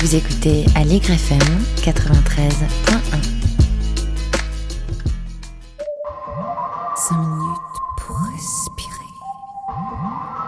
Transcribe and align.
Vous 0.00 0.14
écoutez 0.14 0.64
Allegre 0.76 1.10
FM 1.10 1.38
93.1. 1.78 1.98
5 6.94 7.16
minutes 7.16 7.58
pour 7.96 8.16
respirer. 8.32 8.90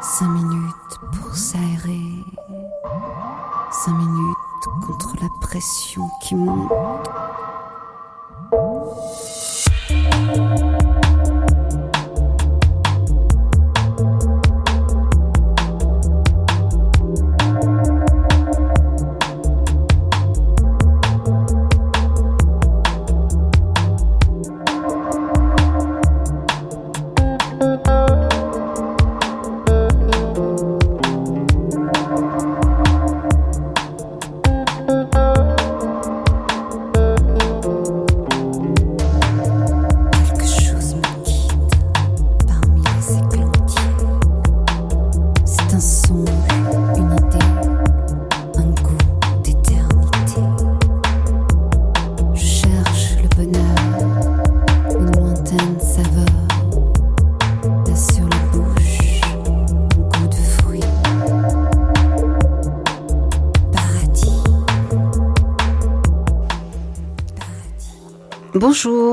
5 0.03 0.29
minutes 0.29 0.73
pour 1.13 1.35
s'aérer. 1.35 2.01
5 3.73 3.91
minutes 3.93 4.87
contre 4.87 5.17
la 5.21 5.29
pression 5.41 6.09
qui 6.23 6.37
monte. 6.37 7.10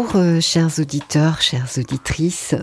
Bonjour, 0.07 0.21
euh, 0.21 0.39
chers 0.39 0.79
auditeurs, 0.79 1.41
chères 1.41 1.67
auditrices. 1.77 2.55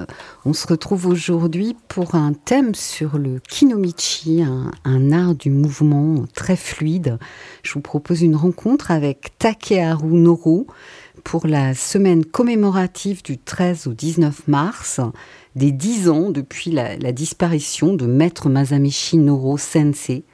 On 0.47 0.55
se 0.55 0.67
retrouve 0.67 1.07
aujourd'hui 1.07 1.77
pour 1.89 2.15
un 2.15 2.33
thème 2.33 2.75
sur 2.75 3.19
le 3.19 3.39
kinomichi, 3.39 4.43
un, 4.43 5.13
art 5.13 5.35
du 5.35 5.51
mouvement 5.51 6.25
très 6.35 6.57
fluide. 6.57 7.19
Je 7.63 7.75
vous 7.75 7.83
propose 7.83 8.23
une 8.23 8.37
rencontre 8.37 8.91
avec 8.91 9.37
Takeharu 9.39 10.15
Noro 10.15 10.67
pour 11.23 11.47
la 11.47 11.75
semaine 11.75 12.25
commémorative 12.25 13.23
du 13.23 13.37
13 13.37 13.89
au 13.89 13.93
19 13.93 14.49
mars, 14.49 15.01
des 15.55 15.71
10 15.71 16.09
ans 16.09 16.31
depuis 16.31 16.71
la, 16.71 16.97
la 16.97 17.13
disparition 17.13 17.93
de 17.93 18.07
Maître 18.07 18.49
Masamichi 18.49 19.19
Noro 19.19 19.59
Sensei. 19.59 20.25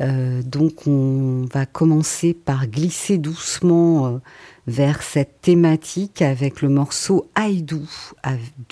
Euh, 0.00 0.42
donc 0.42 0.86
on 0.86 1.46
va 1.52 1.66
commencer 1.66 2.32
par 2.32 2.66
glisser 2.66 3.18
doucement 3.18 4.06
euh, 4.06 4.18
vers 4.68 5.02
cette 5.02 5.40
thématique 5.40 6.20
avec 6.22 6.60
le 6.62 6.68
morceau 6.68 7.26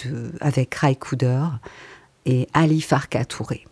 de- 0.04 0.30
avec 0.40 0.74
Rai 0.74 0.94
Kuder 0.94 1.46
et 2.26 2.46
Ali 2.52 2.80
Farka 2.82 3.24
Touré. 3.24 3.64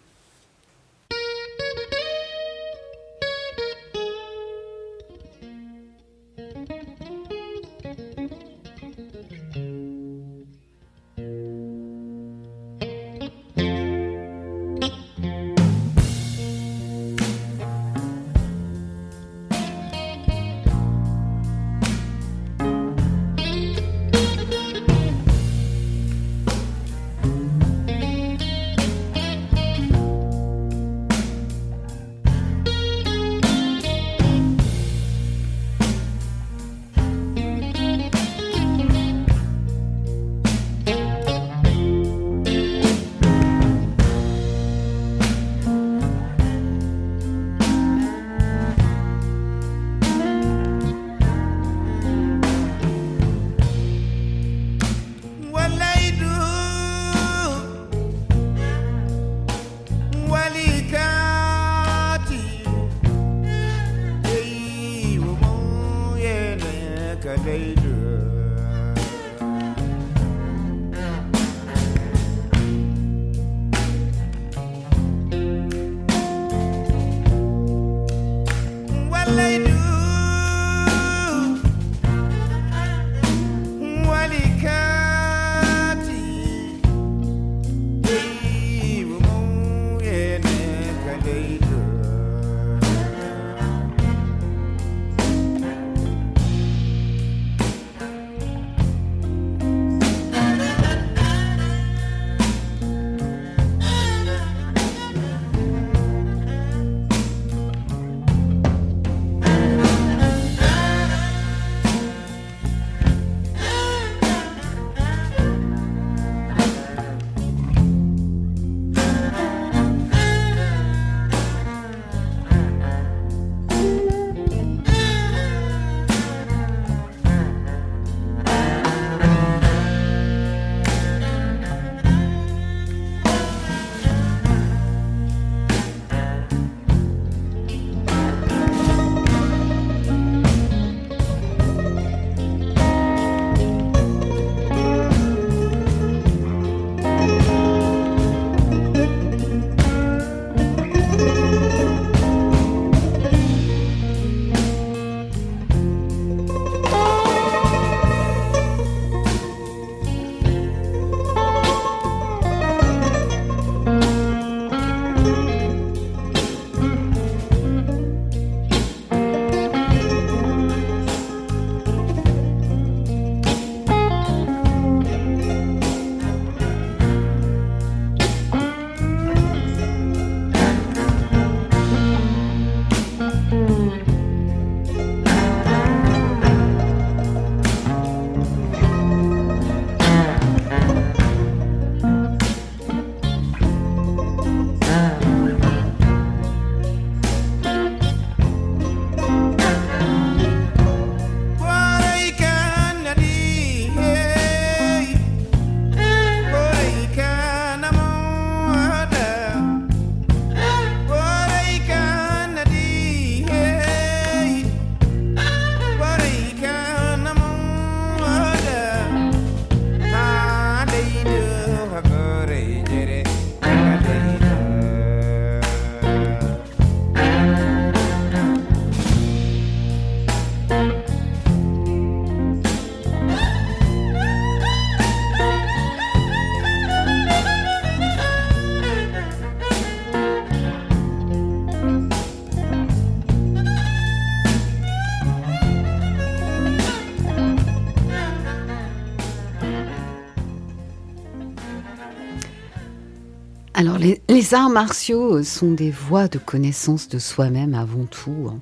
Les, 254.55 254.61
arts 254.61 254.71
martiaux 254.71 255.43
sont 255.43 255.73
des 255.73 255.91
voies 255.91 256.29
de 256.29 256.39
connaissance 256.39 257.09
de 257.09 257.19
soi-même 257.19 257.75
avant 257.75 258.05
tout. 258.05 258.49
hein. 258.53 258.61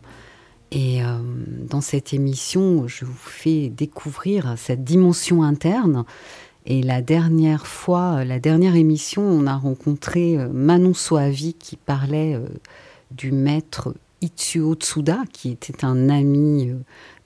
Et 0.71 1.05
euh, 1.05 1.19
dans 1.69 1.83
cette 1.83 2.15
émission, 2.15 2.89
je 2.89 3.05
vous 3.05 3.13
fais 3.13 3.69
découvrir 3.69 4.55
cette 4.57 4.85
dimension 4.85 5.43
interne. 5.43 6.07
Et 6.65 6.83
la 6.83 7.03
dernière 7.03 7.67
fois, 7.67 8.25
la 8.25 8.39
dernière 8.39 8.75
émission, 8.75 9.21
on 9.23 9.47
a 9.47 9.55
rencontré 9.55 10.39
euh, 10.39 10.49
Manon 10.51 10.95
Soavi 10.95 11.53
qui 11.53 11.77
parlait 11.77 12.37
euh, 12.37 12.47
du 13.11 13.31
maître 13.31 13.93
Itsuo 14.23 14.75
Tsuda, 14.75 15.19
qui 15.31 15.51
était 15.51 15.85
un 15.85 16.09
ami 16.09 16.73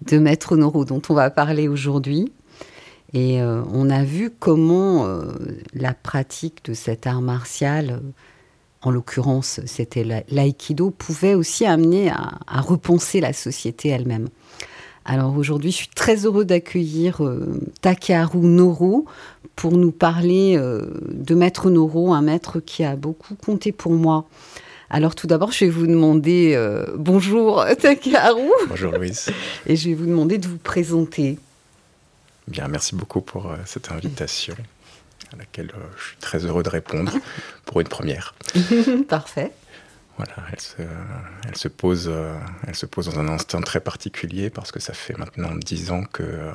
de 0.04 0.18
Maître 0.18 0.56
Noro 0.56 0.84
dont 0.84 1.02
on 1.08 1.14
va 1.14 1.30
parler 1.30 1.68
aujourd'hui. 1.68 2.32
Et 3.12 3.40
on 3.40 3.88
a 3.88 4.02
vu 4.02 4.30
comment 4.30 5.06
la 5.72 5.94
pratique 5.94 6.64
de 6.64 6.74
cet 6.74 7.06
art 7.06 7.22
martial, 7.22 8.00
en 8.82 8.90
l'occurrence 8.90 9.60
c'était 9.66 10.04
la- 10.04 10.22
l'aïkido, 10.30 10.90
pouvait 10.90 11.34
aussi 11.34 11.64
amener 11.66 12.10
à, 12.10 12.38
à 12.46 12.60
repenser 12.60 13.20
la 13.20 13.32
société 13.32 13.88
elle-même. 13.88 14.28
Alors 15.04 15.36
aujourd'hui, 15.36 15.70
je 15.70 15.76
suis 15.76 15.88
très 15.88 16.26
heureux 16.26 16.44
d'accueillir 16.44 17.24
euh, 17.24 17.60
Takeharu 17.80 18.38
Noro 18.40 19.04
pour 19.54 19.72
nous 19.72 19.92
parler 19.92 20.56
euh, 20.58 20.86
de 21.12 21.34
Maître 21.36 21.70
Noro, 21.70 22.12
un 22.12 22.22
maître 22.22 22.58
qui 22.60 22.82
a 22.84 22.96
beaucoup 22.96 23.34
compté 23.36 23.70
pour 23.70 23.92
moi. 23.92 24.24
Alors 24.90 25.14
tout 25.14 25.26
d'abord, 25.28 25.52
je 25.52 25.64
vais 25.64 25.70
vous 25.70 25.86
demander 25.86 26.54
euh, 26.56 26.86
bonjour 26.96 27.64
Takeharu 27.80 28.50
Bonjour 28.68 28.92
Louise. 28.92 29.28
et 29.66 29.76
je 29.76 29.88
vais 29.88 29.94
vous 29.94 30.06
demander 30.06 30.38
de 30.38 30.48
vous 30.48 30.58
présenter. 30.58 31.38
Bien, 32.48 32.66
merci 32.68 32.94
beaucoup 32.96 33.20
pour 33.20 33.46
euh, 33.50 33.56
cette 33.64 33.90
invitation 33.92 34.54
à 35.32 35.36
laquelle 35.36 35.70
euh, 35.74 35.80
je 35.98 36.04
suis 36.08 36.16
très 36.18 36.38
heureux 36.44 36.62
de 36.62 36.68
répondre 36.68 37.12
pour 37.64 37.80
une 37.80 37.88
première. 37.88 38.34
Parfait. 39.08 39.52
Voilà, 40.16 40.32
elle 40.50 40.60
se, 40.60 40.76
elle 41.46 41.56
se 41.56 41.68
pose, 41.68 42.08
euh, 42.10 42.34
elle 42.66 42.74
se 42.74 42.86
pose 42.86 43.06
dans 43.06 43.18
un 43.20 43.28
instant 43.28 43.60
très 43.60 43.80
particulier 43.80 44.48
parce 44.48 44.72
que 44.72 44.80
ça 44.80 44.94
fait 44.94 45.16
maintenant 45.18 45.50
dix 45.54 45.90
ans 45.90 46.04
que 46.04 46.22
euh, 46.22 46.52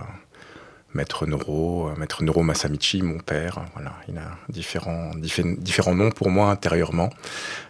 Maître 0.96 1.28
Noro, 1.28 1.90
euh, 1.90 1.96
Maître 1.96 2.24
Noro 2.24 2.42
Masamichi, 2.42 3.04
mon 3.04 3.20
père, 3.20 3.64
voilà, 3.76 3.94
il 4.08 4.18
a 4.18 4.32
différents, 4.50 5.12
diffé- 5.12 5.58
différents 5.60 5.94
noms 5.94 6.10
pour 6.10 6.32
moi 6.32 6.50
intérieurement 6.50 7.12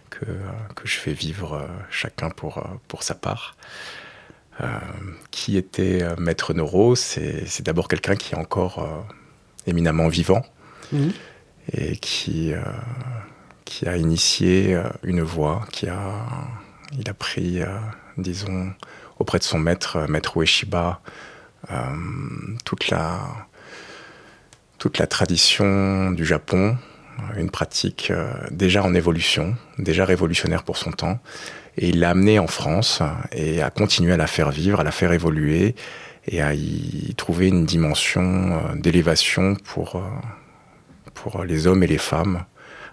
que, 0.08 0.24
euh, 0.24 0.50
que 0.74 0.88
je 0.88 0.96
fais 0.98 1.12
vivre 1.12 1.68
chacun 1.90 2.30
pour, 2.30 2.64
pour 2.88 3.02
sa 3.02 3.14
part. 3.14 3.56
Qui 5.32 5.56
était 5.56 6.04
Maître 6.18 6.54
Noro? 6.54 6.94
C'est 6.94 7.46
c'est 7.46 7.64
d'abord 7.64 7.88
quelqu'un 7.88 8.14
qui 8.14 8.34
est 8.34 8.38
encore 8.38 9.04
éminemment 9.66 10.06
vivant 10.06 10.42
Mhm. 10.92 11.12
et 11.72 11.96
qui, 11.96 12.52
euh, 12.52 12.60
qui 13.64 13.86
a 13.88 13.96
initié 13.96 14.74
euh, 14.74 14.84
une 15.02 15.22
voie, 15.22 15.64
qui 15.72 15.88
a, 15.88 16.26
il 16.98 17.08
a 17.08 17.14
pris, 17.14 17.62
euh, 17.62 17.78
disons, 18.18 18.72
auprès 19.18 19.38
de 19.38 19.44
son 19.44 19.58
maître, 19.58 20.06
maître 20.08 20.36
Ueshiba, 20.36 21.00
toute 22.64 22.88
la, 22.90 23.20
toute 24.78 24.98
la 24.98 25.06
tradition 25.06 26.10
du 26.10 26.26
Japon, 26.26 26.76
une 27.36 27.50
pratique 27.50 28.12
déjà 28.50 28.82
en 28.82 28.94
évolution, 28.94 29.56
déjà 29.78 30.04
révolutionnaire 30.04 30.64
pour 30.64 30.76
son 30.76 30.90
temps, 30.90 31.20
et 31.78 31.90
il 31.90 32.00
l'a 32.00 32.10
amenée 32.10 32.40
en 32.40 32.48
France 32.48 33.00
et 33.30 33.62
a 33.62 33.70
continué 33.70 34.12
à 34.12 34.16
la 34.16 34.26
faire 34.26 34.50
vivre, 34.50 34.80
à 34.80 34.84
la 34.84 34.90
faire 34.90 35.12
évoluer 35.12 35.76
et 36.26 36.42
à 36.42 36.52
y 36.52 37.14
trouver 37.16 37.46
une 37.46 37.64
dimension 37.64 38.74
d'élévation 38.74 39.54
pour, 39.54 40.02
pour 41.14 41.44
les 41.44 41.66
hommes 41.66 41.82
et 41.82 41.86
les 41.86 41.98
femmes 41.98 42.44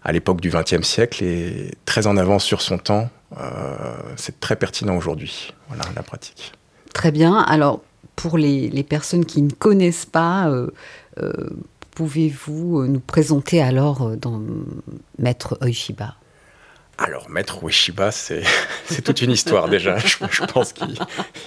à 0.04 0.12
l'époque 0.12 0.40
du 0.42 0.50
XXe 0.50 0.82
siècle 0.88 1.24
et 1.24 1.72
très 1.86 2.08
en 2.08 2.16
avance 2.18 2.44
sur 2.46 2.62
son 2.62 2.78
temps. 2.78 3.10
euh, 3.38 3.98
c'est 4.16 4.40
très 4.40 4.56
pertinent 4.56 4.96
aujourd'hui, 4.98 5.54
voilà 5.68 5.84
la 5.96 6.04
pratique. 6.04 6.54
Très 6.94 7.12
bien. 7.12 7.38
Alors, 7.38 7.82
pour 8.16 8.38
les, 8.38 8.70
les 8.70 8.84
personnes 8.84 9.26
qui 9.26 9.42
ne 9.42 9.52
connaissent 9.52 10.06
pas, 10.08 10.50
euh, 10.50 10.72
euh, 11.22 11.32
pouvez-vous 11.96 12.80
euh, 12.82 12.88
nous 12.88 13.00
présenter 13.00 13.62
alors 13.62 14.02
euh, 14.08 14.16
dans 14.16 14.42
Maître 15.20 15.58
Oishiba? 15.62 16.16
Alors, 16.98 17.30
Maître 17.30 17.64
Ueshiba, 17.64 18.12
c'est 18.12 18.44
toute 19.04 19.22
une 19.22 19.32
histoire 19.32 19.70
déjà. 19.70 19.98
Je, 20.00 20.18
je 20.30 20.44
pense 20.44 20.74
qu'il 20.74 20.98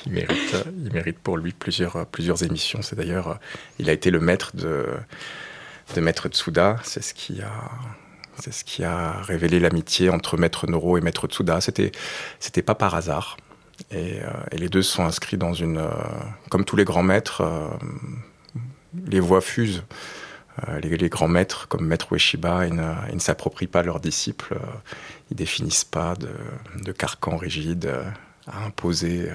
il 0.06 0.12
mérite, 0.12 0.54
euh, 0.54 0.62
il 0.86 0.92
mérite 0.92 1.18
pour 1.18 1.36
lui 1.36 1.52
plusieurs, 1.52 1.96
euh, 1.96 2.04
plusieurs 2.10 2.42
émissions. 2.42 2.80
C'est 2.80 2.96
d'ailleurs, 2.96 3.28
euh, 3.28 3.34
il 3.78 3.90
a 3.90 3.92
été 3.92 4.10
le 4.10 4.20
maître 4.20 4.56
de, 4.56 4.86
de 5.94 6.00
Maître 6.00 6.28
Tsuda. 6.28 6.76
C'est 6.82 7.02
ce 7.02 7.14
qui 7.14 7.42
a, 7.42 7.52
c'est 8.38 8.52
ce 8.52 8.64
qui 8.64 8.84
a 8.84 9.12
révélé 9.22 9.60
l'amitié 9.60 10.10
entre 10.10 10.36
Maître 10.36 10.66
Noro 10.66 10.98
et 10.98 11.00
Maître 11.00 11.26
Tsuda. 11.26 11.60
C'était, 11.60 11.92
c'était 12.40 12.62
pas 12.62 12.74
par 12.74 12.94
hasard. 12.94 13.36
Et, 13.90 14.20
euh, 14.22 14.30
les 14.52 14.68
deux 14.68 14.82
sont 14.82 15.04
inscrits 15.04 15.36
dans 15.36 15.54
une, 15.54 15.78
euh, 15.78 15.90
comme 16.50 16.64
tous 16.64 16.76
les 16.76 16.84
grands 16.84 17.02
maîtres, 17.02 17.42
euh, 17.42 17.68
les 19.06 19.20
voix 19.20 19.40
fusent. 19.40 19.84
Les, 20.82 21.08
grands 21.08 21.28
maîtres, 21.28 21.66
comme 21.68 21.86
Maître 21.86 22.12
Ueshiba, 22.12 22.66
ils 22.66 22.74
ne, 22.74 23.18
s'approprient 23.18 23.66
pas 23.66 23.82
leurs 23.82 24.00
disciples. 24.00 24.58
ils 25.30 25.34
définissent 25.34 25.82
pas 25.82 26.14
de, 26.14 26.92
carcan 26.92 27.38
rigide 27.38 27.90
à 28.46 28.66
imposer 28.66 29.30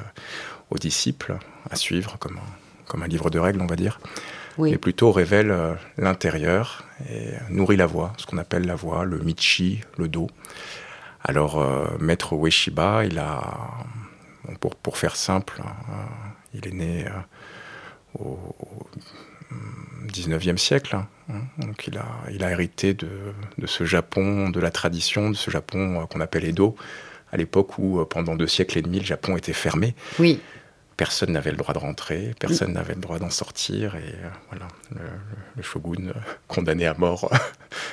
aux 0.70 0.78
disciples, 0.78 1.40
à 1.72 1.76
suivre 1.76 2.20
comme 2.20 3.02
un 3.02 3.08
livre 3.08 3.32
de 3.32 3.40
règles, 3.40 3.62
on 3.62 3.66
va 3.66 3.76
dire, 3.76 4.00
Oui. 4.58 4.72
mais 4.72 4.78
plutôt 4.78 5.12
révèle 5.12 5.52
euh, 5.52 5.74
l'intérieur 5.98 6.84
et 7.10 7.30
nourrit 7.50 7.78
la 7.78 7.86
voix, 7.86 8.14
ce 8.18 8.26
qu'on 8.26 8.38
appelle 8.38 8.66
la 8.66 8.76
voix, 8.76 9.06
le 9.06 9.20
michi, 9.20 9.82
le 9.98 10.08
do. 10.08 10.28
Alors, 11.24 11.60
euh, 11.60 11.86
Maître 12.00 12.34
Ueshiba, 12.34 13.04
il 13.06 13.20
a, 13.20 13.44
pour, 14.60 14.76
pour 14.76 14.98
faire 14.98 15.16
simple, 15.16 15.62
euh, 15.62 15.94
il 16.54 16.68
est 16.68 16.74
né 16.74 17.06
euh, 17.06 18.20
au, 18.20 18.40
au 18.60 18.88
19e 20.08 20.58
siècle. 20.58 20.96
hein. 20.96 21.08
Donc 21.58 21.88
il 21.88 21.98
a, 21.98 22.06
il 22.32 22.44
a 22.44 22.52
hérité 22.52 22.94
de, 22.94 23.10
de 23.58 23.68
ce 23.68 23.84
Japon, 23.84 24.50
de 24.50 24.60
la 24.60 24.72
tradition, 24.72 25.30
de 25.30 25.36
ce 25.36 25.52
Japon 25.52 26.06
qu'on 26.10 26.22
appelle 26.22 26.46
Edo, 26.46 26.76
à 27.32 27.38
l'époque 27.38 27.78
où, 27.78 28.04
pendant 28.06 28.36
deux 28.36 28.48
siècles 28.48 28.78
et 28.78 28.82
demi, 28.82 29.00
le 29.00 29.06
Japon 29.06 29.36
était 29.36 29.52
fermé. 29.54 29.94
Oui. 30.20 30.40
Personne 30.98 31.34
n'avait 31.34 31.51
le 31.51 31.58
droit 31.58 31.75
de 31.75 31.80
rentrer, 31.80 32.34
personne 32.39 32.74
n'avait 32.74 32.96
le 32.96 33.01
droit 33.01 33.20
d'en 33.20 33.30
sortir, 33.30 33.96
et 33.96 34.16
euh, 34.24 34.30
voilà, 34.50 34.68
le, 35.56 35.62
shogun 35.62 36.08
euh, 36.08 36.13
condamné 36.48 36.88
à 36.88 36.96
mort 36.96 37.32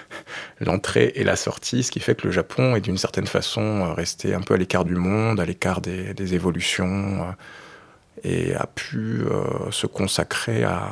l'entrée 0.61 1.13
et 1.15 1.23
la 1.23 1.37
sortie, 1.37 1.83
ce 1.83 1.91
qui 1.91 2.01
fait 2.01 2.15
que 2.15 2.27
le 2.27 2.33
Japon 2.33 2.75
est 2.75 2.81
d'une 2.81 2.97
certaine 2.97 3.27
façon 3.27 3.61
euh, 3.61 3.93
resté 3.93 4.33
un 4.33 4.41
peu 4.41 4.55
à 4.55 4.57
l'écart 4.57 4.87
du 4.87 4.97
monde, 4.97 5.39
à 5.39 5.45
l'écart 5.45 5.83
des, 5.83 6.15
des 6.15 6.35
évolutions, 6.35 7.29
euh, 7.29 7.33
et 8.23 8.55
a 8.55 8.67
pu 8.67 9.25
se 9.71 9.87
consacrer 9.87 10.63
à, 10.63 10.89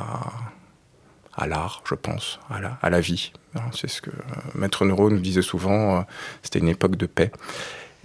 à 1.35 1.47
l'art, 1.47 1.81
je 1.85 1.95
pense, 1.95 2.39
à 2.49 2.59
la, 2.59 2.77
à 2.81 2.89
la 2.91 2.99
vie. 2.99 3.31
Hein, 3.55 3.61
C'est 3.73 3.87
ce 3.87 4.01
que 4.01 4.11
Maître 4.53 4.85
Neuro 4.85 5.09
nous 5.09 5.21
disait 5.21 5.41
souvent, 5.41 6.05
c'était 6.43 6.59
une 6.59 6.67
époque 6.67 6.97
de 6.97 7.07
paix. 7.07 7.31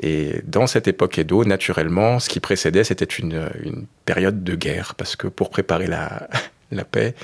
Et 0.00 0.40
dans 0.44 0.66
cette 0.66 0.88
époque 0.88 1.18
Edo, 1.18 1.44
naturellement, 1.44 2.20
ce 2.20 2.28
qui 2.28 2.40
précédait, 2.40 2.84
c'était 2.84 3.04
une, 3.04 3.50
une 3.62 3.86
période 4.04 4.44
de 4.44 4.54
guerre, 4.54 4.94
parce 4.94 5.16
que 5.16 5.26
pour 5.26 5.50
préparer 5.50 5.86
la, 5.86 6.28
la 6.70 6.84
paix, 6.84 7.14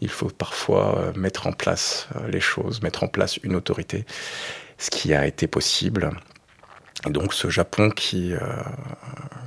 il 0.00 0.08
faut 0.08 0.28
parfois 0.28 0.98
euh, 0.98 1.12
mettre 1.14 1.46
en 1.46 1.52
place 1.52 2.08
euh, 2.16 2.28
les 2.28 2.40
choses, 2.40 2.82
mettre 2.82 3.02
en 3.02 3.08
place 3.08 3.38
une 3.42 3.56
autorité, 3.56 4.04
ce 4.78 4.90
qui 4.90 5.12
a 5.12 5.26
été 5.26 5.46
possible. 5.46 6.10
Et 7.06 7.10
donc 7.10 7.34
ce 7.34 7.48
Japon 7.48 7.90
qui, 7.90 8.32
euh, 8.34 8.38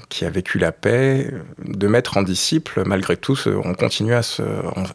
qui 0.09 0.25
a 0.25 0.29
vécu 0.29 0.57
la 0.59 0.71
paix, 0.71 1.31
de 1.63 1.87
mettre 1.87 2.17
en 2.17 2.23
disciple, 2.23 2.83
malgré 2.85 3.15
tout, 3.15 3.37
on 3.47 3.73
continue 3.75 4.13
à 4.13 4.23
se, 4.23 4.43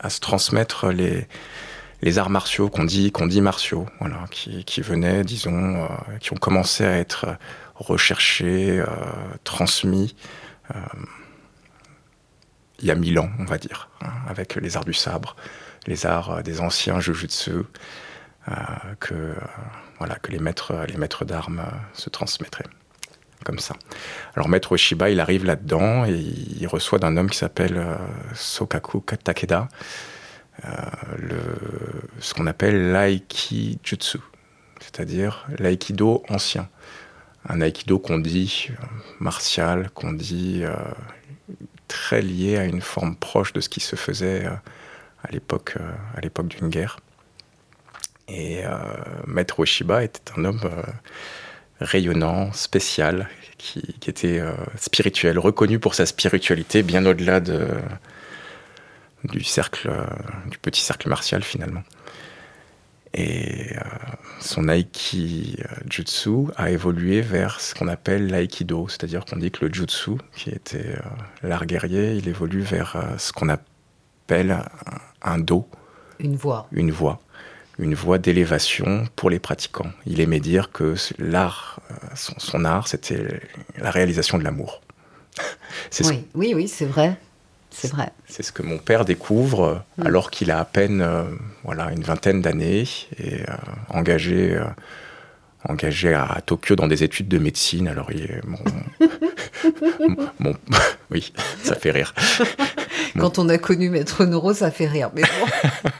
à 0.00 0.10
se 0.10 0.20
transmettre 0.20 0.88
les, 0.88 1.26
les 2.02 2.18
arts 2.18 2.30
martiaux 2.30 2.68
qu'on 2.68 2.84
dit, 2.84 3.10
qu'on 3.10 3.26
dit 3.26 3.40
martiaux, 3.40 3.86
voilà, 4.00 4.24
qui, 4.30 4.64
qui 4.64 4.80
venaient, 4.80 5.24
disons, 5.24 5.84
euh, 5.84 5.88
qui 6.20 6.32
ont 6.32 6.36
commencé 6.36 6.84
à 6.84 6.96
être 6.96 7.26
recherchés, 7.78 8.80
euh, 8.80 8.86
transmis 9.44 10.14
euh, 10.74 10.78
il 12.80 12.86
y 12.86 12.90
a 12.90 12.94
mille 12.94 13.18
ans, 13.18 13.30
on 13.38 13.44
va 13.44 13.58
dire, 13.58 13.88
hein, 14.02 14.12
avec 14.28 14.54
les 14.54 14.76
arts 14.76 14.84
du 14.84 14.94
sabre, 14.94 15.34
les 15.86 16.06
arts 16.06 16.30
euh, 16.30 16.42
des 16.42 16.60
anciens 16.60 17.00
jujutsu, 17.00 17.64
que, 18.98 19.34
voilà, 19.98 20.14
que 20.14 20.32
les 20.32 20.38
maîtres, 20.38 21.24
d'armes 21.26 21.66
se 21.92 22.08
transmettraient. 22.08 22.64
Comme 23.44 23.58
ça. 23.58 23.76
Alors, 24.34 24.48
Maître 24.48 24.72
Oshiba, 24.72 25.10
il 25.10 25.20
arrive 25.20 25.44
là-dedans 25.44 26.06
et 26.06 26.14
il 26.14 26.66
reçoit 26.66 26.98
d'un 26.98 27.18
homme 27.18 27.28
qui 27.28 27.36
s'appelle 27.36 27.98
Sokaku 28.34 29.02
Takeda, 29.22 29.68
euh, 30.64 30.70
le, 31.18 31.38
ce 32.18 32.34
qu'on 32.34 32.46
appelle 32.46 32.90
l'aikijutsu, 32.90 34.18
c'est-à-dire 34.80 35.46
l'aïkido 35.58 36.24
ancien. 36.28 36.68
Un 37.48 37.62
aïkido 37.62 37.98
qu'on 37.98 38.18
dit 38.18 38.68
euh, 38.70 38.74
martial, 39.20 39.90
qu'on 39.94 40.12
dit 40.12 40.60
euh, 40.62 40.74
très 41.88 42.20
lié 42.20 42.58
à 42.58 42.64
une 42.64 42.82
forme 42.82 43.16
proche 43.16 43.54
de 43.54 43.60
ce 43.60 43.70
qui 43.70 43.80
se 43.80 43.96
faisait 43.96 44.44
euh, 44.44 44.50
à 45.24 45.30
l'époque 45.30 45.78
d'une 46.48 46.68
guerre. 46.68 47.00
Et 48.28 48.60
Maître 49.26 49.58
Ueshiba 49.58 50.04
était 50.04 50.20
un 50.36 50.44
homme 50.44 50.60
rayonnant, 51.80 52.52
spécial, 52.52 53.26
qui, 53.56 53.80
était 54.06 54.42
spirituel, 54.76 55.38
reconnu 55.38 55.78
pour 55.78 55.94
sa 55.94 56.04
spiritualité, 56.04 56.82
bien 56.82 57.06
au-delà 57.06 57.40
de, 57.40 57.66
du 59.24 59.42
cercle, 59.42 59.90
du 60.50 60.58
petit 60.58 60.82
cercle 60.82 61.08
martial 61.08 61.42
finalement. 61.42 61.82
Et 63.14 63.76
euh, 63.76 63.80
son 64.40 64.68
aiki 64.68 65.56
euh, 65.60 65.74
jutsu 65.90 66.50
a 66.56 66.70
évolué 66.70 67.20
vers 67.20 67.60
ce 67.60 67.74
qu'on 67.74 67.88
appelle 67.88 68.28
l'aïkido, 68.28 68.88
c'est-à-dire 68.88 69.24
qu'on 69.24 69.36
dit 69.36 69.50
que 69.50 69.64
le 69.64 69.72
jutsu, 69.72 70.12
qui 70.34 70.50
était 70.50 70.96
euh, 70.96 71.00
l'art 71.42 71.66
guerrier, 71.66 72.12
il 72.14 72.28
évolue 72.28 72.60
vers 72.60 72.96
euh, 72.96 73.18
ce 73.18 73.32
qu'on 73.32 73.48
appelle 73.48 74.52
un, 74.52 75.32
un 75.32 75.38
do, 75.38 75.66
Une 76.20 76.36
voix. 76.36 76.66
une 76.72 76.90
voie, 76.90 77.20
une 77.78 77.94
voie 77.94 78.18
d'élévation 78.18 79.08
pour 79.16 79.30
les 79.30 79.38
pratiquants. 79.38 79.90
Il 80.06 80.20
aimait 80.20 80.40
dire 80.40 80.70
que 80.70 80.94
l'art, 81.18 81.80
son, 82.14 82.34
son 82.38 82.64
art, 82.64 82.88
c'était 82.88 83.40
la 83.78 83.90
réalisation 83.90 84.38
de 84.38 84.44
l'amour. 84.44 84.80
Ce 85.90 86.02
Oui, 86.04 86.26
oui, 86.34 86.52
oui, 86.54 86.68
c'est 86.68 86.86
vrai. 86.86 87.18
C'est 87.80 87.92
vrai. 87.92 88.10
c'est 88.28 88.42
ce 88.42 88.50
que 88.52 88.62
mon 88.62 88.78
père 88.78 89.04
découvre 89.04 89.82
Mm. 89.98 90.06
alors 90.06 90.30
qu'il 90.30 90.50
a 90.50 90.58
à 90.60 90.64
peine 90.64 91.00
euh, 91.00 91.22
voilà, 91.64 91.90
une 91.92 92.02
vingtaine 92.02 92.40
d'années 92.42 92.84
et 93.18 93.40
euh, 93.42 93.54
engagé, 93.90 94.54
euh, 94.54 94.64
engagé 95.68 96.12
à, 96.14 96.24
à 96.26 96.40
Tokyo 96.40 96.76
dans 96.76 96.88
des 96.88 97.02
études 97.04 97.28
de 97.28 97.38
médecine. 97.38 97.88
Alors, 97.88 98.10
il 98.12 98.22
est, 98.24 98.40
mon, 98.46 98.58
mon- 100.38 100.56
oui, 101.10 101.32
ça 101.62 101.74
fait 101.74 101.90
rire. 101.90 102.14
Quand 103.18 103.38
on 103.38 103.48
a 103.48 103.58
connu 103.58 103.90
Maître 103.90 104.24
Noro, 104.24 104.52
ça 104.54 104.70
fait 104.70 104.86
rire. 104.86 105.10
Mais 105.14 105.22
bon. 105.22 105.90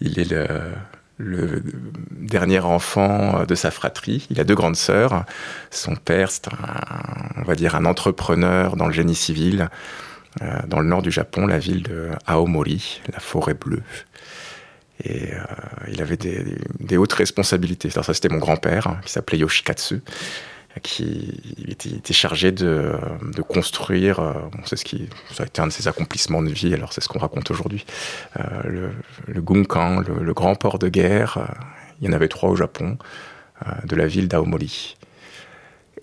Il 0.00 0.18
est 0.18 0.30
le, 0.30 0.46
le 1.18 1.62
dernier 2.10 2.60
enfant 2.60 3.44
de 3.44 3.54
sa 3.54 3.70
fratrie. 3.70 4.26
Il 4.30 4.40
a 4.40 4.44
deux 4.44 4.54
grandes 4.54 4.76
sœurs. 4.76 5.24
Son 5.70 5.96
père, 5.96 6.30
c'est 6.30 6.48
un, 6.48 6.58
on 7.36 7.42
va 7.42 7.54
dire, 7.54 7.74
un 7.74 7.84
entrepreneur 7.84 8.76
dans 8.76 8.86
le 8.86 8.92
génie 8.92 9.14
civil 9.14 9.68
euh, 10.42 10.60
dans 10.66 10.80
le 10.80 10.86
nord 10.86 11.02
du 11.02 11.10
Japon, 11.10 11.46
la 11.46 11.58
ville 11.58 11.82
de 11.82 12.10
Aomori, 12.26 13.00
la 13.12 13.20
forêt 13.20 13.54
bleue. 13.54 13.82
Et 15.02 15.32
euh, 15.32 15.38
il 15.88 16.02
avait 16.02 16.16
des, 16.16 16.58
des 16.80 16.96
hautes 16.96 17.14
responsabilités. 17.14 17.88
Alors 17.92 18.04
ça, 18.04 18.12
c'était 18.12 18.28
mon 18.28 18.38
grand-père, 18.38 18.98
qui 19.04 19.12
s'appelait 19.12 19.38
Yoshikatsu, 19.38 20.02
qui 20.82 21.66
était, 21.68 22.12
chargé 22.12 22.52
de, 22.52 22.92
construire, 23.48 24.20
euh, 24.20 24.34
c'est 24.64 24.76
ce 24.76 24.84
qui, 24.84 25.08
ça 25.32 25.44
a 25.44 25.46
été 25.46 25.60
un 25.60 25.66
de 25.66 25.72
ses 25.72 25.88
accomplissements 25.88 26.42
de 26.42 26.50
vie, 26.50 26.74
alors 26.74 26.92
c'est 26.92 27.00
ce 27.00 27.08
qu'on 27.08 27.18
raconte 27.18 27.50
aujourd'hui, 27.50 27.84
euh, 28.38 28.42
le, 28.64 28.90
le 29.26 29.42
Gunkan, 29.42 30.00
le, 30.00 30.34
grand 30.34 30.54
port 30.54 30.78
de 30.78 30.88
guerre. 30.88 31.38
euh, 31.38 31.64
il 32.00 32.06
y 32.06 32.10
en 32.10 32.12
avait 32.12 32.28
trois 32.28 32.50
au 32.50 32.56
Japon, 32.56 32.98
de 33.84 33.96
la 33.96 34.06
ville 34.06 34.28
d'Aomori. 34.28 34.98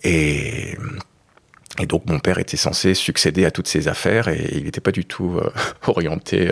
Et, 0.02 0.76
donc 1.86 2.06
mon 2.06 2.18
père 2.18 2.38
était 2.38 2.56
censé 2.56 2.94
succéder 2.94 3.44
à 3.44 3.52
toutes 3.52 3.68
ces 3.68 3.86
affaires 3.86 4.26
et 4.26 4.54
il 4.56 4.64
n'était 4.64 4.80
pas 4.80 4.90
du 4.90 5.04
tout 5.04 5.40
orienté 5.86 6.50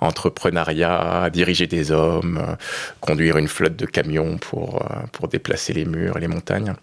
entrepreneuriat, 0.00 1.30
diriger 1.32 1.66
des 1.66 1.90
hommes, 1.92 2.38
euh, 2.38 2.54
conduire 3.00 3.36
une 3.38 3.48
flotte 3.48 3.76
de 3.76 3.86
camions 3.86 4.38
pour, 4.38 4.82
euh, 4.82 5.06
pour 5.12 5.28
déplacer 5.28 5.72
les 5.72 5.84
murs 5.84 6.16
et 6.16 6.20
les 6.20 6.28
montagnes. 6.28 6.74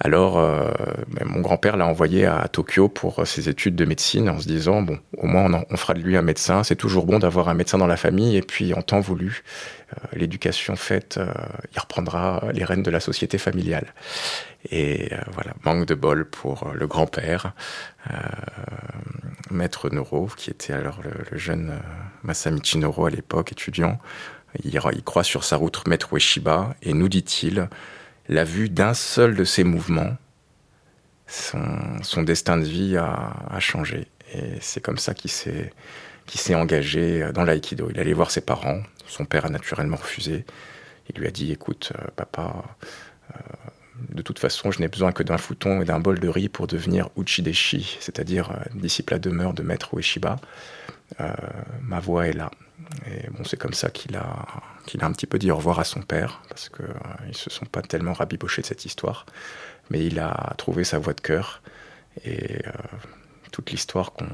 Alors, 0.00 0.38
euh, 0.38 0.70
ben, 1.08 1.26
mon 1.26 1.40
grand-père 1.40 1.76
l'a 1.76 1.86
envoyé 1.86 2.26
à 2.26 2.46
Tokyo 2.48 2.88
pour 2.88 3.26
ses 3.26 3.48
études 3.48 3.76
de 3.76 3.84
médecine 3.84 4.28
en 4.28 4.38
se 4.40 4.46
disant, 4.46 4.82
bon, 4.82 4.98
au 5.16 5.26
moins 5.26 5.44
on, 5.46 5.54
en- 5.54 5.64
on 5.70 5.76
fera 5.76 5.94
de 5.94 6.00
lui 6.00 6.16
un 6.16 6.22
médecin, 6.22 6.62
c'est 6.62 6.76
toujours 6.76 7.06
bon 7.06 7.18
d'avoir 7.18 7.48
un 7.48 7.54
médecin 7.54 7.78
dans 7.78 7.86
la 7.86 7.96
famille, 7.96 8.36
et 8.36 8.42
puis 8.42 8.74
en 8.74 8.82
temps 8.82 9.00
voulu, 9.00 9.42
euh, 9.92 10.06
l'éducation 10.14 10.76
faite, 10.76 11.16
euh, 11.18 11.26
il 11.74 11.80
reprendra 11.80 12.44
les 12.52 12.64
rênes 12.64 12.82
de 12.82 12.90
la 12.90 13.00
société 13.00 13.38
familiale. 13.38 13.86
Et 14.68 15.12
euh, 15.12 15.18
voilà, 15.32 15.54
manque 15.64 15.86
de 15.86 15.94
bol 15.94 16.28
pour 16.28 16.66
euh, 16.66 16.74
le 16.74 16.86
grand-père, 16.86 17.54
euh, 18.10 18.16
maître 19.50 19.88
Noro, 19.88 20.28
qui 20.36 20.50
était 20.50 20.74
alors 20.74 21.00
le, 21.02 21.38
jeune 21.38 21.80
Masamichi 22.22 22.78
Noro 22.78 23.06
à 23.06 23.10
l'époque, 23.10 23.52
étudiant. 23.52 23.98
Il, 24.64 24.78
croit 25.04 25.24
sur 25.24 25.44
sa 25.44 25.56
route 25.56 25.86
maître 25.86 26.12
Ueshiba, 26.12 26.74
et 26.82 26.92
nous 26.92 27.08
dit-il, 27.08 27.68
la 28.28 28.44
vue 28.44 28.68
d'un 28.68 28.94
seul 28.94 29.34
de 29.34 29.44
ses 29.44 29.64
mouvements, 29.64 30.16
son, 31.26 32.22
destin 32.22 32.58
de 32.58 32.64
vie 32.64 32.96
a, 32.96 33.60
changé. 33.60 34.08
Et 34.34 34.58
c'est 34.60 34.80
comme 34.80 34.98
ça 34.98 35.14
qu'il 35.14 35.30
s'est 35.30 36.54
engagé 36.54 37.30
dans 37.32 37.44
l'aïkido. 37.44 37.88
Il 37.90 38.00
allait 38.00 38.12
voir 38.12 38.32
ses 38.32 38.40
parents. 38.40 38.82
Son 39.06 39.24
père 39.24 39.46
a 39.46 39.50
naturellement 39.50 39.96
refusé. 39.96 40.44
Il 41.08 41.20
lui 41.20 41.28
a 41.28 41.30
dit, 41.30 41.52
écoute, 41.52 41.92
papa, 42.16 42.64
de 44.08 44.22
toute 44.22 44.38
façon, 44.38 44.70
je 44.70 44.80
n'ai 44.80 44.88
besoin 44.88 45.12
que 45.12 45.22
d'un 45.22 45.38
fouton 45.38 45.82
et 45.82 45.84
d'un 45.84 46.00
bol 46.00 46.18
de 46.18 46.28
riz 46.28 46.48
pour 46.48 46.66
devenir 46.66 47.10
Uchideshi, 47.16 47.98
c'est-à-dire 48.00 48.50
euh, 48.50 48.64
disciple 48.74 49.14
à 49.14 49.18
demeure 49.18 49.54
de 49.54 49.62
maître 49.62 49.94
Ueshiba. 49.94 50.36
Euh, 51.20 51.32
ma 51.82 52.00
voix 52.00 52.26
est 52.26 52.32
là. 52.32 52.50
Et 53.06 53.28
bon, 53.30 53.44
c'est 53.44 53.58
comme 53.58 53.74
ça 53.74 53.90
qu'il 53.90 54.16
a, 54.16 54.46
qu'il 54.86 55.02
a 55.02 55.06
un 55.06 55.12
petit 55.12 55.26
peu 55.26 55.38
dit 55.38 55.50
au 55.50 55.56
revoir 55.56 55.78
à 55.78 55.84
son 55.84 56.00
père, 56.00 56.42
parce 56.48 56.68
qu'ils 56.68 56.86
ne 57.28 57.32
se 57.32 57.50
sont 57.50 57.66
pas 57.66 57.82
tellement 57.82 58.12
rabibochés 58.12 58.62
de 58.62 58.66
cette 58.66 58.84
histoire. 58.84 59.26
Mais 59.90 60.04
il 60.06 60.18
a 60.18 60.54
trouvé 60.56 60.84
sa 60.84 60.98
voix 60.98 61.12
de 61.12 61.20
cœur. 61.20 61.62
Et 62.24 62.66
euh, 62.66 62.70
toute 63.52 63.70
l'histoire 63.70 64.12
qu'on 64.12 64.26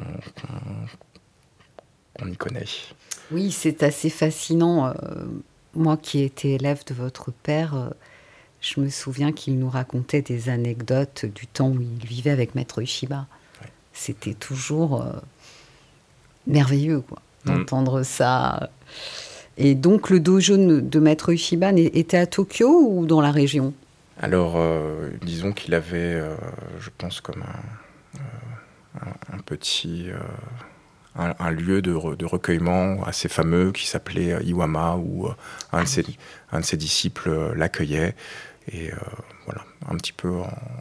y 2.26 2.36
connaît. 2.36 2.64
Oui, 3.30 3.50
c'est 3.50 3.82
assez 3.82 4.10
fascinant. 4.10 4.86
Euh, 4.88 4.92
moi 5.74 5.96
qui 5.96 6.22
étais 6.22 6.52
élève 6.52 6.84
de 6.86 6.94
votre 6.94 7.30
père, 7.30 7.74
euh, 7.74 7.90
je 8.74 8.80
me 8.80 8.88
souviens 8.88 9.32
qu'il 9.32 9.58
nous 9.58 9.68
racontait 9.70 10.22
des 10.22 10.48
anecdotes 10.48 11.24
du 11.26 11.46
temps 11.46 11.68
où 11.70 11.80
il 11.80 12.04
vivait 12.06 12.30
avec 12.30 12.54
Maître 12.54 12.82
Ishiba. 12.82 13.26
Ouais. 13.62 13.68
C'était 13.92 14.34
toujours 14.34 15.02
euh, 15.02 15.12
merveilleux 16.46 17.00
quoi, 17.00 17.18
Mm. 17.44 17.48
d'entendre 17.58 18.02
ça. 18.02 18.70
Et 19.56 19.74
donc 19.76 20.10
le 20.10 20.18
dojo 20.20 20.56
de 20.56 20.98
Maître 21.00 21.32
Ishiba 21.32 21.70
était 21.72 22.18
à 22.18 22.26
Tokyo 22.26 22.68
ou 22.90 23.06
dans 23.06 23.20
la 23.20 23.30
région? 23.30 23.72
Alors, 24.20 24.54
euh, 24.56 25.10
disons 25.24 25.52
qu'il 25.52 25.74
avait, 25.74 26.14
euh, 26.14 26.34
je 26.80 26.90
pense, 26.96 27.20
comme 27.20 27.42
un, 27.42 29.00
un- 29.06 29.36
un 29.36 29.38
petit. 29.38 30.06
un, 31.18 31.34
un 31.38 31.50
lieu 31.50 31.80
de, 31.82 31.92
re- 31.94 32.16
de 32.16 32.24
recueillement 32.26 33.02
assez 33.04 33.28
fameux 33.28 33.72
qui 33.72 33.86
s'appelait 33.86 34.36
Iwama, 34.44 34.96
où 34.96 35.28
un, 35.72 35.82
de 35.84 35.88
ses, 35.88 36.04
un 36.52 36.60
de 36.60 36.64
ses 36.64 36.76
disciples 36.76 37.52
l'accueillait. 37.54 38.14
Et 38.72 38.90
euh, 38.90 38.96
voilà, 39.44 39.64
un 39.88 39.96
petit 39.96 40.12
peu 40.12 40.32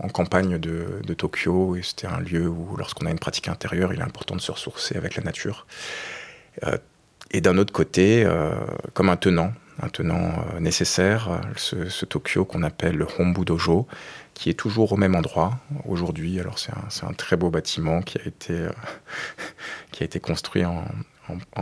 en, 0.02 0.08
campagne 0.10 0.58
de, 0.58 1.14
Tokyo. 1.14 1.76
Et 1.76 1.84
c'était 1.84 2.08
un 2.08 2.20
lieu 2.20 2.48
où, 2.48 2.76
lorsqu'on 2.78 3.06
a 3.06 3.12
une 3.12 3.20
pratique 3.20 3.48
intérieure, 3.48 3.94
il 3.94 4.00
est 4.00 4.04
important 4.04 4.36
de 4.36 4.42
se 4.42 4.52
ressourcer 4.52 4.98
avec 4.98 5.16
la 5.16 5.24
nature. 5.24 5.68
Euh, 6.64 6.78
et 7.32 7.42
d'un 7.42 7.58
autre 7.58 7.74
côté, 7.74 8.24
euh, 8.26 8.54
comme 8.94 9.10
un 9.10 9.18
tenant, 9.18 9.54
un 9.82 9.90
tenant 9.90 10.34
nécessaire, 10.60 11.42
ce, 11.58 12.06
Tokyo 12.06 12.46
qu'on 12.46 12.64
appelle 12.64 12.96
le 12.96 13.08
Hombu 13.20 13.44
Dojo, 13.44 13.88
qui 14.34 14.50
est 14.50 14.54
toujours 14.54 14.94
au 14.94 14.98
même 14.98 15.16
endroit 15.16 15.60
aujourd'hui. 15.86 16.40
Alors 16.40 16.60
c'est 16.60 16.72
un, 16.72 17.10
un 17.10 17.14
très 17.14 17.36
beau 17.36 17.50
bâtiment 17.50 18.02
qui 18.02 18.18
a 18.18 18.26
été, 18.26 18.68
qui 19.92 20.04
a 20.04 20.06
été 20.06 20.20
construit 20.20 20.64
en, 20.64 20.86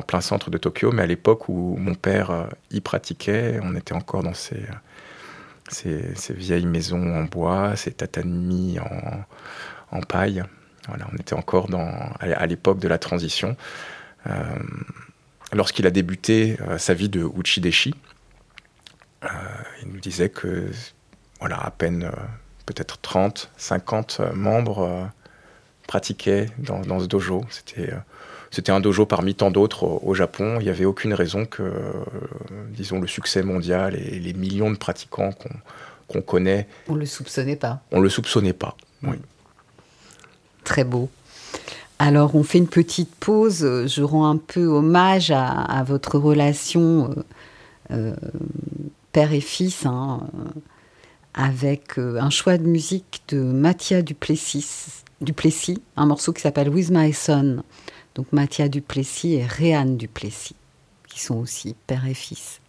plein 0.06 0.22
centre 0.22 0.51
de 0.51 0.58
Tokyo, 0.58 0.92
mais 0.92 1.03
à 1.03 1.06
l'époque 1.06 1.48
où 1.48 1.75
mon 1.77 1.96
père 1.96 2.50
y 2.70 2.82
pratiquait, 2.82 3.60
on 3.63 3.75
était 3.75 3.94
encore 3.94 4.22
dans 4.22 4.34
ces, 4.34 4.60
ces, 5.74 6.34
vieilles 6.34 6.65
maisons 6.65 7.15
en 7.15 7.24
bois, 7.24 7.75
ces 7.75 7.92
tatamis 7.92 8.77
en, 9.92 10.01
paille. 10.01 10.44
Voilà, 10.88 11.08
on 11.13 11.15
était 11.18 11.36
encore 11.36 11.68
dans, 11.68 11.89
à 12.20 12.46
l'époque 12.46 12.80
de 12.80 12.88
la 12.88 12.98
transition. 12.98 13.56
Euh, 14.27 14.32
lorsqu'il 15.53 15.86
a 15.88 15.92
débuté 15.92 16.58
euh, 16.62 16.77
sa 16.77 16.94
vie 16.94 17.10
de 17.10 17.24
Uchideshi, 17.24 17.94
euh, 19.24 19.27
il 19.82 19.89
nous 19.89 20.00
disait 20.00 20.30
que, 20.30 20.70
voilà, 21.39 21.58
à 21.58 21.72
peine 21.72 22.03
euh, 22.03 22.12
peut-être 22.65 23.00
30, 23.01 23.51
50 23.58 24.18
euh, 24.20 24.34
membres 24.34 25.10
pratiquaient 25.88 26.48
dans, 26.58 26.82
dans 26.82 27.00
ce 27.00 27.06
dojo. 27.06 27.46
C'était 27.50 27.94
c'était 28.53 28.72
un 28.72 28.79
dojo 28.79 29.05
parmi 29.07 29.33
tant 29.33 29.50
d'autres 29.50 29.83
au, 29.83 30.00
au 30.03 30.13
Japon. 30.13 30.57
Il 30.60 30.63
n'y 30.65 30.69
avait 30.69 30.86
aucune 30.86 31.13
raison 31.13 31.45
que, 31.45 31.63
euh, 31.63 31.72
disons, 32.69 33.01
le 33.01 33.07
succès 33.07 33.41
mondial 33.41 33.95
et 33.95 34.19
les 34.19 34.33
millions 34.33 34.69
de 34.72 34.77
pratiquants 34.77 35.31
qu'on 36.07 36.22
connaît, 36.22 36.67
On 36.88 36.93
le 36.95 37.07
soupçonnait 37.07 37.55
pas. 37.55 37.81
on 37.91 37.98
ne 37.98 38.03
le 38.03 38.10
soupçonnait 38.10 38.53
pas. 38.53 38.77
Oui. 39.01 39.15
Très 40.63 40.83
beau. 40.83 41.10
Alors, 41.98 42.36
on 42.36 42.43
fait 42.43 42.60
une 42.60 42.67
petite 42.67 43.13
pause. 43.15 43.63
Euh, 43.63 43.88
Je 43.88 44.03
rends 44.03 44.27
un 44.29 44.38
peu 44.38 44.65
hommage 44.65 45.31
à, 45.31 45.48
à 45.50 45.83
votre 45.83 46.19
relation 46.19 47.10
euh, 47.10 47.24
euh, 47.91 48.15
père 49.12 49.33
et 49.33 49.41
fils, 49.41 49.86
hein, 49.88 50.22
avec 51.33 51.98
euh, 51.98 52.19
un 52.19 52.29
choix 52.29 52.57
de 52.57 52.63
musique 52.67 53.24
de 53.29 53.41
Mathia 53.41 54.01
Duplessis, 54.03 55.03
Duplessis 55.22 55.81
un 55.95 56.05
morceau 56.05 56.33
qui 56.33 56.41
s'appelle 56.41 56.69
With 56.69 56.89
My 56.91 57.13
Son. 57.13 57.63
Donc, 58.15 58.32
Mathia 58.32 58.70
Duplessis 58.70 59.36
et 59.36 59.46
Réanne 59.46 59.98
Duplessis, 59.98 60.55
qui 61.08 61.20
sont 61.20 61.36
aussi 61.36 61.75
père 61.88 62.05
et 62.08 62.13
fils. 62.13 62.60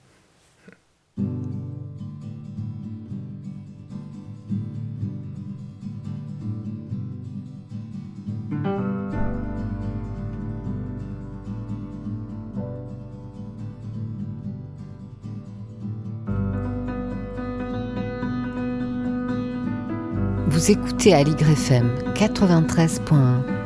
Vous 20.47 20.71
écoutez 20.71 21.13
à 21.13 21.23
l'YFM 21.23 21.91
93.1. 22.15 23.64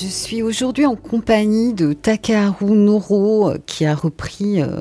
Je 0.00 0.06
suis 0.06 0.42
aujourd'hui 0.42 0.86
en 0.86 0.94
compagnie 0.94 1.72
de 1.72 1.92
Takaharu 1.92 2.70
Noro 2.72 3.52
qui 3.66 3.84
a 3.84 3.94
repris 3.94 4.62
euh, 4.62 4.80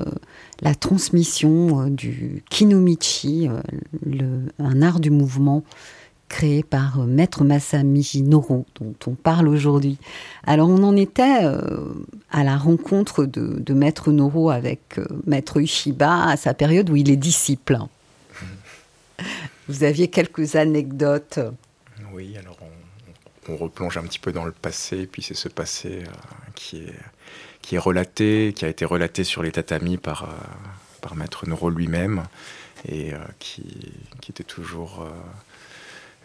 la 0.62 0.75
transmission 0.75 1.82
euh, 1.82 1.89
du 1.89 2.43
kinomichi, 2.49 3.47
euh, 3.47 3.60
le- 4.06 4.43
un 4.60 4.82
art 4.82 4.99
du 4.99 5.10
mouvement 5.10 5.63
créé 6.30 6.62
par 6.62 6.97
Maître 7.06 7.43
Masamiji 7.43 8.21
Noro, 8.21 8.65
dont 8.80 8.93
on 9.08 9.15
parle 9.15 9.47
aujourd'hui. 9.47 9.97
Alors 10.45 10.69
on 10.69 10.84
en 10.84 10.95
était 10.95 11.45
à 12.32 12.43
la 12.43 12.58
rencontre 12.58 13.23
de, 13.25 13.58
de 13.60 13.73
Maître 13.73 14.12
Noro 14.12 14.49
avec 14.49 14.99
Maître 15.25 15.58
Ushiba 15.62 16.25
à 16.25 16.36
sa 16.38 16.53
période 16.53 16.89
où 16.89 16.95
il 16.97 17.10
est 17.10 17.15
disciple. 17.15 17.80
Vous 19.69 19.84
aviez 19.84 20.10
quelques 20.10 20.56
anecdotes? 20.56 21.39
Oui, 22.13 22.36
alors 22.38 22.57
on, 23.47 23.53
on 23.53 23.57
replonge 23.57 23.97
un 23.97 24.03
petit 24.03 24.19
peu 24.19 24.31
dans 24.31 24.45
le 24.45 24.51
passé, 24.51 25.07
puis 25.07 25.21
c'est 25.21 25.33
ce 25.36 25.49
passé 25.49 26.03
euh, 26.05 26.12
qui, 26.55 26.77
est, 26.83 26.93
qui 27.62 27.75
est 27.75 27.79
relaté, 27.79 28.53
qui 28.55 28.65
a 28.65 28.67
été 28.67 28.86
relaté 28.86 29.23
sur 29.23 29.43
les 29.43 29.51
tatamis 29.51 29.97
par, 29.97 30.23
euh, 30.23 30.27
par 31.01 31.15
Maître 31.15 31.47
Noro 31.47 31.69
lui-même, 31.69 32.23
et 32.88 33.13
euh, 33.13 33.17
qui, 33.39 33.91
qui 34.21 34.31
était 34.31 34.43
toujours 34.43 35.07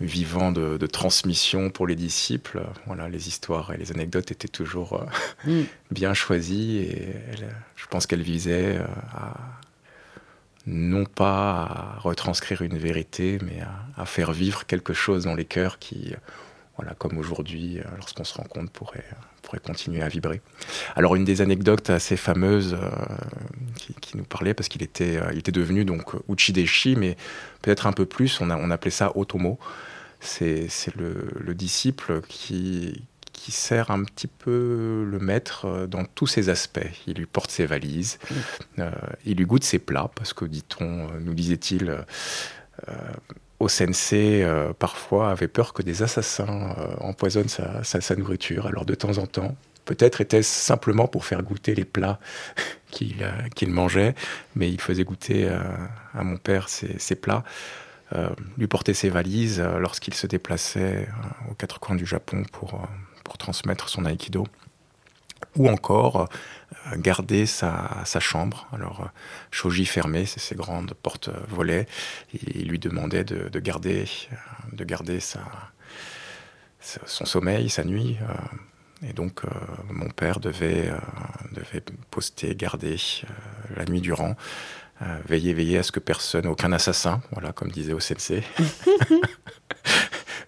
vivant 0.00 0.50
de, 0.52 0.78
de 0.78 0.86
transmission 0.86 1.70
pour 1.70 1.86
les 1.86 1.94
disciples. 1.94 2.62
Voilà, 2.86 3.08
les 3.08 3.28
histoires 3.28 3.72
et 3.72 3.76
les 3.76 3.92
anecdotes 3.92 4.30
étaient 4.32 4.48
toujours 4.48 4.94
euh, 4.94 5.06
Mm. 5.44 5.62
bien 5.90 6.14
choisies, 6.14 6.78
et 6.78 7.08
elle- 7.32 7.54
je 7.76 7.86
pense 7.86 8.06
qu'elle 8.06 8.22
visait 8.22 8.78
euh, 8.78 8.84
à 9.14 9.34
non 10.66 11.04
pas 11.04 11.62
à 11.62 11.98
retranscrire 11.98 12.62
une 12.62 12.78
vérité, 12.78 13.38
mais 13.44 13.60
à, 13.60 14.02
à 14.02 14.06
faire 14.06 14.32
vivre 14.32 14.64
quelque 14.66 14.92
chose 14.92 15.24
dans 15.24 15.34
les 15.34 15.44
cœurs 15.44 15.78
qui, 15.80 16.14
voilà, 16.82 16.96
comme 16.96 17.16
aujourd'hui, 17.16 17.78
euh, 17.78 17.84
lorsqu'on 17.96 18.24
se 18.24 18.34
rencontre, 18.34 18.72
pourrait, 18.72 19.04
pourrait 19.42 19.60
continuer 19.60 20.02
à 20.02 20.08
vibrer. 20.08 20.40
Alors 20.96 21.14
une 21.14 21.24
des 21.24 21.40
anecdotes 21.40 21.90
assez 21.90 22.16
fameuses 22.16 22.74
euh, 22.74 22.90
qui, 23.76 23.94
qui 23.94 24.16
nous 24.16 24.24
parlait, 24.24 24.52
parce 24.52 24.68
qu'il 24.68 24.82
était, 24.82 25.16
euh, 25.16 25.30
il 25.32 25.38
était 25.38 25.52
devenu 25.52 25.84
donc 25.84 26.14
Uchideshi, 26.28 26.96
mais 26.96 27.16
peut-être 27.62 27.86
un 27.86 27.92
peu 27.92 28.04
plus, 28.04 28.40
on, 28.40 28.50
a, 28.50 28.56
on 28.56 28.70
appelait 28.72 28.90
ça 28.90 29.16
Otomo. 29.16 29.60
C'est 30.18 30.68
le, 30.96 31.30
le 31.38 31.54
disciple 31.54 32.20
qui, 32.28 33.04
qui 33.32 33.52
sert 33.52 33.90
un 33.92 34.02
petit 34.02 34.28
peu 34.28 35.04
le 35.08 35.18
maître 35.18 35.86
dans 35.86 36.04
tous 36.04 36.26
ses 36.26 36.48
aspects. 36.48 36.80
Il 37.06 37.14
lui 37.14 37.26
porte 37.26 37.50
ses 37.50 37.66
valises, 37.66 38.18
euh, 38.78 38.90
il 39.24 39.36
lui 39.38 39.46
goûte 39.46 39.64
ses 39.64 39.78
plats, 39.78 40.10
parce 40.14 40.32
que, 40.32 40.44
dit-on, 40.44 41.08
nous 41.20 41.34
disait-il, 41.34 42.04
euh, 42.88 42.92
au 43.62 43.68
sensei, 43.68 44.42
euh, 44.42 44.72
parfois, 44.72 45.30
avait 45.30 45.46
peur 45.46 45.72
que 45.72 45.82
des 45.82 46.02
assassins 46.02 46.74
euh, 46.78 46.96
empoisonnent 46.98 47.48
sa, 47.48 48.16
nourriture. 48.16 48.66
Alors, 48.66 48.84
de 48.84 48.94
temps 48.96 49.18
en 49.18 49.26
temps, 49.26 49.54
peut-être 49.84 50.20
était-ce 50.20 50.50
simplement 50.50 51.06
pour 51.06 51.24
faire 51.24 51.44
goûter 51.44 51.76
les 51.76 51.84
plats 51.84 52.18
qu'il 52.90 53.22
euh, 53.22 53.30
qu'il 53.54 53.70
mangeait, 53.70 54.16
mais 54.56 54.68
il 54.68 54.80
faisait 54.80 55.04
goûter 55.04 55.48
à 55.48 56.24
mon 56.24 56.38
père 56.38 56.68
ses, 56.68 57.14
plats. 57.14 57.44
lui 58.58 58.66
porter 58.66 58.94
ses 58.94 59.10
valises 59.10 59.60
lorsqu'il 59.78 60.14
se 60.14 60.26
déplaçait 60.26 61.08
aux 61.48 61.54
quatre 61.54 61.78
coins 61.78 61.96
du 61.96 62.04
Japon 62.04 62.42
pour, 62.50 62.82
pour 63.22 63.38
transmettre 63.38 63.88
son 63.88 64.04
aïkido. 64.04 64.44
Ou 65.56 65.68
encore 65.68 66.28
euh, 66.86 66.96
garder 66.96 67.46
sa, 67.46 68.04
chambre. 68.20 68.66
Alors, 68.72 69.02
euh, 69.02 69.06
shoji 69.50 69.84
fermé, 69.84 70.26
c'est 70.26 70.40
ses 70.40 70.54
grandes 70.54 70.94
portes 70.94 71.28
euh, 71.28 71.38
volets. 71.48 71.86
Et 72.34 72.60
il 72.60 72.68
lui 72.68 72.78
demandait 72.78 73.24
de, 73.24 73.48
de 73.48 73.60
garder, 73.60 74.04
de 74.72 74.84
garder 74.84 75.18
son 75.20 75.40
sommeil, 77.24 77.68
sa 77.68 77.84
nuit. 77.84 78.16
et 79.06 79.12
donc, 79.12 79.42
mon 79.90 80.08
père 80.08 80.40
devait, 80.40 80.90
poster, 82.10 82.54
garder 82.56 82.96
la 83.76 83.84
nuit 83.84 84.00
durant, 84.00 84.34
veiller, 85.28 85.54
veiller 85.54 85.78
à 85.78 85.82
ce 85.82 85.92
que 85.92 86.00
personne, 86.00 86.46
aucun 86.46 86.72
assassin, 86.72 87.20
voilà, 87.32 87.52
comme 87.52 87.70
disait 87.70 87.92
au 87.92 88.00
sensei. 88.00 88.42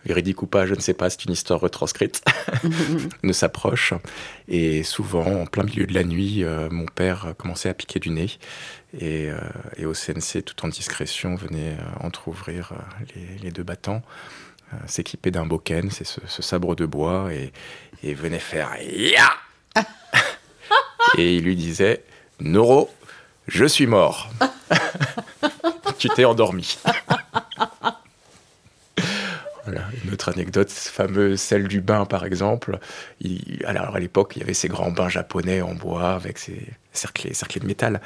Véridique 0.04 0.42
ou 0.42 0.46
pas, 0.46 0.66
je 0.66 0.74
ne 0.74 0.80
sais 0.80 0.94
pas, 0.94 1.08
c'est 1.08 1.24
une 1.24 1.32
histoire 1.32 1.60
retranscrite, 1.60 2.22
ne 3.22 3.32
s'approche. 3.32 3.94
Et 4.48 4.82
souvent, 4.82 5.24
en 5.42 5.46
plein 5.46 5.64
milieu 5.64 5.86
de 5.86 5.94
la 5.94 6.04
nuit, 6.04 6.44
euh, 6.44 6.68
mon 6.70 6.86
père 6.86 7.34
commençait 7.38 7.68
à 7.68 7.74
piquer 7.74 8.00
du 8.00 8.10
nez. 8.10 8.30
Et, 8.98 9.30
euh, 9.30 9.38
et 9.76 9.86
au 9.86 9.94
CNC, 9.94 10.44
tout 10.44 10.64
en 10.64 10.68
discrétion, 10.68 11.34
venait 11.34 11.72
euh, 11.72 12.06
entr'ouvrir 12.06 12.72
les, 13.14 13.38
les 13.42 13.50
deux 13.50 13.62
battants, 13.64 14.02
s'équiper 14.86 15.30
d'un 15.30 15.46
boken, 15.46 15.90
c'est 15.90 16.04
ce, 16.04 16.20
ce 16.26 16.42
sabre 16.42 16.74
de 16.74 16.84
bois, 16.84 17.32
et, 17.32 17.52
et 18.02 18.12
venait 18.14 18.40
faire 18.40 18.70
Ya 18.82 19.30
Et 21.18 21.36
il 21.36 21.44
lui 21.44 21.54
disait 21.54 22.02
Noro, 22.40 22.90
je 23.46 23.64
suis 23.64 23.86
mort. 23.86 24.30
tu 25.98 26.08
t'es 26.08 26.24
endormi. 26.24 26.76
Voilà, 29.64 29.82
une 30.04 30.12
autre 30.12 30.28
anecdote 30.28 30.70
fameuse, 30.70 31.40
celle 31.40 31.68
du 31.68 31.80
bain 31.80 32.04
par 32.04 32.24
exemple. 32.24 32.78
Alors 33.64 33.96
à 33.96 33.98
l'époque, 33.98 34.34
il 34.36 34.40
y 34.40 34.42
avait 34.42 34.54
ces 34.54 34.68
grands 34.68 34.90
bains 34.90 35.08
japonais 35.08 35.62
en 35.62 35.74
bois 35.74 36.12
avec 36.12 36.38
ces 36.38 36.68
cerclés, 36.92 37.32
de 37.32 37.66
métal. 37.66 38.00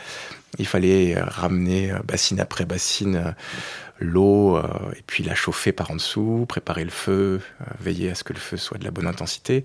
Il 0.58 0.66
fallait 0.66 1.16
euh, 1.16 1.24
ramener 1.24 1.92
euh, 1.92 1.98
bassine 2.04 2.40
après 2.40 2.64
bassine 2.64 3.16
euh, 3.16 3.30
l'eau 4.00 4.58
et 4.58 5.02
puis 5.06 5.24
la 5.24 5.34
chauffer 5.34 5.72
par 5.72 5.90
en 5.90 5.96
dessous, 5.96 6.46
préparer 6.48 6.84
le 6.84 6.90
feu, 6.90 7.40
veiller 7.80 8.12
à 8.12 8.14
ce 8.14 8.22
que 8.22 8.32
le 8.32 8.38
feu 8.38 8.56
soit 8.56 8.78
de 8.78 8.84
la 8.84 8.92
bonne 8.92 9.08
intensité. 9.08 9.64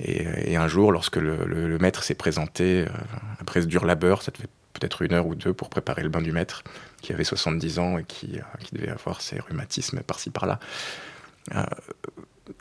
Et, 0.00 0.56
un 0.56 0.66
jour, 0.66 0.90
lorsque 0.90 1.14
le, 1.16 1.78
maître 1.78 2.02
s'est 2.02 2.16
présenté, 2.16 2.86
après 3.40 3.62
ce 3.62 3.66
dur 3.66 3.84
labeur, 3.84 4.22
ça 4.22 4.32
devait 4.32 4.48
peut-être 4.72 5.02
une 5.02 5.12
heure 5.12 5.28
ou 5.28 5.36
deux 5.36 5.52
pour 5.52 5.70
préparer 5.70 6.02
le 6.02 6.08
bain 6.08 6.20
du 6.20 6.32
maître, 6.32 6.64
qui 7.02 7.12
avait 7.12 7.22
70 7.22 7.78
ans 7.78 7.98
et 7.98 8.04
qui 8.04 8.40
devait 8.72 8.88
avoir 8.88 9.20
ses 9.20 9.38
rhumatismes 9.38 10.00
par-ci 10.00 10.30
par-là. 10.30 10.58
Euh, 11.54 11.64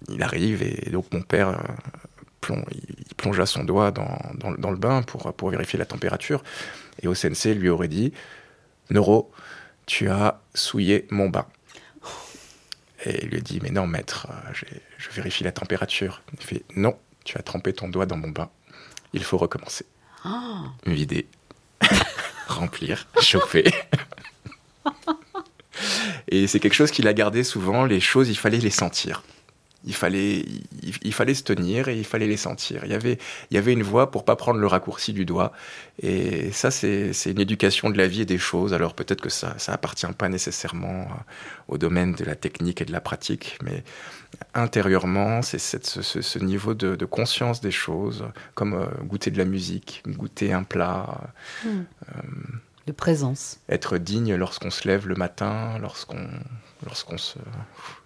il 0.09 0.21
arrive 0.23 0.63
et, 0.63 0.89
donc 0.91 1.11
mon 1.13 1.21
père 1.21 1.49
euh, 1.49 2.55
il 2.71 3.15
plongea 3.15 3.45
son 3.45 3.63
doigt 3.63 3.91
dans, 3.91 4.17
dans- 4.35 4.51
dans 4.53 4.71
le 4.71 4.77
bain 4.77 5.01
pour, 5.01 5.33
pour 5.33 5.49
vérifier 5.49 5.77
la 5.79 5.85
température. 5.85 6.43
Et 7.01 7.07
au 7.07 7.13
sensei 7.15 7.53
lui 7.53 7.69
aurait 7.69 7.87
dit 7.89 8.13
Noro, 8.89 9.31
tu 9.85 10.09
as 10.09 10.39
souillé 10.53 11.07
mon 11.11 11.29
bain. 11.29 11.45
Et 13.05 13.23
il 13.23 13.29
lui 13.29 13.37
a 13.37 13.41
dit 13.41 13.59
Mais 13.61 13.69
non, 13.69 13.85
maître, 13.87 14.27
euh, 14.29 14.53
je 14.97 15.09
vérifie 15.11 15.43
la 15.43 15.51
température. 15.51 16.21
Il 16.33 16.43
fait 16.45 16.63
Non, 16.75 16.97
tu 17.25 17.37
as 17.37 17.41
trempé 17.43 17.73
ton 17.73 17.89
doigt 17.89 18.05
dans 18.05 18.17
mon 18.17 18.29
bain. 18.29 18.49
Il 19.13 19.23
faut 19.23 19.37
recommencer. 19.37 19.85
Vider, 20.85 21.27
remplir, 22.47 23.07
chauffer. 23.21 23.71
Et 26.29 26.47
c'est 26.47 26.59
quelque 26.59 26.73
chose 26.75 26.91
qu'il 26.91 27.07
a 27.07 27.13
gardé 27.13 27.43
souvent. 27.43 27.85
Les 27.85 27.99
choses, 27.99 28.29
il 28.29 28.37
fallait 28.37 28.57
les 28.59 28.69
sentir. 28.69 29.23
Il 29.85 29.93
fallait, 29.93 30.39
il, 30.83 30.93
il 31.03 31.13
fallait 31.13 31.35
se 31.35 31.43
tenir 31.43 31.87
et 31.87 31.97
il 31.97 32.03
fallait 32.03 32.27
les 32.27 32.35
sentir. 32.35 32.81
Il 32.83 32.91
y 32.91 32.95
avait, 32.95 33.17
il 33.51 33.55
y 33.55 33.57
avait 33.57 33.71
une 33.71 33.83
voie 33.83 34.11
pour 34.11 34.25
pas 34.25 34.35
prendre 34.35 34.59
le 34.59 34.67
raccourci 34.67 35.13
du 35.13 35.23
doigt. 35.23 35.53
Et 36.01 36.51
ça, 36.51 36.71
c'est 36.71 37.11
une 37.27 37.39
éducation 37.39 37.89
de 37.91 37.97
la 37.97 38.07
vie 38.07 38.21
et 38.21 38.25
des 38.25 38.39
choses. 38.39 38.73
Alors 38.73 38.95
peut-être 38.95 39.21
que 39.21 39.29
ça, 39.29 39.53
ça 39.57 39.71
appartient 39.73 40.07
pas 40.17 40.27
nécessairement 40.29 41.01
euh, 41.03 41.13
au 41.69 41.77
domaine 41.77 42.13
de 42.13 42.25
la 42.25 42.35
technique 42.35 42.81
et 42.81 42.85
de 42.85 42.91
la 42.91 42.99
pratique, 43.01 43.57
mais 43.63 43.83
intérieurement, 44.55 45.41
c'est 45.43 45.59
ce, 45.59 45.77
ce- 46.01 46.21
ce 46.21 46.39
niveau 46.39 46.73
de, 46.73 46.95
de 46.95 47.05
conscience 47.05 47.61
des 47.61 47.71
choses, 47.71 48.25
comme 48.55 48.73
euh, 48.73 48.87
goûter 49.03 49.31
de 49.31 49.37
la 49.37 49.45
musique, 49.45 50.01
goûter 50.07 50.51
un 50.53 50.63
plat, 50.63 51.21
de 52.87 52.91
présence. 52.91 53.59
être 53.69 53.97
digne 53.99 54.33
lorsqu'on 54.35 54.71
se 54.71 54.87
lève 54.87 55.07
le 55.07 55.13
matin, 55.15 55.77
lorsqu'on 55.79 56.27
lorsqu'on 56.85 57.17
se 57.17 57.37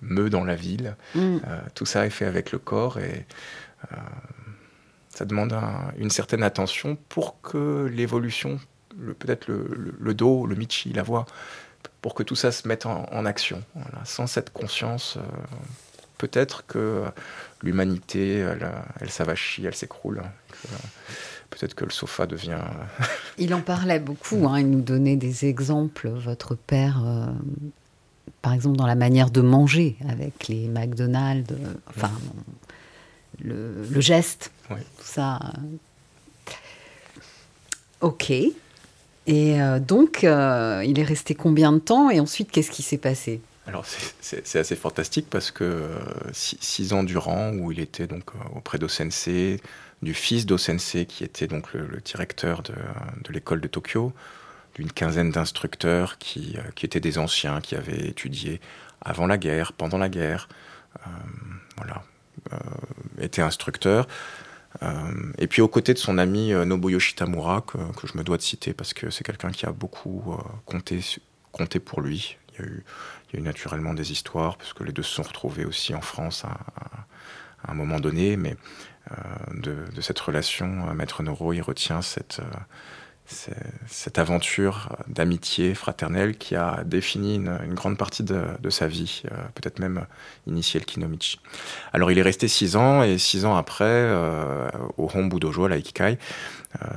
meut 0.01 0.29
dans 0.29 0.43
la 0.45 0.55
ville. 0.55 0.95
Mm. 1.15 1.37
Euh, 1.47 1.61
tout 1.75 1.85
ça 1.85 2.05
est 2.05 2.09
fait 2.09 2.25
avec 2.25 2.51
le 2.51 2.57
corps 2.59 2.99
et 2.99 3.25
euh, 3.91 3.95
ça 5.09 5.25
demande 5.25 5.51
un- 5.53 5.91
une 5.97 6.09
certaine 6.09 6.41
attention 6.43 6.97
pour 7.09 7.41
que 7.41 7.85
l'évolution, 7.93 8.59
peut-être 9.19 9.47
le, 9.47 9.67
le- 9.75 9.95
le 9.99 10.13
dos, 10.13 10.45
le 10.45 10.55
michi, 10.55 10.93
la 10.93 11.03
voix, 11.03 11.25
pour 12.01 12.13
que 12.15 12.23
tout 12.23 12.35
ça 12.35 12.51
se 12.51 12.67
mette 12.67 12.85
en, 12.85 13.05
en 13.11 13.25
action. 13.25 13.61
Voilà. 13.75 14.05
Sans 14.05 14.25
cette 14.27 14.51
conscience, 14.51 15.17
euh, 15.17 15.21
peut-être 16.17 16.65
que 16.65 17.03
l'humanité, 17.61 18.37
elle, 18.37 18.71
elle 19.01 19.09
s'avachit, 19.09 19.65
elle 19.65 19.75
s'écroule. 19.75 20.21
Euh, 21.51 21.55
Peut-être 21.57 21.75
que 21.75 21.85
le 21.85 21.91
sofa 21.91 22.25
devient 22.27 22.57
Il 23.37 23.53
en 23.53 23.61
parlait 23.61 23.99
beaucoup, 23.99 24.47
hein, 24.47 24.59
il 24.59 24.69
nous 24.69 24.81
donnait 24.81 25.15
des 25.17 25.45
exemples. 25.45 26.09
Votre 26.09 26.55
père, 26.55 27.01
euh, 27.05 27.25
par 28.41 28.53
exemple, 28.53 28.77
dans 28.77 28.87
la 28.87 28.95
manière 28.95 29.29
de 29.31 29.41
manger 29.41 29.95
avec 30.07 30.47
les 30.47 30.67
McDonald's, 30.67 31.51
euh, 31.51 31.73
enfin, 31.89 32.11
le, 33.43 33.83
le 33.89 34.01
geste, 34.01 34.51
tout 34.69 34.75
ça. 35.03 35.39
euh. 35.43 35.59
Ok. 38.01 38.31
Et 38.31 38.53
euh, 39.61 39.79
donc, 39.79 40.23
euh, 40.23 40.83
il 40.85 40.97
est 40.99 41.03
resté 41.03 41.35
combien 41.35 41.71
de 41.71 41.77
temps? 41.79 42.09
Et 42.09 42.19
ensuite, 42.19 42.51
qu'est-ce 42.51 42.71
qui 42.71 42.81
s'est 42.81 42.97
passé? 42.97 43.39
Alors 43.67 43.85
c'est- 43.85 44.57
assez 44.57 44.75
fantastique 44.75 45.27
parce 45.29 45.51
que 45.51 45.63
euh, 45.63 45.99
six, 46.33 46.57
six 46.59 46.93
ans 46.93 47.03
durant, 47.03 47.51
où 47.53 47.71
il 47.71 47.79
était 47.79 48.07
donc 48.07 48.23
euh, 48.35 48.57
auprès 48.57 48.79
d'Osensei, 48.79 49.59
du 50.01 50.13
fils 50.13 50.45
d'Osensei 50.45 51.05
qui 51.05 51.23
était 51.23 51.47
donc 51.47 51.73
le, 51.73 51.99
directeur 52.03 52.63
de, 52.63 52.73
l'école 53.31 53.61
de 53.61 53.67
Tokyo, 53.67 54.13
d'une 54.75 54.91
quinzaine 54.91 55.31
d'instructeurs 55.31 56.17
qui, 56.17 56.55
euh, 56.57 56.61
qui 56.75 56.85
étaient 56.85 56.99
des 56.99 57.17
anciens, 57.17 57.61
qui 57.61 57.75
avaient 57.75 58.07
étudié 58.07 58.61
avant 59.01 59.27
la 59.27 59.37
guerre, 59.37 59.73
pendant 59.73 59.97
la 59.97 60.09
guerre, 60.09 60.47
euh, 60.97 61.09
voilà, 61.77 62.03
euh, 62.53 62.57
étaient 63.19 63.41
instructeurs. 63.41 64.07
Et 65.37 65.47
puis 65.47 65.61
aux 65.61 65.67
côtés 65.67 65.93
de 65.93 65.99
son 65.99 66.17
ami 66.17 66.53
Nobuyoshi 66.53 67.13
Tamura, 67.13 67.59
que, 67.59 67.77
je 68.07 68.17
me 68.17 68.23
dois 68.23 68.37
de 68.37 68.41
citer 68.41 68.71
parce 68.73 68.93
que 68.93 69.09
c'est 69.09 69.25
quelqu'un 69.25 69.51
qui 69.51 69.65
a 69.65 69.73
beaucoup 69.73 70.37
compté, 70.65 71.01
compté 71.51 71.81
pour 71.81 71.99
lui. 71.99 72.37
Il 72.53 72.65
y, 72.65 73.37
a 73.37 73.39
eu, 73.39 73.41
naturellement 73.41 73.93
des 73.93 74.13
histoires, 74.13 74.55
parce 74.57 74.71
que 74.71 74.85
les 74.85 74.93
deux 74.93 75.03
se 75.03 75.13
sont 75.13 75.23
retrouvés 75.23 75.65
aussi 75.65 75.93
en 75.93 75.99
France 75.99 76.45
à, 76.45 76.51
à- 77.67 77.71
un 77.71 77.73
moment 77.73 77.99
donné, 77.99 78.37
mais 78.37 78.55
de, 79.53 79.85
de 79.93 80.01
cette 80.01 80.19
relation, 80.19 80.87
euh, 80.89 80.93
Maître 80.93 81.23
Noro, 81.23 81.53
il 81.53 81.61
retient 81.61 82.01
cette, 82.01 82.39
euh, 82.39 82.57
cette 83.87 84.19
aventure 84.19 84.95
d'amitié 85.07 85.73
fraternelle 85.73 86.37
qui 86.37 86.55
a 86.55 86.83
défini 86.85 87.35
une, 87.35 87.73
grande 87.73 87.97
partie 87.97 88.23
de, 88.23 88.69
sa 88.69 88.87
vie, 88.87 89.23
euh, 89.31 89.35
peut-être 89.55 89.79
même 89.79 90.05
initié 90.47 90.79
le 90.79 90.85
Kinomichi. 90.85 91.39
Alors 91.93 92.11
il 92.11 92.17
est 92.17 92.23
resté 92.23 92.47
six 92.47 92.75
ans, 92.75 93.03
et 93.03 93.17
six 93.17 93.45
ans 93.45 93.55
après, 93.55 93.85
euh, 93.85 94.69
au 94.97 95.09
Hombu 95.13 95.39
Dojo, 95.39 95.65
à 95.65 95.69
l'Aikikai, 95.69 96.17
euh, 96.81 96.87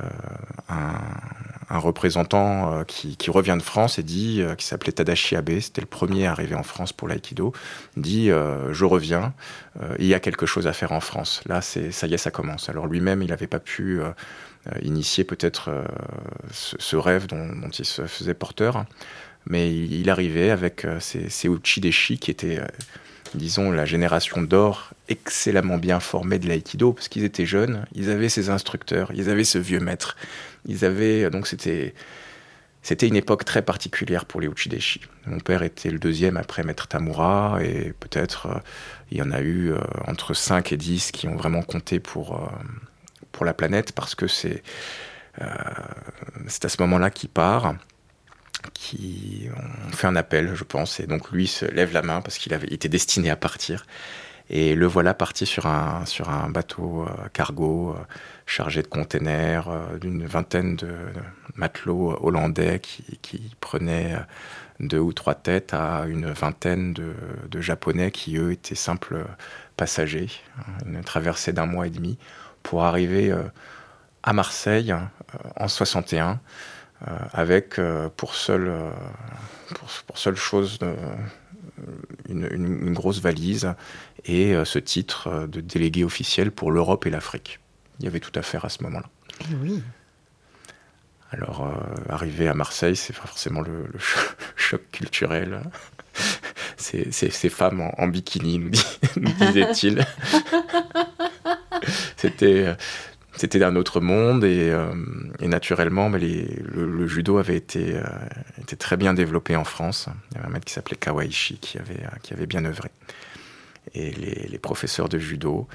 un, 0.69 1.77
représentant 1.77 2.71
euh, 2.71 2.83
qui, 2.83 3.29
revient 3.29 3.57
de 3.57 3.63
France 3.63 3.99
et 3.99 4.03
dit, 4.03 4.41
qui 4.57 4.65
s'appelait 4.65 4.93
Tadashi 4.93 5.35
Abe, 5.35 5.59
c'était 5.59 5.81
le 5.81 5.87
premier 5.87 6.27
arrivé 6.27 6.55
en 6.55 6.63
France 6.63 6.93
pour 6.93 7.07
l'aïkido, 7.07 7.53
dit 7.97 8.29
je 8.29 8.85
reviens, 8.85 9.33
il 9.99 10.05
y 10.05 10.13
a 10.13 10.19
quelque 10.19 10.45
chose 10.45 10.67
à 10.67 10.73
faire 10.73 10.91
en 10.91 11.01
France. 11.01 11.41
Là, 11.47 11.61
ça 11.61 12.07
y 12.07 12.13
est, 12.13 12.17
ça 12.17 12.31
commence. 12.31 12.69
Alors 12.69 12.87
lui-même, 12.87 13.21
il 13.21 13.29
n'avait 13.29 13.47
pas 13.47 13.59
pu 13.59 13.99
initier 14.81 15.23
peut-être 15.23 15.69
euh, 15.69 15.85
ce, 16.51 16.95
rêve 16.95 17.27
dont, 17.27 17.47
dont 17.47 17.69
il 17.69 17.85
se 17.85 18.05
faisait 18.07 18.33
porteur, 18.33 18.85
mais 19.47 19.73
il, 19.73 20.09
arrivait 20.09 20.49
avec 20.49 20.85
euh, 20.85 20.99
ces, 20.99 21.29
ces 21.29 21.47
Uchideshi 21.47 22.17
qui 22.17 22.31
étaient 22.31 22.59
euh, 22.59 22.67
disons, 23.35 23.71
la 23.71 23.85
génération 23.85 24.41
d'or 24.41 24.91
excellemment 25.09 25.77
bien 25.77 25.99
formée 25.99 26.39
de 26.39 26.47
l'aïkido, 26.47 26.93
parce 26.93 27.09
qu'ils 27.09 27.23
étaient 27.23 27.45
jeunes, 27.45 27.85
ils 27.93 28.09
avaient 28.09 28.29
ces 28.29 28.49
instructeurs, 28.49 29.11
ils 29.13 29.29
avaient 29.29 29.43
ce 29.43 29.57
vieux 29.57 29.79
maître, 29.79 30.15
ils 30.65 30.85
avaient, 30.85 31.29
donc 31.29 31.47
c'était, 31.47 31.93
c'était 32.85 33.07
une 33.07 33.15
époque 33.15 33.45
très 33.45 33.63
particulière 33.63 34.25
pour 34.25 34.41
les 34.41 34.47
Uchideshi. 34.47 35.01
Mon 35.25 35.39
père 35.39 35.63
était 35.63 35.89
le 35.89 35.97
deuxième 35.99 36.37
après 36.37 36.63
Maître 36.63 36.87
Tamura, 36.87 37.57
et 37.63 37.93
peut-être 37.99 38.45
euh, 38.45 38.59
il 39.11 39.17
y 39.17 39.21
en 39.21 39.31
a 39.31 39.41
eu 39.41 39.71
euh, 39.71 39.79
entre 40.07 40.33
5 40.33 40.71
et 40.71 40.77
10 40.77 41.11
qui 41.11 41.27
ont 41.27 41.35
vraiment 41.35 41.63
compté 41.63 41.99
pour, 41.99 42.35
euh, 42.35 42.47
pour 43.35 43.45
la 43.45 43.53
planète, 43.53 43.91
parce 43.91 44.15
que 44.15 44.27
c'est, 44.27 44.63
euh, 45.41 45.45
à 45.45 46.69
ce 46.69 46.81
moment-là 46.81 47.09
qu'il 47.09 47.29
part 47.29 47.75
qui 48.73 49.47
on 49.87 49.91
fait 49.91 50.07
un 50.07 50.15
appel, 50.15 50.55
je 50.55 50.63
pense, 50.63 50.99
et 50.99 51.05
donc 51.05 51.31
lui 51.31 51.45
se 51.47 51.65
lève 51.65 51.93
la 51.93 52.01
main 52.01 52.21
parce 52.21 52.37
qu'il 52.39 52.53
avait 52.53 52.67
était 52.67 52.89
destiné 52.89 53.29
à 53.29 53.35
partir. 53.35 53.85
Et 54.49 54.75
le 54.75 54.85
voilà 54.85 55.13
parti 55.13 55.45
sur 55.45 55.65
un, 55.65 56.05
sur 56.05 56.29
un 56.29 56.49
bateau 56.49 57.03
euh, 57.03 57.27
cargo 57.33 57.95
euh, 57.97 58.03
chargé 58.45 58.83
de 58.83 58.87
containers 58.87 59.69
euh, 59.69 59.97
d'une 59.97 60.25
vingtaine 60.25 60.75
de 60.75 60.95
matelots 61.55 62.15
hollandais 62.21 62.79
qui, 62.79 63.03
qui 63.23 63.55
prenaient 63.59 64.15
deux 64.79 64.99
ou 64.99 65.13
trois 65.13 65.33
têtes 65.33 65.73
à 65.73 66.05
une 66.07 66.29
vingtaine 66.31 66.93
de, 66.93 67.13
de 67.49 67.61
Japonais 67.61 68.11
qui, 68.11 68.37
eux, 68.37 68.51
étaient 68.51 68.75
simples 68.75 69.25
passagers. 69.77 70.29
Une 70.85 71.01
traversée 71.03 71.53
d'un 71.53 71.65
mois 71.65 71.87
et 71.87 71.91
demi 71.91 72.19
pour 72.65 72.83
arriver 72.83 73.31
euh, 73.31 73.43
à 74.23 74.33
Marseille 74.33 74.91
euh, 74.91 74.97
en 75.55 75.67
61 75.67 76.39
euh, 77.07 77.11
avec 77.33 77.79
pour 78.17 78.35
seule 78.35 78.71
pour, 79.75 79.87
pour 80.07 80.17
seule 80.17 80.35
chose 80.35 80.79
une, 82.29 82.47
une- 82.51 82.87
une 82.87 82.93
grosse 82.93 83.19
valise 83.21 83.73
et 84.25 84.55
ce 84.65 84.79
titre 84.79 85.45
de 85.47 85.61
délégué 85.61 86.03
officiel 86.03 86.51
pour 86.51 86.71
l'Europe 86.71 87.05
et 87.05 87.09
l'Afrique. 87.09 87.59
Il 87.99 88.05
y 88.05 88.07
avait 88.07 88.19
tout 88.21 88.31
à 88.37 88.41
faire 88.41 88.65
à 88.65 88.69
ce 88.69 88.81
moment-là. 88.83 89.07
Eh 89.51 89.55
oui. 89.61 89.83
Alors, 91.31 91.65
euh, 91.67 92.13
arriver 92.13 92.47
à 92.47 92.53
Marseille, 92.53 92.95
c'est 92.95 93.13
forcément 93.13 93.61
le, 93.61 93.87
le 93.91 93.99
cho- 93.99 94.19
choc 94.55 94.81
culturel. 94.91 95.61
Ces, 96.77 97.09
ces- 97.11 97.29
ces 97.31 97.49
femmes 97.49 97.79
en, 97.81 97.93
en 97.97 98.07
bikini, 98.07 98.59
nous, 98.59 98.69
dis- 98.69 98.85
nous 99.17 99.31
disait-il. 99.39 100.05
C'était. 102.25 102.67
euh, 102.67 102.75
C'était 103.37 103.59
d'un 103.59 103.75
autre 103.75 103.99
monde 103.99 104.45
et, 104.45 104.69
euh, 104.71 104.93
naturellement, 105.41 106.07
les- 106.07 106.57
le, 106.73 107.05
judo 107.05 107.37
avait 107.37 107.57
été, 107.57 107.97
euh, 107.97 108.05
très 108.79 108.95
bien 108.95 109.13
développé 109.13 109.57
en 109.57 109.65
France. 109.65 110.07
Il 110.31 110.35
y 110.35 110.37
avait 110.37 110.47
un 110.47 110.51
maître 110.51 110.63
qui 110.63 110.71
s'appelait 110.71 110.95
Kawaishi 110.95 111.57
qui 111.57 111.77
avait, 111.77 111.99
qui 112.23 112.33
avait 112.33 112.45
bien 112.45 112.63
œuvré. 112.63 112.91
Et 113.93 114.11
les, 114.11 114.57
professeurs 114.57 115.09
de 115.09 115.19
judo 115.19 115.67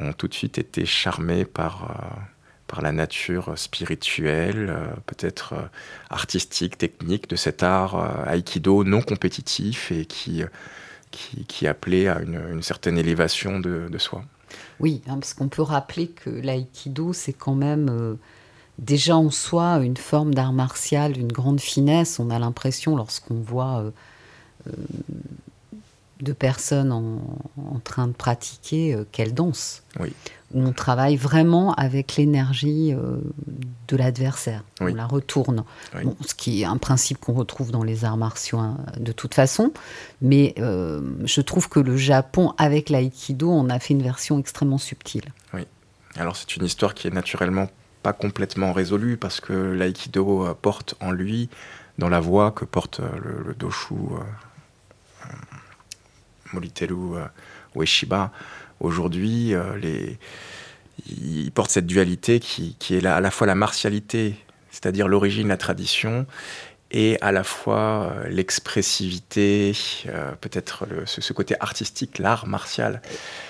ont 0.00 0.14
tout 0.14 0.28
de 0.28 0.34
suite 0.34 0.56
été 0.56 0.86
charmés 0.86 1.44
par, 1.44 1.90
la 2.80 2.92
nature 2.92 3.52
spirituelle, 3.56 4.74
peut-être 5.04 5.52
artistique, 6.08 6.78
technique 6.78 7.28
de 7.28 7.36
cet 7.36 7.62
art 7.62 8.26
aïkido 8.26 8.82
non 8.82 9.02
compétitif 9.02 9.92
et 9.92 10.06
qui, 10.06 10.42
appelait 11.66 12.08
à 12.08 12.20
une, 12.20 12.62
certaine 12.62 12.96
élévation 12.96 13.60
de 13.60 13.98
soi. 13.98 14.24
Oui, 14.80 15.02
hein, 15.06 15.14
parce 15.18 15.34
qu'on 15.34 15.48
peut 15.48 15.62
rappeler 15.62 16.08
que 16.08 16.30
l'aïkido, 16.30 17.12
c'est 17.12 17.32
quand 17.32 17.54
même 17.54 17.88
euh, 17.90 18.14
déjà 18.78 19.16
en 19.16 19.30
soi 19.30 19.76
une 19.78 19.96
forme 19.96 20.34
d'art 20.34 20.52
martial 20.52 21.12
d'une 21.12 21.32
grande 21.32 21.60
finesse. 21.60 22.18
On 22.18 22.30
a 22.30 22.38
l'impression, 22.38 22.96
lorsqu'on 22.96 23.40
voit 23.40 23.78
euh, 23.78 23.90
euh, 24.68 24.72
de 26.22 26.32
personnes 26.32 26.92
en, 26.92 27.20
en 27.56 27.78
train 27.80 28.06
de 28.06 28.12
pratiquer, 28.12 28.94
euh, 28.94 29.04
qu'elles 29.10 29.34
dansent. 29.34 29.82
Oui. 29.98 30.12
Où 30.54 30.62
on 30.62 30.72
travaille 30.72 31.16
vraiment 31.16 31.74
avec 31.74 32.16
l'énergie 32.16 32.94
euh, 32.94 33.16
de 33.88 33.96
l'adversaire. 33.96 34.62
Oui. 34.80 34.92
On 34.92 34.94
la 34.94 35.06
retourne. 35.06 35.64
Oui. 35.96 36.04
Bon, 36.04 36.16
ce 36.24 36.34
qui 36.34 36.62
est 36.62 36.64
un 36.64 36.76
principe 36.76 37.18
qu'on 37.18 37.32
retrouve 37.32 37.72
dans 37.72 37.82
les 37.82 38.04
arts 38.04 38.16
martiaux 38.16 38.58
hein, 38.58 38.76
de 38.98 39.10
toute 39.10 39.34
façon. 39.34 39.72
Mais 40.20 40.54
euh, 40.58 41.02
je 41.24 41.40
trouve 41.40 41.68
que 41.68 41.80
le 41.80 41.96
Japon, 41.96 42.54
avec 42.56 42.88
l'aïkido, 42.88 43.50
on 43.50 43.68
a 43.68 43.78
fait 43.80 43.94
une 43.94 44.02
version 44.02 44.38
extrêmement 44.38 44.78
subtile. 44.78 45.24
Alors 46.16 46.36
c'est 46.36 46.56
une 46.56 46.64
histoire 46.66 46.92
qui 46.92 47.08
est 47.08 47.10
naturellement 47.10 47.70
pas 48.02 48.12
complètement 48.12 48.74
résolue 48.74 49.16
parce 49.16 49.40
que 49.40 49.54
l'aïkido 49.54 50.54
porte 50.60 50.94
en 51.00 51.10
lui, 51.10 51.48
dans 51.96 52.10
la 52.10 52.20
voie 52.20 52.50
que 52.50 52.66
porte 52.66 53.00
le, 53.00 53.42
le 53.42 53.54
doshu 53.54 53.94
Moriteru 56.52 57.16
euh, 57.16 57.24
Ueshiba, 57.76 58.30
aujourd'hui, 58.80 59.54
euh, 59.54 59.76
les... 59.78 60.18
il 61.08 61.50
porte 61.52 61.70
cette 61.70 61.86
dualité 61.86 62.40
qui, 62.40 62.76
qui 62.78 62.96
est 62.96 63.00
là, 63.00 63.16
à 63.16 63.20
la 63.20 63.30
fois 63.30 63.46
la 63.46 63.54
martialité, 63.54 64.36
c'est-à-dire 64.70 65.08
l'origine, 65.08 65.48
la 65.48 65.56
tradition, 65.56 66.26
et 66.94 67.16
à 67.22 67.32
la 67.32 67.42
fois 67.42 68.12
euh, 68.12 68.28
l'expressivité, 68.28 69.72
euh, 70.08 70.32
peut-être 70.40 70.84
le- 70.90 71.06
ce, 71.06 71.22
ce 71.22 71.32
côté 71.32 71.54
artistique, 71.60 72.18
l'art 72.18 72.46
martial. 72.46 73.00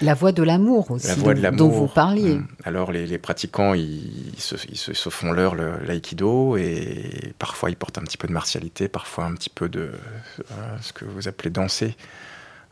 La 0.00 0.14
voix 0.14 0.30
de 0.30 0.44
l'amour 0.44 0.92
aussi, 0.92 1.08
La 1.08 1.16
dont, 1.16 1.26
de 1.26 1.32
l'amour. 1.40 1.58
dont 1.58 1.68
vous 1.68 1.88
parliez. 1.88 2.34
Hum. 2.34 2.46
Alors 2.64 2.92
les, 2.92 3.04
les 3.06 3.18
pratiquants, 3.18 3.74
ils, 3.74 4.32
ils 4.34 4.40
se, 4.40 4.54
ils 4.68 4.94
font 5.10 5.32
leur 5.32 5.56
le- 5.56 5.78
l'aïkido 5.84 6.56
et 6.56 7.34
parfois 7.40 7.70
ils 7.70 7.76
portent 7.76 7.98
un 7.98 8.02
petit 8.02 8.16
peu 8.16 8.28
de 8.28 8.32
martialité, 8.32 8.86
parfois 8.86 9.24
un 9.24 9.34
petit 9.34 9.50
peu 9.50 9.68
de 9.68 9.80
euh, 9.90 10.76
ce 10.80 10.92
que 10.92 11.04
vous 11.04 11.26
appelez 11.26 11.50
danser. 11.50 11.96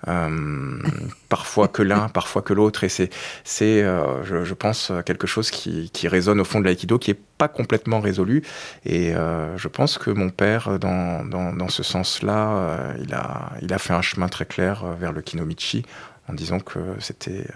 Hum, 0.07 0.83
parfois 1.29 1.69
que 1.69 1.83
l'un, 1.83 2.09
parfois 2.09 2.41
que 2.41 2.55
l'autre, 2.55 2.85
et 2.85 2.89
c'est, 2.89 3.11
c'est 3.45 3.83
euh, 3.83 4.25
je, 4.25 4.45
je 4.45 4.55
pense, 4.55 4.91
quelque 5.05 5.27
chose 5.27 5.51
qui, 5.51 5.91
qui 5.91 6.09
résonne 6.09 6.41
au 6.41 6.45
fond 6.45 6.59
de 6.59 6.65
l'aïkido, 6.65 6.99
qui 6.99 7.11
est 7.11 7.21
pas 7.37 7.49
complètement 7.49 8.01
résolu. 8.01 8.43
Et 8.87 9.15
euh, 9.15 9.57
je 9.59 9.69
pense 9.69 9.99
que 9.99 10.11
mon 10.11 10.31
père, 10.31 10.79
dans, 10.79 11.25
dans, 11.27 11.53
dans 11.53 11.69
ce 11.69 11.83
sens-là, 11.83 12.49
euh, 12.49 12.95
il, 13.03 13.13
a, 13.13 13.53
il 13.61 13.73
a 13.75 13.79
fait 13.79 13.93
un 13.93 14.03
chemin 14.03 14.29
très 14.29 14.47
clair 14.47 14.85
euh, 14.85 14.95
vers 14.95 15.13
le 15.13 15.21
kinomichi, 15.21 15.85
en 16.29 16.33
disant 16.33 16.61
que 16.61 16.79
c'était 16.99 17.47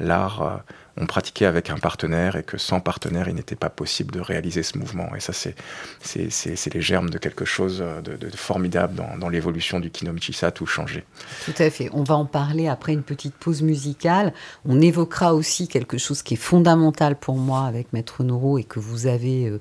l'art, 0.00 0.42
euh, 0.42 0.56
on 0.98 1.06
pratiquait 1.06 1.46
avec 1.46 1.70
un 1.70 1.76
partenaire 1.76 2.36
et 2.36 2.42
que 2.42 2.58
sans 2.58 2.80
partenaire, 2.80 3.28
il 3.28 3.34
n'était 3.34 3.56
pas 3.56 3.68
possible 3.68 4.12
de 4.12 4.20
réaliser 4.20 4.62
ce 4.62 4.78
mouvement. 4.78 5.14
Et 5.14 5.20
ça, 5.20 5.32
c'est, 5.32 5.54
c'est, 6.00 6.30
c'est, 6.30 6.72
les 6.72 6.80
germes 6.80 7.10
de 7.10 7.18
quelque 7.18 7.44
chose 7.44 7.84
de, 8.04 8.16
de- 8.16 8.36
formidable 8.36 8.94
dans, 9.18 9.28
l'évolution 9.28 9.80
du 9.80 9.90
kinomichi. 9.90 10.32
Ça 10.32 10.48
a 10.48 10.50
tout 10.50 10.66
changé. 10.66 11.04
Tout 11.44 11.54
à 11.58 11.68
fait. 11.70 11.90
On 11.92 12.02
va 12.02 12.14
en 12.16 12.24
parler 12.24 12.68
après 12.68 12.92
une 12.92 13.02
petite 13.02 13.34
pause 13.34 13.62
musicale. 13.62 14.32
On 14.64 14.80
évoquera 14.80 15.34
aussi 15.34 15.68
quelque 15.68 15.98
chose 15.98 16.22
qui 16.22 16.34
est 16.34 16.38
fondamental 16.38 17.16
pour 17.16 17.36
moi 17.36 17.66
avec 17.66 17.92
Maître 17.92 18.22
Noro 18.22 18.58
et 18.58 18.64
que 18.64 18.78
vous 18.78 19.06
avez 19.06 19.48
euh, 19.48 19.60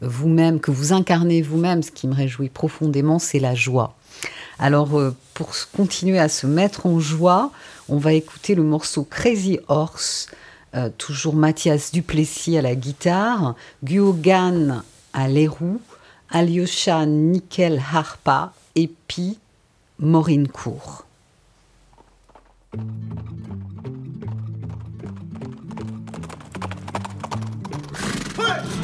vous-même, 0.00 0.60
que 0.60 0.70
vous 0.70 0.92
incarnez 0.92 1.42
vous-même, 1.42 1.82
ce 1.82 1.90
qui 1.90 2.08
me 2.08 2.14
réjouit 2.14 2.48
profondément, 2.48 3.18
c'est 3.18 3.38
la 3.38 3.54
joie. 3.54 3.94
Alors, 4.64 4.98
euh, 4.98 5.14
pour 5.34 5.50
continuer 5.76 6.18
à 6.18 6.30
se 6.30 6.46
mettre 6.46 6.86
en 6.86 6.98
joie, 6.98 7.50
on 7.90 7.98
va 7.98 8.14
écouter 8.14 8.54
le 8.54 8.62
morceau 8.62 9.04
Crazy 9.04 9.58
Horse, 9.68 10.28
euh, 10.74 10.88
toujours 10.96 11.34
Mathias 11.34 11.92
Duplessis 11.92 12.56
à 12.56 12.62
la 12.62 12.74
guitare, 12.74 13.56
Guogan 13.84 14.82
à 15.12 15.28
l'érou, 15.28 15.82
Alyosha 16.30 17.04
Nickel 17.04 17.78
Harpa 17.92 18.54
et 18.74 18.90
puis 19.06 19.38
Maureen 19.98 20.48
Cour. 20.48 21.04
La 28.38 28.83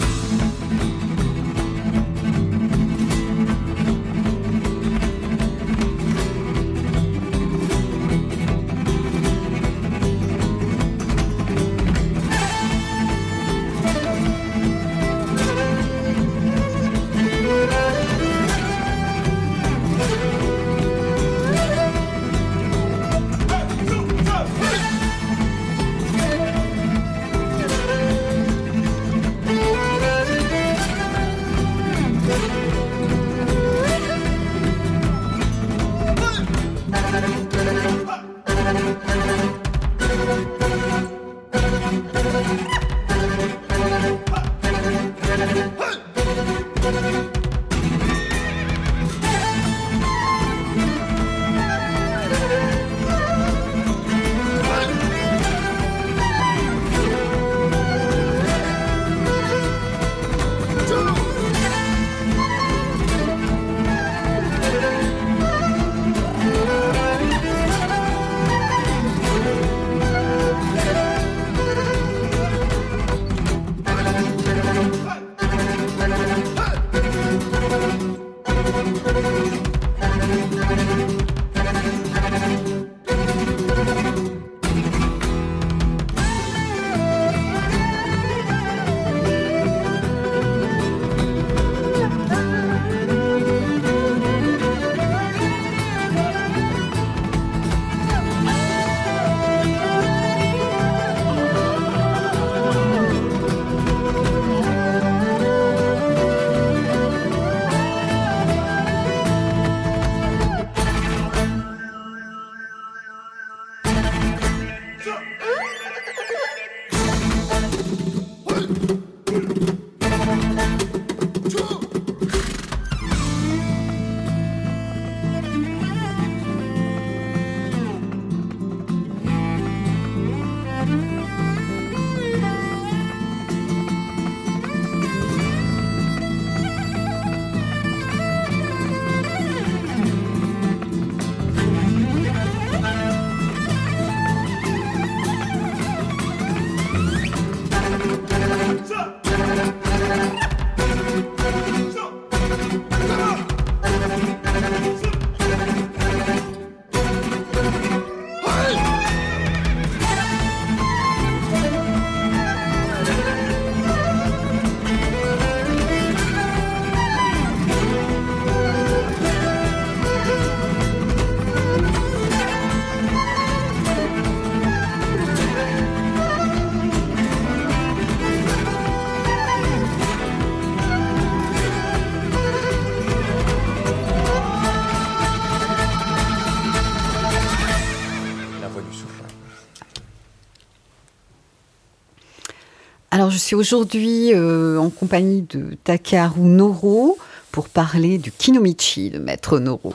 Alors, 193.30 193.38
je 193.38 193.44
suis 193.44 193.54
aujourd'hui 193.54 194.34
euh, 194.34 194.76
en 194.76 194.90
compagnie 194.90 195.42
de 195.42 195.76
Takaharu 195.84 196.40
Noro 196.40 197.16
pour 197.52 197.68
parler 197.68 198.18
du 198.18 198.32
Kinomichi 198.32 199.10
de 199.10 199.20
Maître 199.20 199.60
Noro. 199.60 199.94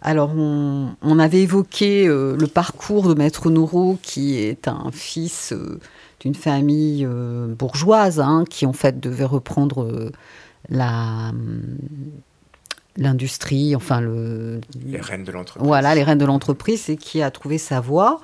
Alors, 0.00 0.30
on, 0.34 0.96
on 1.02 1.18
avait 1.18 1.42
évoqué 1.42 2.08
euh, 2.08 2.34
le 2.40 2.46
parcours 2.46 3.06
de 3.06 3.12
Maître 3.12 3.50
Noro, 3.50 3.98
qui 4.00 4.38
est 4.38 4.66
un 4.66 4.90
fils 4.94 5.52
euh, 5.52 5.78
d'une 6.20 6.34
famille 6.34 7.06
bourgeoise, 7.50 8.18
hein, 8.18 8.44
qui 8.48 8.64
en 8.64 8.72
fait 8.72 8.98
devait 8.98 9.26
reprendre 9.26 10.10
la 10.70 11.28
hum, 11.34 11.60
l'industrie, 12.96 13.76
enfin 13.76 14.00
le, 14.00 14.60
Les 14.86 15.00
reines 15.00 15.24
de 15.24 15.32
l'entreprise. 15.32 15.66
voilà, 15.66 15.94
les 15.94 16.02
reines 16.02 16.18
de 16.18 16.24
l'entreprise 16.24 16.88
et 16.88 16.96
qui 16.96 17.22
a 17.22 17.30
trouvé 17.30 17.58
sa 17.58 17.80
voie, 17.80 18.20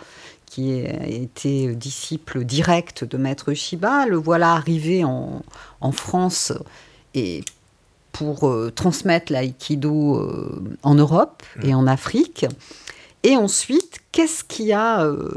qui 0.46 0.86
a 0.86 1.06
été 1.06 1.74
disciple 1.74 2.44
direct 2.44 3.04
de 3.04 3.16
Maître 3.18 3.52
Shiba. 3.52 4.06
Le 4.06 4.16
voilà 4.16 4.52
arrivé 4.52 5.04
en, 5.04 5.42
en 5.80 5.92
France 5.92 6.52
et 7.14 7.42
pour 8.16 8.48
euh, 8.48 8.72
transmettre 8.74 9.30
l'aïkido 9.30 10.16
euh, 10.16 10.62
en 10.82 10.94
Europe 10.94 11.42
et 11.62 11.74
en 11.74 11.86
Afrique. 11.86 12.46
Et 13.24 13.36
ensuite, 13.36 13.98
qu'est-ce 14.10 14.42
qui 14.42 14.72
a, 14.72 15.04
euh, 15.04 15.30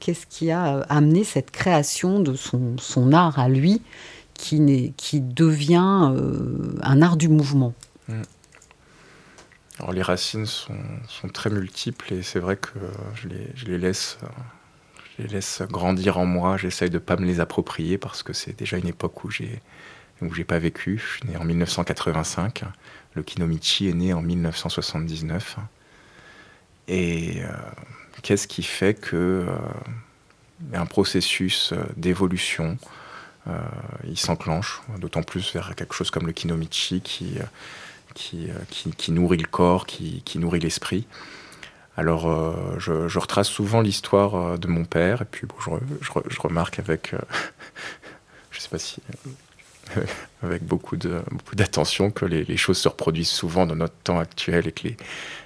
qu'est-ce 0.00 0.26
qui 0.26 0.50
a 0.50 0.80
amené 0.90 1.24
cette 1.24 1.50
création 1.50 2.20
de 2.20 2.34
son, 2.34 2.76
son 2.78 3.12
art 3.12 3.38
à 3.38 3.48
lui, 3.48 3.80
qui, 4.34 4.60
devient 5.20 6.12
un 6.82 7.02
art 7.02 7.16
du 7.16 7.28
mouvement? 7.28 7.72
Les 9.92 10.02
racines 10.02 10.46
sont, 10.46 10.74
très 11.32 11.50
multiples 11.50 12.14
et 12.14 12.22
c'est 12.22 12.38
vrai 12.38 12.56
que 12.56 12.78
je 13.14 13.28
les, 13.66 13.78
laisse, 13.78 14.18
grandir 15.62 16.18
en 16.18 16.24
moi. 16.24 16.56
J'essaye 16.56 16.88
de 16.88 16.98
pas 16.98 17.16
me 17.16 17.26
les 17.26 17.40
approprier 17.40 17.98
parce 17.98 18.22
que 18.22 18.32
c'est 18.32 18.56
déjà 18.56 18.78
une 18.78 18.88
époque 18.88 19.24
où 19.24 19.30
j'ai 19.30 19.60
où 20.22 20.28
pas 20.46 20.58
vécu. 20.58 20.98
Je 20.98 21.18
suis 21.18 21.28
né 21.28 21.36
en 21.36 21.44
1985. 21.44 22.64
Le 23.14 23.22
Kinomichi 23.22 23.88
est 23.88 23.94
né 23.94 24.14
en 24.14 24.22
1979. 24.22 25.58
Et 26.88 27.42
euh, 27.42 27.48
qu'est-ce 28.22 28.46
qui 28.46 28.62
fait 28.62 28.94
que 28.94 29.44
euh, 29.48 29.56
un 30.72 30.86
processus 30.86 31.74
d'évolution 31.96 32.78
euh, 33.48 33.58
s'enclenche, 34.14 34.80
d'autant 34.98 35.22
plus 35.22 35.52
vers 35.52 35.74
quelque 35.74 35.94
chose 35.94 36.10
comme 36.10 36.26
le 36.26 36.32
Kinomichi 36.32 37.00
qui, 37.02 37.38
qui, 38.16 38.48
qui, 38.96 39.12
nourrit 39.12 39.36
le 39.36 39.46
corps, 39.46 39.86
qui, 39.86 40.22
nourrit 40.36 40.60
l'esprit. 40.60 41.06
Alors, 41.96 42.28
euh, 42.28 42.78
je, 42.78 43.18
retrace 43.18 43.48
souvent 43.48 43.80
l'histoire 43.80 44.58
de 44.58 44.66
mon 44.66 44.84
père, 44.84 45.22
et 45.22 45.24
puis 45.26 45.46
je, 45.60 46.40
remarque 46.40 46.78
avec, 46.78 47.14
euh, 47.14 47.18
je 48.50 48.60
sais 48.60 48.68
pas 48.68 48.78
si, 48.78 49.00
euh, 49.96 50.04
avec 50.42 50.64
beaucoup 50.64 50.96
de 50.96 51.22
beaucoup 51.30 51.54
d'attention 51.54 52.10
que 52.10 52.24
les, 52.24 52.56
choses 52.56 52.78
se 52.78 52.88
reproduisent 52.88 53.28
souvent 53.28 53.66
dans 53.66 53.76
notre 53.76 53.96
temps 54.02 54.18
actuel 54.18 54.66
et 54.66 54.72
que 54.72 54.88
les, 54.88 54.96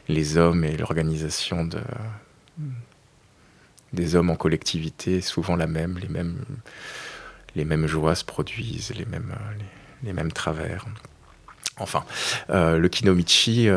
les 0.09 0.37
hommes 0.37 0.65
et 0.65 0.77
l'organisation 0.77 1.65
de 1.65 1.81
des 3.93 4.15
hommes 4.15 4.31
en 4.31 4.37
collectivité 4.37 5.17
est 5.17 5.21
souvent 5.21 5.57
la 5.57 5.67
même, 5.67 5.99
les 5.99 6.09
mêmes 6.09 6.45
les 7.57 7.65
mêmes 7.65 7.87
joies 7.87 8.15
se 8.15 8.25
produisent, 8.25 8.93
les 8.97 9.07
mêmes 9.07 9.35
les 10.03 10.13
mêmes 10.13 10.33
travers. 10.33 10.87
Enfin, 11.81 12.05
euh, 12.51 12.79
le 12.79 12.89
kinomichi 12.89 13.69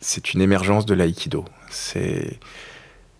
c'est 0.00 0.32
une 0.32 0.40
émergence 0.40 0.86
de 0.86 0.94
l'aïkido. 0.94 1.44
C'est 1.70 2.38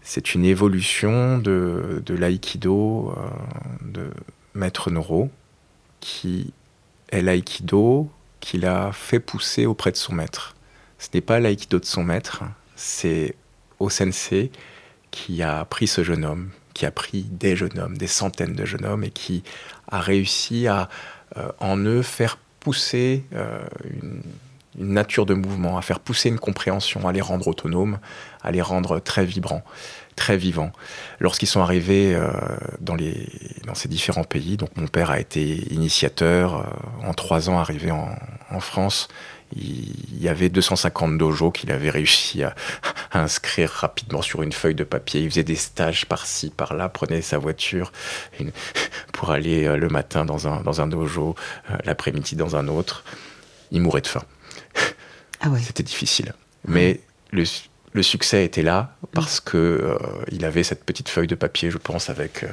c'est 0.02 0.34
une 0.34 0.44
évolution 0.44 1.38
de, 1.38 2.02
de 2.04 2.14
l'aïkido 2.14 3.14
euh, 3.16 3.28
de 3.82 4.10
Maître 4.54 4.90
Noro, 4.90 5.30
qui 6.00 6.52
est 7.10 7.22
l'aïkido 7.22 8.10
qu'il 8.40 8.66
a 8.66 8.90
fait 8.92 9.20
pousser 9.20 9.66
auprès 9.66 9.92
de 9.92 9.96
son 9.96 10.14
maître. 10.14 10.56
Ce 10.98 11.08
n'est 11.14 11.20
pas 11.20 11.38
l'aïkido 11.38 11.78
de 11.78 11.84
son 11.84 12.02
maître, 12.02 12.42
c'est 12.74 13.36
Osensei 13.78 14.50
qui 15.10 15.42
a 15.42 15.64
pris 15.64 15.86
ce 15.86 16.02
jeune 16.02 16.24
homme, 16.24 16.50
qui 16.74 16.86
a 16.86 16.90
pris 16.90 17.22
des 17.22 17.54
jeunes 17.54 17.78
hommes, 17.78 17.96
des 17.96 18.06
centaines 18.06 18.54
de 18.54 18.64
jeunes 18.64 18.86
hommes, 18.86 19.04
et 19.04 19.10
qui 19.10 19.42
a 19.88 20.00
réussi 20.00 20.66
à 20.66 20.82
euh, 20.82 20.86
en 21.60 21.76
eux 21.78 22.02
faire 22.02 22.38
pousser 22.60 23.24
euh, 23.32 23.58
une, 23.90 24.22
nature 24.76 25.26
de 25.26 25.34
mouvement, 25.34 25.76
à 25.76 25.82
faire 25.82 25.98
pousser 25.98 26.28
une 26.28 26.38
compréhension, 26.38 27.08
à 27.08 27.12
les 27.12 27.20
rendre 27.20 27.48
autonomes, 27.48 27.98
à 28.40 28.52
les 28.52 28.62
rendre 28.62 29.00
très 29.00 29.24
vibrants, 29.24 29.64
très 30.14 30.36
vivants. 30.36 30.70
Lorsqu'ils 31.18 31.48
sont 31.48 31.60
arrivés 31.60 32.14
euh, 32.14 32.30
dans, 32.80 32.94
les, 32.94 33.28
dans 33.66 33.74
ces 33.74 33.88
différents 33.88 34.22
pays, 34.22 34.56
donc 34.56 34.70
mon 34.76 34.86
père 34.86 35.10
a 35.10 35.18
été 35.18 35.74
initiateur, 35.74 36.54
euh, 36.54 37.06
en 37.06 37.14
trois 37.14 37.50
ans 37.50 37.58
arrivé 37.58 37.90
en, 37.90 38.60
France, 38.60 39.08
il 39.56 40.22
y 40.22 40.28
avait 40.28 40.48
250 40.48 41.18
dojos 41.18 41.50
qu'il 41.50 41.72
avait 41.72 41.90
réussi 41.90 42.42
à, 42.42 42.54
à, 43.10 43.20
inscrire 43.20 43.70
rapidement 43.70 44.22
sur 44.22 44.42
une 44.42 44.52
feuille 44.52 44.74
de 44.74 44.84
papier. 44.84 45.22
Il 45.22 45.30
faisait 45.30 45.44
des 45.44 45.56
stages 45.56 46.06
par-ci, 46.06 46.50
par-là, 46.50 46.88
prenait 46.88 47.22
sa 47.22 47.38
voiture 47.38 47.92
une, 48.38 48.52
pour 49.12 49.30
aller 49.30 49.66
euh, 49.66 49.76
le 49.76 49.88
matin 49.88 50.24
dans 50.24 50.48
un, 50.48 50.62
dans 50.62 50.80
un 50.80 50.86
dojo, 50.86 51.34
euh, 51.70 51.76
l'après-midi 51.84 52.36
dans 52.36 52.56
un 52.56 52.68
autre. 52.68 53.04
Il 53.70 53.80
mourait 53.80 54.00
de 54.00 54.06
faim. 54.06 54.24
Ah 55.40 55.48
ouais. 55.48 55.60
C'était 55.60 55.82
difficile. 55.82 56.32
Mais 56.66 57.00
le, 57.32 57.44
le, 57.92 58.02
succès 58.02 58.44
était 58.44 58.62
là 58.62 58.96
parce 59.12 59.40
que 59.40 59.56
euh, 59.56 59.96
il 60.30 60.44
avait 60.44 60.62
cette 60.62 60.84
petite 60.84 61.08
feuille 61.08 61.26
de 61.26 61.34
papier, 61.34 61.70
je 61.70 61.78
pense, 61.78 62.10
avec, 62.10 62.44
euh, 62.44 62.48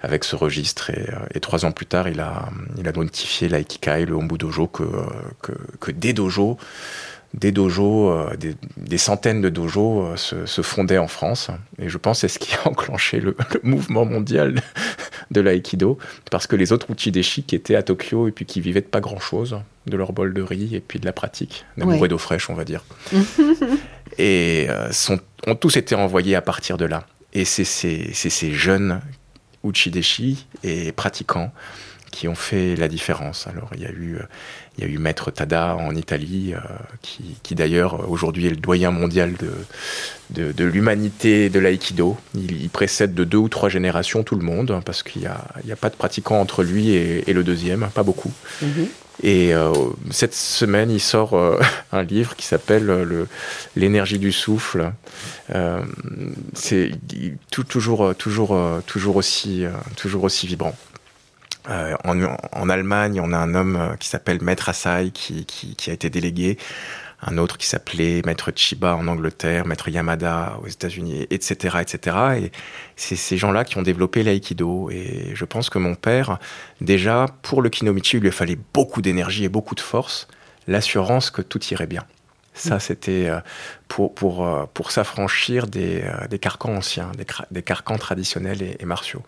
avec 0.00 0.24
ce 0.24 0.36
registre. 0.36 0.90
Et, 0.90 1.08
euh, 1.08 1.16
et, 1.34 1.40
trois 1.40 1.64
ans 1.64 1.72
plus 1.72 1.86
tard, 1.86 2.08
il 2.08 2.20
a, 2.20 2.48
il 2.78 2.86
a 2.88 2.92
notifié 2.92 3.48
l'Aikikai, 3.48 4.06
le 4.06 4.14
Hombu 4.14 4.38
Dojo, 4.38 4.66
que, 4.66 4.84
que, 5.42 5.52
que 5.80 5.90
des 5.90 6.12
dojos, 6.12 6.56
des 7.34 7.52
dojos, 7.52 8.12
des, 8.38 8.54
des, 8.76 8.98
centaines 8.98 9.40
de 9.40 9.48
dojos 9.48 10.16
se, 10.16 10.44
se, 10.44 10.62
fondaient 10.62 10.98
en 10.98 11.08
France. 11.08 11.50
Et 11.78 11.88
je 11.88 11.96
pense 11.96 12.20
que 12.20 12.28
c'est 12.28 12.34
ce 12.34 12.38
qui 12.38 12.54
a 12.54 12.68
enclenché 12.68 13.20
le, 13.20 13.36
le 13.54 13.60
mouvement 13.62 14.04
mondial 14.04 14.60
de 15.30 15.40
l'aïkido, 15.40 15.98
parce 16.30 16.46
que 16.46 16.56
les 16.56 16.72
autres 16.72 16.90
uchideshi 16.90 17.42
qui 17.42 17.56
étaient 17.56 17.74
à 17.74 17.82
Tokyo 17.82 18.28
et 18.28 18.32
puis 18.32 18.44
qui 18.44 18.60
vivaient 18.60 18.80
de 18.80 18.86
pas 18.86 19.00
grand-chose, 19.00 19.58
de 19.86 19.96
leur 19.96 20.12
bol 20.12 20.32
de 20.32 20.42
riz 20.42 20.76
et 20.76 20.80
puis 20.80 21.00
de 21.00 21.06
la 21.06 21.12
pratique, 21.12 21.64
d'amour 21.76 22.00
ouais. 22.00 22.06
et 22.06 22.08
d'eau 22.08 22.18
fraîche, 22.18 22.50
on 22.50 22.54
va 22.54 22.64
dire. 22.64 22.84
et 24.18 24.66
euh, 24.68 24.90
sont, 24.92 25.20
ont 25.46 25.54
tous 25.54 25.76
été 25.76 25.94
envoyés 25.94 26.36
à 26.36 26.42
partir 26.42 26.76
de 26.76 26.84
là. 26.84 27.04
Et 27.32 27.44
c'est 27.44 27.64
ces, 27.64 28.12
ces 28.12 28.52
jeunes 28.52 29.00
uchideshi 29.64 30.46
et 30.62 30.92
pratiquants 30.92 31.52
qui 32.12 32.28
ont 32.28 32.34
fait 32.34 32.76
la 32.76 32.88
différence. 32.88 33.46
Alors 33.48 33.70
il 33.74 33.80
y 33.80 33.86
a 33.86 33.90
eu, 33.90 34.18
il 34.76 34.84
y 34.84 34.86
a 34.86 34.90
eu 34.90 34.98
Maître 34.98 35.30
Tada 35.30 35.74
en 35.74 35.94
Italie, 35.96 36.54
euh, 36.54 36.58
qui, 37.42 37.54
d'ailleurs 37.54 38.08
aujourd'hui 38.08 38.46
est 38.46 38.50
le 38.50 38.56
doyen 38.56 38.90
mondial 38.90 39.32
de, 39.32 39.50
de, 40.30 40.52
de 40.52 40.64
l'humanité 40.64 41.48
de 41.48 41.58
l'aïkido. 41.58 42.16
Il, 42.34 42.68
précède 42.68 43.14
de 43.14 43.24
deux 43.24 43.38
ou 43.38 43.48
trois 43.48 43.68
générations 43.68 44.22
tout 44.22 44.36
le 44.36 44.44
monde, 44.44 44.80
parce 44.84 45.02
qu'il 45.02 45.22
n'y 45.22 45.72
a, 45.72 45.76
pas 45.76 45.88
de 45.88 45.96
pratiquants 45.96 46.40
entre 46.40 46.62
lui 46.62 46.90
et, 46.90 47.32
le 47.32 47.42
deuxième, 47.42 47.88
pas 47.94 48.02
beaucoup. 48.02 48.32
Mm 48.60 48.66
-hmm. 48.66 48.86
Et 49.22 49.54
euh, 49.54 49.72
cette 50.10 50.34
semaine, 50.34 50.90
il 50.90 51.00
sort 51.00 51.34
euh, 51.34 51.60
un 51.92 52.02
livre 52.02 52.34
qui 52.34 52.46
s'appelle 52.46 52.90
euh, 52.90 53.24
L'énergie 53.76 54.18
du 54.18 54.32
souffle. 54.32 54.92
C'est 56.54 56.90
toujours, 57.50 58.14
toujours, 58.16 58.58
toujours, 58.86 59.16
aussi, 59.16 59.64
toujours 59.96 60.24
aussi 60.24 60.46
vibrant. 60.46 60.74
En, 61.68 62.68
Allemagne, 62.68 63.20
on 63.22 63.32
a 63.32 63.38
un 63.38 63.54
homme 63.54 63.96
qui 64.00 64.08
s'appelle 64.08 64.42
Maître 64.42 64.70
Asai 64.70 65.10
qui, 65.12 65.44
qui, 65.44 65.76
qui, 65.76 65.90
a 65.90 65.92
été 65.92 66.08
délégué, 66.10 66.58
un 67.24 67.38
autre 67.38 67.56
qui 67.56 67.66
s'appelait 67.66 68.20
Maître 68.26 68.50
Chiba 68.54 68.96
en 68.96 69.06
Angleterre, 69.06 69.64
Maître 69.64 69.88
Yamada 69.88 70.58
aux 70.62 70.66
États-Unis, 70.66 71.26
etc., 71.30 71.78
etc. 71.80 72.16
Et 72.42 72.52
c'est 72.96 73.16
ces 73.16 73.36
gens-là 73.36 73.64
qui 73.64 73.78
ont 73.78 73.82
développé 73.82 74.22
l'aïkido. 74.22 74.90
Et 74.90 75.30
je 75.34 75.44
pense 75.44 75.70
que 75.70 75.78
mon 75.78 75.94
père, 75.94 76.38
déjà 76.80 77.26
pour 77.42 77.62
le 77.62 77.70
kinomichi, 77.70 78.16
il 78.16 78.22
lui 78.22 78.32
fallait 78.32 78.58
beaucoup 78.74 79.02
d'énergie 79.02 79.44
et 79.44 79.48
beaucoup 79.48 79.76
de 79.76 79.80
force, 79.80 80.26
l'assurance 80.66 81.30
que 81.30 81.42
tout 81.42 81.62
irait 81.66 81.86
bien. 81.86 82.04
Ça, 82.54 82.78
c'était 82.80 83.28
euh, 83.28 83.40
pour, 83.88 84.14
pour, 84.14 84.46
euh, 84.46 84.66
pour 84.74 84.90
s'affranchir 84.90 85.66
des, 85.66 86.02
euh, 86.02 86.26
des, 86.28 86.38
carcans 86.38 86.74
anciens, 86.74 87.10
des, 87.16 87.24
des 87.50 87.62
carcans 87.62 87.96
traditionnels 87.96 88.62
et, 88.62 88.76
et, 88.78 88.84
martiaux. 88.84 89.22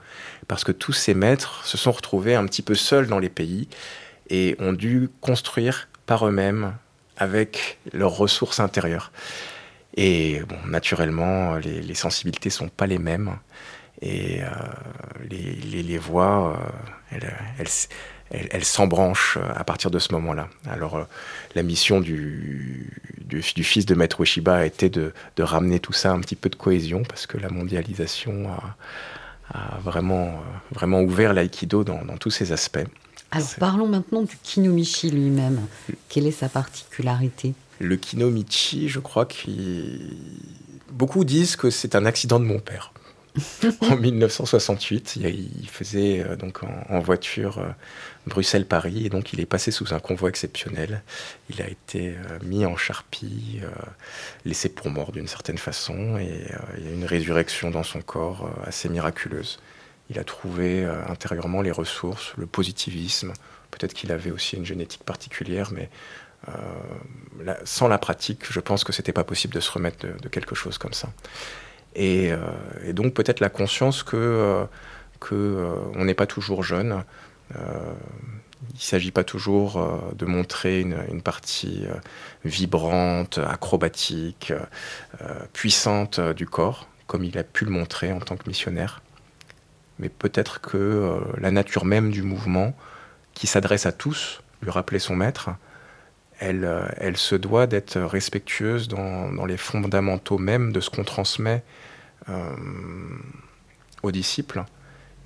Parce 0.47 0.63
que 0.63 0.73
tous 0.73 0.93
ces 0.93 1.15
maîtres 1.15 1.65
se 1.65 1.79
sont 1.79 1.93
retrouvés 1.93 2.35
un 2.35 2.45
petit 2.45 2.61
peu 2.61 2.75
seuls 2.75 3.07
dans 3.07 3.19
les 3.19 3.31
pays 3.31 3.69
et 4.29 4.57
ont 4.59 4.75
dû 4.75 5.09
construire 5.23 5.89
par 6.05 6.27
eux-mêmes 6.27 6.75
avec 7.17 7.79
leurs 7.93 8.17
ressources 8.17 8.61
intérieures. 8.61 9.13
Et 9.97 10.41
naturellement, 10.67 11.55
les, 11.57 11.81
les 11.81 11.95
sensibilités 11.95 12.51
sont 12.51 12.69
pas 12.69 12.87
les 12.87 12.99
mêmes. 12.99 13.37
Et 14.03 14.43
euh, 14.43 14.47
les, 15.31 15.83
les, 15.83 15.99
voix, 15.99 16.53
euh, 16.53 16.71
elles, 17.11 17.35
elles, 17.59 17.67
elle, 18.31 18.49
elle 18.51 18.65
s'embranche 18.65 19.39
euh, 19.41 19.53
à 19.55 19.65
partir 19.65 19.91
de 19.91 19.99
ce 19.99 20.13
moment-là. 20.13 20.49
Alors, 20.69 21.07
la 21.55 21.63
mission 21.63 22.01
du, 22.01 22.91
fils 23.63 23.87
de 23.87 23.95
Maître 23.95 24.21
Ueshiba 24.21 24.57
a 24.57 24.65
été 24.65 24.91
de, 24.91 25.13
de, 25.37 25.43
ramener 25.43 25.79
tout 25.79 25.93
ça 25.93 26.13
un 26.13 26.21
petit 26.21 26.37
peu 26.37 26.51
de 26.51 26.57
cohésion, 26.57 27.03
parce 27.03 27.27
que 27.27 27.39
la 27.39 27.49
mondialisation 27.49 28.51
a, 29.53 29.79
vraiment, 29.81 30.43
ouvert 31.03 31.33
l'aïkido 31.33 31.85
dans, 31.85 32.17
tous 32.19 32.31
ses 32.31 32.53
aspects. 32.53 32.87
Alors, 33.35 33.55
parlons 33.59 33.89
maintenant 33.89 34.23
du 34.23 34.37
kinomichi 34.43 35.11
lui-même. 35.11 35.61
Quelle 36.09 36.27
est 36.27 36.33
sa 36.33 36.49
particularité? 36.49 37.55
Le 37.81 37.97
kinomichi, 37.97 38.89
je 38.89 39.01
crois 39.01 39.27
que 39.27 39.35
beaucoup 40.93 41.25
disent 41.25 41.57
que 41.57 41.71
c'est 41.71 41.97
un 41.97 42.07
accident 42.07 42.39
de 42.39 42.45
mon 42.45 42.61
père. 42.61 42.93
en 43.81 43.97
1968. 43.97 45.17
Il 45.17 45.69
faisait 45.69 46.21
euh, 46.21 46.37
donc 46.37 46.61
en, 46.63 47.01
voiture 47.01 47.59
euh, 47.59 47.69
Bruxelles-Paris 48.27 49.07
et 49.07 49.09
donc 49.09 49.33
il 49.33 49.41
est 49.41 49.47
passé 49.47 49.71
sous 49.71 49.93
un 49.93 49.99
convoi 49.99 50.29
exceptionnel. 50.29 51.03
Il 51.51 51.61
a 51.61 51.69
été 51.69 52.11
euh, 52.11 52.39
mis 52.45 52.65
en 52.65 52.77
charpie, 52.77 53.61
laissé 54.45 54.69
pour 54.69 54.91
mort 54.91 55.13
d'une 55.13 55.29
certaine 55.29 55.59
façon 55.59 56.19
et 56.19 56.47
il 56.79 56.85
y 56.85 56.89
a 56.89 56.93
une 56.93 57.05
résurrection 57.05 57.71
dans 57.71 57.83
son 57.83 58.01
corps 58.01 58.49
assez 58.65 58.89
miraculeuse. 58.89 59.59
Il 60.15 60.21
a 60.21 60.25
trouvé 60.25 60.85
euh, 60.85 61.05
intérieurement 61.09 61.61
les 61.61 61.73
ressources, 61.73 62.33
le 62.37 62.47
positivisme. 62.47 63.33
Peut-être 63.71 63.95
qu'il 63.95 64.13
avait 64.13 64.31
aussi 64.31 64.57
une 64.57 64.65
génétique 64.65 65.03
particulière, 65.05 65.71
mais 65.73 65.91
euh, 66.49 67.55
sans 67.65 67.89
la 67.89 67.99
pratique, 67.99 68.51
je 68.51 68.61
pense 68.61 68.85
que 68.85 68.93
c'était 68.93 69.13
pas 69.13 69.25
possible 69.25 69.55
de 69.55 69.61
se 69.61 69.71
remettre 69.71 70.07
de, 70.07 70.29
quelque 70.29 70.55
chose 70.55 70.79
comme 70.79 70.93
ça. 70.93 71.09
Et, 71.95 72.33
euh, 72.33 72.39
et 72.85 72.93
donc 72.93 73.15
peut-être 73.15 73.41
la 73.41 73.49
conscience 73.49 74.03
que, 74.03 74.67
euh, 75.33 76.05
n'est 76.05 76.15
pas 76.15 76.27
toujours 76.27 76.63
jeune. 76.63 77.05
Il 77.51 77.57
ne 77.57 78.81
s'agit 78.81 79.11
pas 79.11 79.25
toujours 79.25 80.13
de 80.15 80.25
montrer 80.27 80.81
une, 80.81 81.23
partie 81.23 81.87
vibrante, 82.45 83.39
acrobatique, 83.39 84.53
puissante 85.53 86.21
du 86.21 86.47
corps, 86.47 86.89
comme 87.07 87.25
il 87.25 87.39
a 87.39 87.45
pu 87.45 87.65
le 87.65 87.71
montrer 87.71 88.13
en 88.13 88.21
tant 88.21 88.37
que 88.37 88.49
missionnaire. 88.49 89.04
Mais 89.99 90.09
peut-être 90.09 90.61
que 90.61 91.21
la 91.39 91.51
nature 91.51 91.85
même 91.85 92.11
du 92.11 92.23
mouvement, 92.23 92.75
qui 93.35 93.47
s'adresse 93.47 93.87
à 93.87 93.93
tous, 93.93 94.43
lui 94.63 94.71
rappeler 94.71 94.99
son 94.99 95.15
maître, 95.17 95.51
elle, 96.41 96.69
elle 96.97 97.17
se 97.17 97.35
doit 97.35 97.67
d'être 97.67 98.01
respectueuse 98.01 98.89
dans, 98.89 99.45
les 99.47 99.57
fondamentaux 99.57 100.39
même 100.39 100.73
de 100.73 100.81
ce 100.81 100.91
qu'on 100.91 101.05
transmet 101.05 101.63
euh, 102.29 102.51
aux 104.03 104.11
disciples 104.11 104.65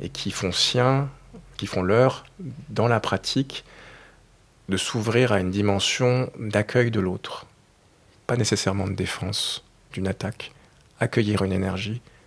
et 0.01 0.09
qui 0.09 0.31
font 0.31 0.53
sien, 0.53 1.09
qui 1.57 1.66
font 1.66 1.83
leur 1.83 2.25
dans 2.69 2.89
la 2.89 3.01
pratique 3.01 3.64
de 4.69 4.77
s'ouvrir 4.77 5.33
à 5.33 5.41
une 5.41 5.51
dimension 5.51 6.31
d'accueil 6.39 6.91
de 6.91 7.01
l'autre, 7.01 7.47
pas 8.27 8.37
nécessairement 8.37 8.87
de 8.87 8.93
défense 8.93 9.64
d'une 9.93 10.07
attaque, 10.07 10.53
accueillir 11.01 11.43
une 11.43 11.53
énergie, 11.53 12.03
euh, 12.03 12.18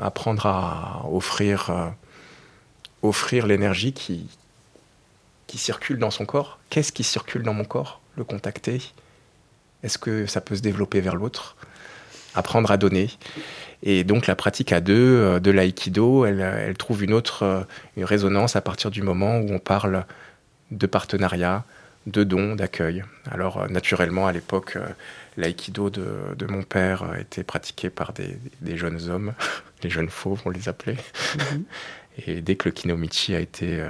apprendre 0.00 0.46
à 0.46 1.04
offrir, 1.10 1.70
euh, 1.70 3.46
l'énergie 3.46 3.92
qui, 3.92 4.28
circule 5.56 5.98
dans 5.98 6.10
son 6.10 6.26
corps. 6.26 6.58
Qu'est-ce 6.68 6.90
qui 6.90 7.04
circule 7.04 7.44
dans 7.44 7.54
mon 7.54 7.64
corps? 7.64 8.00
Le 8.16 8.24
contacter. 8.24 8.82
Est-ce 9.84 9.98
que 9.98 10.26
ça 10.26 10.40
peut 10.40 10.56
se 10.56 10.62
développer 10.62 11.00
vers 11.00 11.14
l'autre? 11.14 11.56
Apprendre 12.34 12.72
à 12.72 12.76
donner. 12.76 13.08
Et 13.84 14.02
donc 14.02 14.26
la 14.26 14.34
pratique 14.34 14.72
à 14.72 14.80
deux 14.80 14.94
euh, 14.94 15.38
de 15.38 15.52
l'aïkido, 15.52 16.24
elle, 16.24 16.76
trouve 16.76 17.04
une 17.04 17.12
autre 17.12 17.44
euh, 17.44 17.62
une 17.96 18.04
résonance 18.04 18.56
à 18.56 18.60
partir 18.60 18.90
du 18.90 19.02
moment 19.02 19.38
où 19.38 19.52
on 19.52 19.60
parle 19.60 20.06
de 20.72 20.86
partenariat, 20.86 21.64
de 22.06 22.24
dons, 22.24 22.54
d'accueil. 22.54 23.04
Alors 23.30 23.62
euh, 23.62 23.68
naturellement, 23.68 24.26
à 24.26 24.32
l'époque, 24.32 24.76
euh, 24.76 24.86
l'aïkido 25.36 25.90
de, 25.90 26.34
de 26.36 26.46
mon 26.46 26.62
père 26.62 27.02
euh, 27.04 27.14
était 27.16 27.44
pratiqué 27.44 27.90
par 27.90 28.12
des, 28.12 28.38
des 28.60 28.76
jeunes 28.76 29.08
hommes, 29.08 29.32
les 29.82 29.90
jeunes 29.90 30.10
fauves, 30.10 30.42
on 30.44 30.50
les 30.50 30.68
appelait. 30.68 30.96
Mhm. 31.52 31.64
Et 32.26 32.40
dès 32.40 32.56
que 32.56 32.68
le 32.68 32.72
kinomichi 32.72 33.34
a 33.34 33.40
été, 33.40 33.80
euh, 33.80 33.88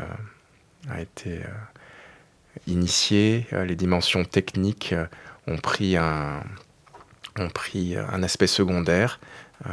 a 0.89 1.01
été 1.01 1.41
euh, 1.43 2.61
initié, 2.67 3.47
les 3.53 3.77
dimensions 3.77 4.25
techniques 4.25 4.95
ont 5.47 5.59
pris 5.59 5.97
un, 5.97 6.43
ont 7.39 7.51
pris 7.51 7.97
un 7.97 8.23
aspect 8.23 8.47
secondaire. 8.47 9.21
euh, 9.67 9.71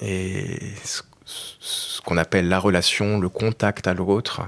et 0.00 0.58
ce, 0.84 1.02
ce 1.24 2.00
qu'on 2.02 2.16
appelle 2.16 2.48
la 2.48 2.58
relation, 2.58 3.20
le 3.20 3.28
contact 3.28 3.86
à 3.86 3.94
l'autre, 3.94 4.42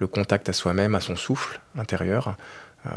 le 0.00 0.06
contact 0.06 0.48
à 0.48 0.52
soi-même, 0.52 0.94
à 0.94 1.00
son 1.00 1.14
souffle 1.14 1.60
intérieur, 1.76 2.36
euh, 2.86 2.90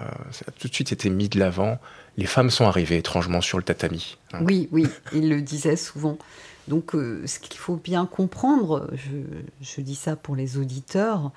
tout 0.57 0.69
de 0.69 0.73
suite 0.73 0.91
été 0.91 1.09
mis 1.09 1.29
de 1.29 1.37
l'avant. 1.37 1.79
Les 2.17 2.25
femmes 2.25 2.49
sont 2.49 2.65
arrivées 2.65 2.97
étrangement 2.97 3.41
sur 3.41 3.57
le 3.57 3.63
tatami. 3.63 4.17
hein. 4.31 4.39
Oui, 4.43 4.69
oui, 4.71 4.87
il 5.13 5.29
le 5.29 5.41
disait 5.41 5.75
souvent. 5.75 6.17
Donc, 6.67 6.95
euh, 6.95 7.27
ce 7.27 7.39
qu'il 7.39 7.57
faut 7.57 7.75
bien 7.75 8.05
comprendre, 8.05 8.89
je, 9.61 9.81
dis 9.81 9.95
ça 9.95 10.15
pour 10.15 10.35
les 10.35 10.57
auditeurs, 10.57 11.31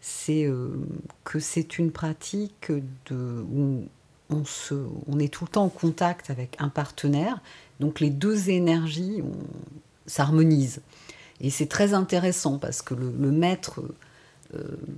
c'est 0.00 0.46
euh, 0.46 0.70
que 1.24 1.38
c'est 1.38 1.78
une 1.78 1.92
pratique 1.92 2.72
de, 3.10 3.44
où 3.52 3.84
on, 4.30 5.18
est 5.18 5.32
tout 5.32 5.44
le 5.44 5.50
temps 5.50 5.64
en 5.64 5.68
contact 5.68 6.30
avec 6.30 6.56
un 6.58 6.70
partenaire. 6.70 7.40
Donc, 7.78 8.00
les 8.00 8.10
deux 8.10 8.48
énergies 8.48 9.22
on- 9.22 9.32
s'harmonisent. 10.06 10.80
Et 11.42 11.50
c'est 11.50 11.66
très 11.66 11.92
intéressant 11.94 12.58
parce 12.58 12.80
que 12.80 12.94
le, 12.94 13.30
maître 13.30 13.82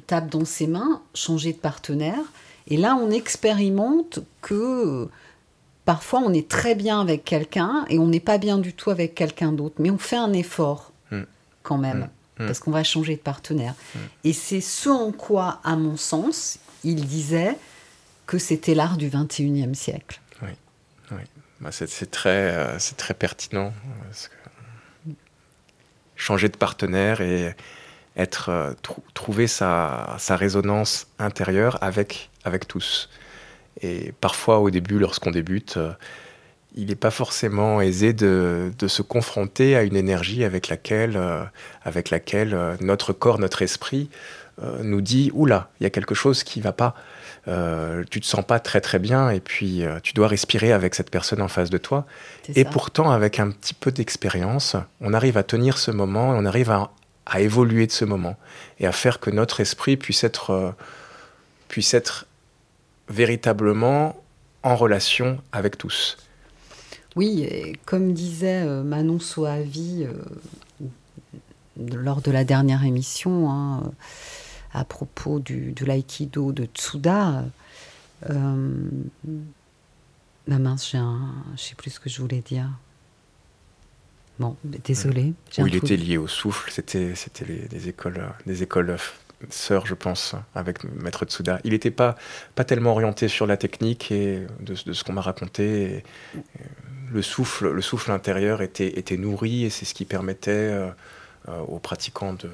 tape 0.06 0.28
dans 0.30 0.44
ses 0.44 0.66
mains, 0.66 1.02
changer 1.14 1.52
de 1.52 1.58
partenaire. 1.58 2.20
Et 2.68 2.76
là, 2.76 2.96
on 3.00 3.10
expérimente 3.10 4.20
que 4.40 4.54
euh, 5.04 5.10
parfois 5.84 6.20
on 6.24 6.32
est 6.32 6.48
très 6.48 6.74
bien 6.74 7.00
avec 7.00 7.24
quelqu'un 7.24 7.84
et 7.88 7.98
on 7.98 8.06
n'est 8.08 8.20
pas 8.20 8.38
bien 8.38 8.58
du 8.58 8.72
tout 8.72 8.90
avec 8.90 9.14
quelqu'un 9.14 9.52
d'autre, 9.52 9.76
mais 9.78 9.90
on 9.90 9.98
fait 9.98 10.16
un 10.16 10.32
effort 10.32 10.92
Mm. 11.10 11.22
quand 11.62 11.78
même, 11.78 12.08
Mm. 12.38 12.44
Mm. 12.44 12.46
parce 12.46 12.58
qu'on 12.60 12.70
va 12.70 12.82
changer 12.84 13.16
de 13.16 13.20
partenaire. 13.20 13.74
Et 14.24 14.32
c'est 14.32 14.60
ce 14.62 14.88
en 14.88 15.12
quoi, 15.12 15.60
à 15.64 15.76
mon 15.76 15.96
sens, 15.96 16.58
il 16.84 17.04
disait 17.06 17.56
que 18.26 18.38
c'était 18.38 18.74
l'art 18.74 18.96
du 18.96 19.08
21e 19.10 19.74
siècle. 19.74 20.20
Bah, 21.60 21.70
c'est 21.70 21.88
c'est 21.88 22.10
très, 22.10 22.30
euh, 22.56 22.78
c'est 22.80 22.96
très 22.96 23.14
pertinent. 23.14 23.66
euh, 23.68 24.04
parce 24.04 24.28
que 24.28 25.10
changer 26.16 26.48
de 26.48 26.56
partenaire 26.56 27.20
et 27.20 27.54
être, 28.16 28.48
euh, 28.50 28.72
trou- 28.82 29.02
trouver 29.14 29.46
sa, 29.46 30.16
sa 30.18 30.36
résonance 30.36 31.06
intérieure 31.18 31.78
avec, 31.80 32.30
avec 32.44 32.68
tous. 32.68 33.08
Et 33.80 34.12
parfois, 34.20 34.58
au 34.60 34.70
début, 34.70 34.98
lorsqu'on 34.98 35.30
débute, 35.30 35.76
euh, 35.76 35.92
il 36.74 36.86
n'est 36.86 36.94
pas 36.94 37.10
forcément 37.10 37.80
aisé 37.80 38.12
de, 38.12 38.72
de 38.78 38.88
se 38.88 39.02
confronter 39.02 39.76
à 39.76 39.82
une 39.82 39.96
énergie 39.96 40.44
avec 40.44 40.68
laquelle, 40.68 41.16
euh, 41.16 41.42
avec 41.82 42.10
laquelle 42.10 42.54
euh, 42.54 42.76
notre 42.80 43.12
corps, 43.12 43.38
notre 43.38 43.62
esprit 43.62 44.08
nous 44.82 45.00
dit 45.00 45.30
Oula, 45.34 45.70
il 45.80 45.84
y 45.84 45.86
a 45.86 45.90
quelque 45.90 46.14
chose 46.14 46.44
qui 46.44 46.58
ne 46.60 46.64
va 46.64 46.72
pas. 46.72 46.94
Tu 48.10 48.20
te 48.20 48.26
sens 48.26 48.44
pas 48.44 48.60
très 48.60 48.82
très 48.82 48.98
bien 48.98 49.30
et 49.30 49.40
puis 49.40 49.82
tu 50.02 50.12
dois 50.12 50.28
respirer 50.28 50.72
avec 50.72 50.94
cette 50.94 51.10
personne 51.10 51.40
en 51.40 51.48
face 51.48 51.70
de 51.70 51.78
toi. 51.78 52.04
Et 52.54 52.62
ça 52.62 52.70
pourtant, 52.70 53.10
avec 53.10 53.40
un 53.40 53.50
petit 53.50 53.72
peu 53.74 53.90
d'expérience, 53.90 54.76
on 55.00 55.14
arrive 55.14 55.38
à 55.38 55.42
tenir 55.42 55.78
ce 55.78 55.90
moment 55.90 56.34
et 56.34 56.38
on 56.38 56.44
arrive 56.44 56.70
à, 56.70 56.90
à 57.26 57.40
évoluer 57.40 57.86
de 57.86 57.92
ce 57.92 58.04
moment 58.04 58.36
et 58.80 58.86
à 58.86 58.92
faire 58.92 59.20
que 59.20 59.30
notre 59.30 59.60
esprit 59.60 59.96
puisse 59.96 60.24
être, 60.24 60.50
euh, 60.50 60.70
puisse 61.68 61.94
être 61.94 62.26
véritablement 63.08 64.16
en 64.62 64.76
relation 64.76 65.38
avec 65.52 65.78
tous. 65.78 66.16
Oui, 67.14 67.76
comme 67.84 68.14
disait 68.14 68.62
euh, 68.62 68.82
Manon 68.82 69.18
Soavi 69.18 70.04
euh, 70.04 70.86
lors 71.76 72.22
de 72.22 72.30
la 72.30 72.44
dernière 72.44 72.84
émission, 72.84 73.50
hein, 73.50 73.92
à 74.72 74.84
propos 74.84 75.38
du, 75.38 75.72
de 75.72 75.84
l'aïkido 75.84 76.52
de 76.52 76.64
Tsuda, 76.64 77.44
euh, 78.30 78.90
la 80.46 80.58
mince, 80.58 80.90
j'ai 80.90 80.98
un, 80.98 81.34
je 81.56 81.62
sais 81.62 81.74
plus 81.74 81.90
ce 81.90 82.00
que 82.00 82.08
je 82.08 82.20
voulais 82.20 82.40
dire. 82.40 82.68
Bon, 84.38 84.56
désolé. 84.64 85.34
Où 85.58 85.66
il 85.66 85.74
était 85.76 85.96
lié 85.96 86.16
au 86.16 86.26
souffle, 86.26 86.70
c'était 86.70 87.14
des 87.68 87.88
écoles, 87.88 88.22
des 88.46 88.62
écoles 88.62 88.96
sœurs, 89.50 89.86
je 89.86 89.94
pense, 89.94 90.34
avec 90.54 90.84
Maître 90.84 91.24
Tsuda. 91.24 91.60
Il 91.64 91.72
n'était 91.72 91.90
pas, 91.90 92.16
pas 92.54 92.64
tellement 92.64 92.92
orienté 92.92 93.28
sur 93.28 93.46
la 93.46 93.56
technique 93.56 94.10
et 94.10 94.46
de, 94.60 94.74
de 94.86 94.92
ce 94.92 95.04
qu'on 95.04 95.12
m'a 95.12 95.20
raconté. 95.20 95.82
Et, 95.82 96.04
le 97.12 97.20
souffle, 97.22 97.70
le 97.70 97.82
souffle 97.82 98.10
intérieur 98.10 98.62
était, 98.62 98.98
était 98.98 99.18
nourri 99.18 99.64
et 99.64 99.70
c'est 99.70 99.84
ce 99.84 99.92
qui 99.92 100.06
permettait 100.06 100.50
euh, 100.50 100.88
euh, 101.48 101.58
aux 101.60 101.78
pratiquants 101.78 102.32
de 102.34 102.50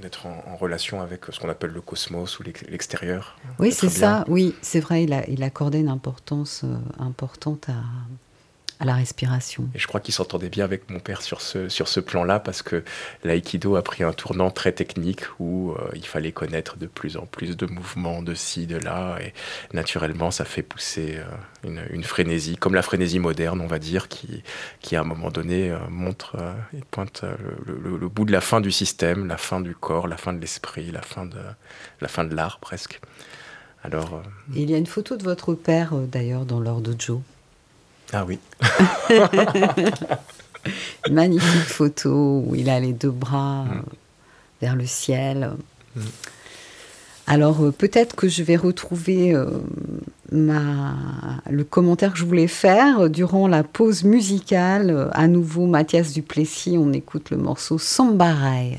d'être 0.00 0.24
en, 0.24 0.42
en 0.46 0.56
relation 0.56 1.02
avec 1.02 1.26
ce 1.28 1.38
qu'on 1.38 1.50
appelle 1.50 1.72
le 1.72 1.82
cosmos 1.82 2.38
ou 2.38 2.42
l'ex- 2.42 2.64
l'extérieur. 2.70 3.36
Oui, 3.58 3.70
c'est 3.70 3.90
ça. 3.90 4.24
Oui, 4.28 4.54
c'est 4.62 4.80
vrai. 4.80 5.04
Il, 5.04 5.12
a, 5.12 5.28
il 5.28 5.42
accordait 5.42 5.80
une 5.80 5.90
importance 5.90 6.62
euh, 6.64 6.78
importante 6.98 7.68
à, 7.68 7.74
à 8.80 8.86
la 8.86 8.94
respiration. 8.94 9.68
Et 9.74 9.78
je 9.78 9.86
crois 9.86 10.00
qu'il 10.00 10.14
s'entendait 10.14 10.48
bien 10.48 10.64
avec 10.64 10.88
mon 10.90 11.00
père 11.00 11.20
sur 11.22 11.42
ce, 11.42 11.68
sur 11.68 11.86
ce 11.86 12.00
plan-là, 12.00 12.40
parce 12.40 12.62
que 12.62 12.82
l'aïkido 13.24 13.76
a 13.76 13.82
pris 13.82 14.02
un 14.02 14.12
tournant 14.12 14.50
très 14.50 14.72
technique 14.72 15.22
où 15.38 15.72
euh, 15.72 15.90
il 15.94 16.06
fallait 16.06 16.32
connaître 16.32 16.78
de 16.78 16.86
plus 16.86 17.16
en 17.18 17.26
plus 17.26 17.56
de 17.56 17.66
mouvements 17.66 18.22
de 18.22 18.34
ci, 18.34 18.66
de 18.66 18.78
là, 18.78 19.18
et 19.20 19.34
naturellement, 19.74 20.30
ça 20.30 20.44
fait 20.46 20.62
pousser 20.62 21.18
euh, 21.18 21.24
une, 21.68 21.82
une 21.90 22.04
frénésie, 22.04 22.56
comme 22.56 22.74
la 22.74 22.82
frénésie 22.82 23.18
moderne, 23.18 23.60
on 23.60 23.66
va 23.66 23.78
dire, 23.78 24.08
qui, 24.08 24.42
qui 24.80 24.96
à 24.96 25.02
un 25.02 25.04
moment 25.04 25.30
donné 25.30 25.70
euh, 25.70 25.78
montre 25.90 26.36
et 26.74 26.80
pointe 26.90 27.22
le, 27.66 27.78
le- 27.78 27.98
le 27.98 28.08
bout 28.08 28.24
de 28.24 28.32
la 28.32 28.40
fin 28.40 28.62
du 28.62 28.72
système, 28.72 29.26
la 29.26 29.36
fin 29.36 29.60
du 29.60 29.74
corps, 29.74 30.08
la 30.08 30.16
fin 30.16 30.32
de 30.32 30.40
l'esprit, 30.40 30.90
la 30.90 31.02
fin 31.02 31.26
de, 31.26 31.36
la 32.00 32.08
fin 32.08 32.24
de 32.24 32.34
l'art 32.34 32.58
presque. 32.60 33.00
Alors, 33.84 34.22
il 34.54 34.70
y 34.70 34.74
a 34.74 34.78
une 34.78 34.86
photo 34.86 35.16
de 35.16 35.22
votre 35.22 35.54
père, 35.54 35.94
d'ailleurs, 35.94 36.46
dans 36.46 36.60
leur 36.60 36.80
dojo. 36.80 37.22
Ah 38.12 38.24
oui, 38.26 38.38
magnifique 41.10 41.68
photo 41.68 42.44
où 42.46 42.54
il 42.54 42.68
a 42.68 42.80
les 42.80 42.92
deux 42.92 43.10
bras 43.10 43.64
Mm. 43.64 43.82
vers 44.60 44.76
le 44.76 44.86
ciel. 44.86 45.50
Mm. 45.96 46.00
Alors 47.26 47.64
euh, 47.64 47.70
peut-être 47.70 48.16
que 48.16 48.28
je 48.28 48.42
vais 48.42 48.56
retrouver 48.56 49.34
euh, 49.34 49.46
ma... 50.32 50.94
le 51.48 51.64
commentaire 51.64 52.12
que 52.12 52.18
je 52.18 52.24
voulais 52.24 52.48
faire 52.48 53.08
durant 53.08 53.46
la 53.48 53.62
pause 53.62 54.04
musicale. 54.04 54.90
Euh, 54.90 55.08
À 55.12 55.28
nouveau, 55.28 55.66
Mathias 55.66 56.12
Duplessis, 56.12 56.76
on 56.78 56.92
écoute 56.92 57.30
le 57.30 57.36
morceau 57.36 57.78
Sambarai. 57.78 58.78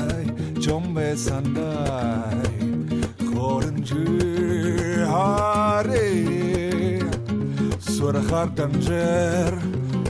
정배 0.61 1.15
산다 1.15 2.29
걸은 3.33 3.83
줄 3.83 5.05
하래 5.07 6.99
수락할 7.79 8.53
담절 8.53 9.59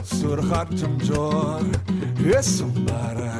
수락할 0.02 0.76
점절 0.76 1.16
예수 2.22 2.66
말아 2.66 3.31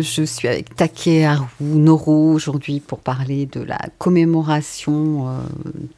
je 0.00 0.22
suis 0.24 0.48
avec 0.48 0.74
Takeharu 0.74 1.46
Noro 1.60 2.32
aujourd'hui 2.32 2.80
pour 2.80 2.98
parler 2.98 3.46
de 3.46 3.60
la 3.60 3.78
commémoration 3.98 5.28
euh, 5.28 5.38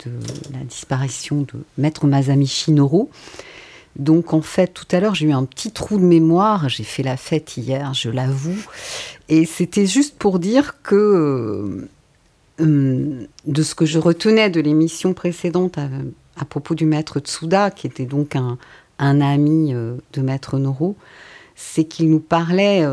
de 0.05 0.11
la 0.53 0.65
disparition 0.65 1.43
de 1.43 1.55
Maître 1.77 2.07
Masamichi 2.07 2.73
Noro. 2.73 3.11
Donc 3.97 4.33
en 4.33 4.43
fait, 4.43 4.69
tout 4.69 4.87
à 4.93 5.01
l'heure, 5.01 5.15
j'ai 5.15 5.27
eu 5.27 5.33
un 5.33 5.45
petit 5.45 5.73
trou 5.73 5.99
de 5.99 6.05
mémoire. 6.05 6.69
J'ai 6.69 6.85
fait 6.85 7.03
la 7.03 7.17
fête 7.17 7.57
hier, 7.57 7.95
je 7.95 8.11
l'avoue. 8.11 8.65
Et 9.29 9.45
c'était 9.45 9.87
juste 9.87 10.17
pour 10.19 10.39
dire 10.39 10.77
que 10.83 11.89
euh, 12.61 13.27
de 13.47 13.63
ce 13.63 13.75
que 13.75 13.87
je 13.87 13.99
retenais 13.99 14.51
de 14.51 14.61
l'émission 14.61 15.15
précédente 15.15 15.79
à, 15.79 16.45
propos 16.45 16.75
du 16.75 16.85
maître 16.85 17.19
Tsuda, 17.21 17.71
qui 17.71 17.87
était 17.87 18.07
donc 18.07 18.37
un, 18.37 18.59
ami 18.99 19.75
euh, 19.75 19.97
de 20.13 20.21
maître 20.21 20.59
Noro, 20.59 20.95
c'est 21.57 21.85
qu'il 21.85 22.11
nous 22.11 22.21
parlait 22.21 22.87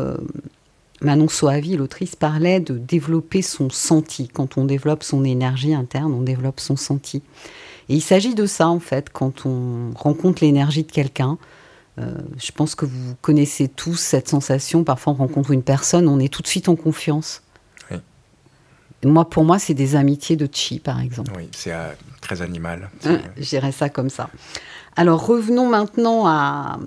Manon 1.02 1.28
Soavi, 1.28 1.76
l'autrice, 1.76 2.16
parlait 2.16 2.60
de 2.60 2.78
développer 2.78 3.42
son 3.42 3.70
senti. 3.70 4.28
Quand 4.28 4.56
on 4.56 4.64
développe 4.64 5.02
son 5.02 5.24
énergie 5.24 5.74
interne, 5.74 6.12
on 6.12 6.22
développe 6.22 6.60
son 6.60 6.76
senti. 6.76 7.22
Et 7.88 7.94
il 7.94 8.00
s'agit 8.00 8.34
de 8.34 8.46
ça, 8.46 8.68
en 8.68 8.80
fait, 8.80 9.10
quand 9.10 9.46
on 9.46 9.92
rencontre 9.94 10.42
l'énergie 10.42 10.84
de 10.84 10.92
quelqu'un. 10.92 11.38
Euh, 11.98 12.12
je 12.38 12.52
pense 12.52 12.74
que 12.74 12.84
vous 12.84 13.14
connaissez 13.22 13.68
tous 13.68 13.96
cette 13.96 14.28
sensation. 14.28 14.84
Parfois, 14.84 15.14
on 15.14 15.16
rencontre 15.16 15.50
une 15.50 15.62
personne, 15.62 16.08
on 16.08 16.18
est 16.18 16.32
tout 16.32 16.42
de 16.42 16.46
suite 16.46 16.68
en 16.68 16.76
confiance. 16.76 17.42
Oui. 17.90 17.98
moi, 19.04 19.28
pour 19.28 19.44
moi, 19.44 19.58
c'est 19.58 19.74
des 19.74 19.96
amitiés 19.96 20.36
de 20.36 20.48
chi, 20.50 20.78
par 20.78 21.00
exemple. 21.00 21.32
Oui, 21.36 21.48
c'est 21.52 21.72
euh, 21.72 21.92
très 22.20 22.42
animal. 22.42 22.90
Hein, 23.04 23.20
J'irais 23.38 23.72
ça 23.72 23.88
comme 23.88 24.10
ça. 24.10 24.28
Alors, 24.96 25.26
revenons 25.26 25.68
maintenant 25.68 26.26
à, 26.26 26.78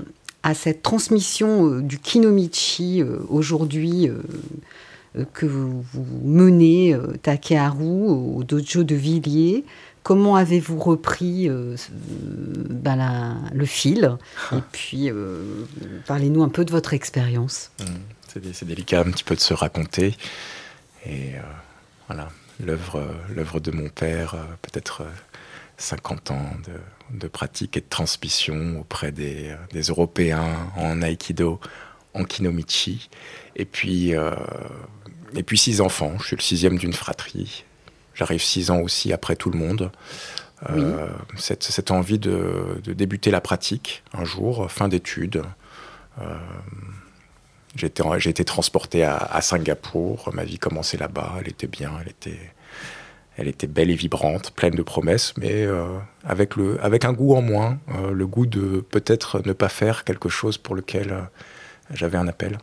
à 0.49 0.53
cette 0.55 0.81
transmission 0.81 1.69
euh, 1.69 1.81
du 1.81 1.99
kinomichi 1.99 3.01
euh, 3.01 3.19
aujourd'hui 3.29 4.09
euh, 4.09 5.25
que 5.33 5.45
vous, 5.45 5.83
menez, 6.23 6.95
Takeharu, 7.23 8.09
au 8.09 8.43
dojo 8.43 8.83
de 8.83 8.95
Villiers. 8.95 9.63
Comment 10.03 10.35
avez-vous 10.35 10.77
repris 10.77 11.49
ben 12.69 13.37
le 13.51 13.65
fil? 13.65 14.15
Et 14.53 14.61
puis, 14.71 15.09
parlez-nous 16.05 16.43
un 16.43 16.47
peu 16.49 16.63
de 16.63 16.71
votre 16.71 16.93
expérience. 16.93 17.71
Mmh. 17.79 18.43
C'est 18.53 18.65
délicat 18.65 18.99
un 18.99 19.11
petit 19.11 19.23
peu 19.23 19.35
de 19.35 19.39
se 19.39 19.55
raconter. 19.55 20.15
Et 21.07 21.31
voilà, 22.07 22.29
l'œuvre 22.59 23.59
de 23.59 23.71
mon 23.71 23.89
père, 23.89 24.35
peut-être 24.61 25.03
50 25.77 26.31
ans 26.31 26.49
de, 26.67 26.73
pratique 27.31 27.77
et 27.77 27.81
de 27.81 27.89
transmission 27.89 28.79
auprès 28.79 29.11
des, 29.11 29.55
Européens 29.89 30.71
en 30.77 31.01
Aikido, 31.01 31.59
en 32.13 32.23
Kinomichi. 32.23 33.09
Et 33.55 33.65
puis, 33.65 34.15
euh, 34.15 34.31
et 35.35 35.43
puis 35.43 35.57
six 35.57 35.81
enfants. 35.81 36.13
Je 36.19 36.25
suis 36.25 36.35
le 36.35 36.41
sixième 36.41 36.77
d'une 36.77 36.93
fratrie. 36.93 37.65
J'arrive 38.13 38.41
six 38.41 38.69
ans 38.71 38.79
aussi 38.79 39.13
après 39.13 39.35
tout 39.35 39.49
le 39.49 39.57
monde. 39.57 39.91
Euh, 40.69 41.07
cette, 41.37 41.89
envie 41.91 42.19
de, 42.19 42.81
débuter 42.85 43.31
la 43.31 43.39
pratique 43.39 44.03
un 44.13 44.25
jour, 44.25 44.69
fin 44.69 44.89
d'études. 44.89 45.43
Euh, 46.19 46.37
j'ai 47.75 47.87
été, 47.87 48.43
transporté 48.43 49.03
à, 49.03 49.15
à, 49.15 49.41
Singapour. 49.41 50.31
Ma 50.33 50.43
vie 50.43 50.59
commençait 50.59 50.97
là-bas. 50.97 51.35
Elle 51.39 51.49
était 51.49 51.67
bien. 51.67 51.93
Elle 52.01 52.09
était 52.09 52.51
elle 53.39 53.47
était 53.47 53.67
belle 53.67 53.89
et 53.89 53.95
vibrante, 53.95 54.51
pleine 54.51 54.75
de 54.75 54.83
promesses, 54.83 55.33
mais 55.37 55.63
euh, 55.63 55.97
avec, 56.25 56.57
le, 56.57 56.83
avec 56.83 57.05
un 57.05 57.13
goût 57.13 57.35
en 57.35 57.41
moins, 57.41 57.79
euh, 57.95 58.11
le 58.11 58.27
goût 58.27 58.45
de 58.45 58.81
peut-être 58.81 59.41
ne 59.45 59.53
pas 59.53 59.69
faire 59.69 60.03
quelque 60.03 60.27
chose 60.27 60.57
pour 60.57 60.75
lequel 60.75 61.11
euh, 61.11 61.21
j'avais 61.93 62.17
un 62.17 62.27
appel. 62.27 62.57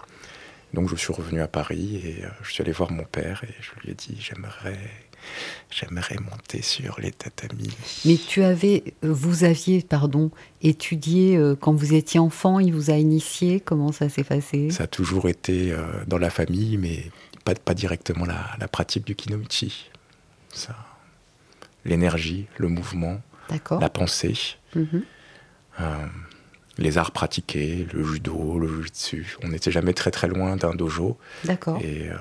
Donc 0.74 0.90
je 0.90 0.96
suis 0.96 1.14
revenu 1.14 1.40
à 1.40 1.48
Paris 1.48 2.02
et 2.04 2.24
je 2.42 2.52
suis 2.52 2.62
allé 2.62 2.72
voir 2.72 2.92
mon 2.92 3.04
père 3.04 3.42
et 3.44 3.54
je 3.62 3.70
lui 3.80 3.92
ai 3.92 3.94
dit 3.94 4.18
j'aimerais 4.20 4.78
j'aimerais 5.70 6.16
monter 6.16 6.60
sur 6.60 7.00
les 7.00 7.12
tatamis. 7.12 7.74
Mais 8.04 8.16
tu 8.16 8.42
avais 8.42 8.82
vous 9.02 9.44
aviez 9.44 9.80
pardon 9.80 10.30
étudié 10.60 11.40
quand 11.60 11.72
vous 11.72 11.94
étiez 11.94 12.20
enfant, 12.20 12.58
il 12.58 12.74
vous 12.74 12.90
a 12.90 12.94
initié, 12.94 13.60
comment 13.60 13.92
ça 13.92 14.08
s'est 14.10 14.24
passé? 14.24 14.70
Ça 14.70 14.84
a 14.84 14.86
toujours 14.86 15.28
été 15.28 15.74
dans 16.08 16.18
la 16.18 16.30
famille 16.30 16.76
mais 16.76 17.04
pas, 17.44 17.54
pas 17.54 17.74
directement 17.74 18.26
la, 18.26 18.44
la 18.58 18.68
pratique 18.68 19.06
du 19.06 19.14
kinomichi 19.14 19.88
l'énergie, 21.86 22.46
le 22.58 22.68
mouvement, 22.68 23.20
la 23.80 23.88
pensée, 23.88 24.34
mhm. 24.74 25.02
euh, 25.80 26.06
les 26.78 26.98
arts 26.98 27.12
pratiqués, 27.12 27.86
le 27.92 28.04
judo, 28.04 28.58
le 28.58 28.68
jujitsu. 28.68 29.36
On 29.42 29.48
n'était 29.48 29.70
jamais 29.70 29.94
très 29.94 30.10
très 30.10 30.28
loin 30.28 30.56
d'un 30.56 30.74
dojo. 30.74 31.16
D'accord. 31.44 31.78
Et, 31.80 32.10
euh, 32.10 32.16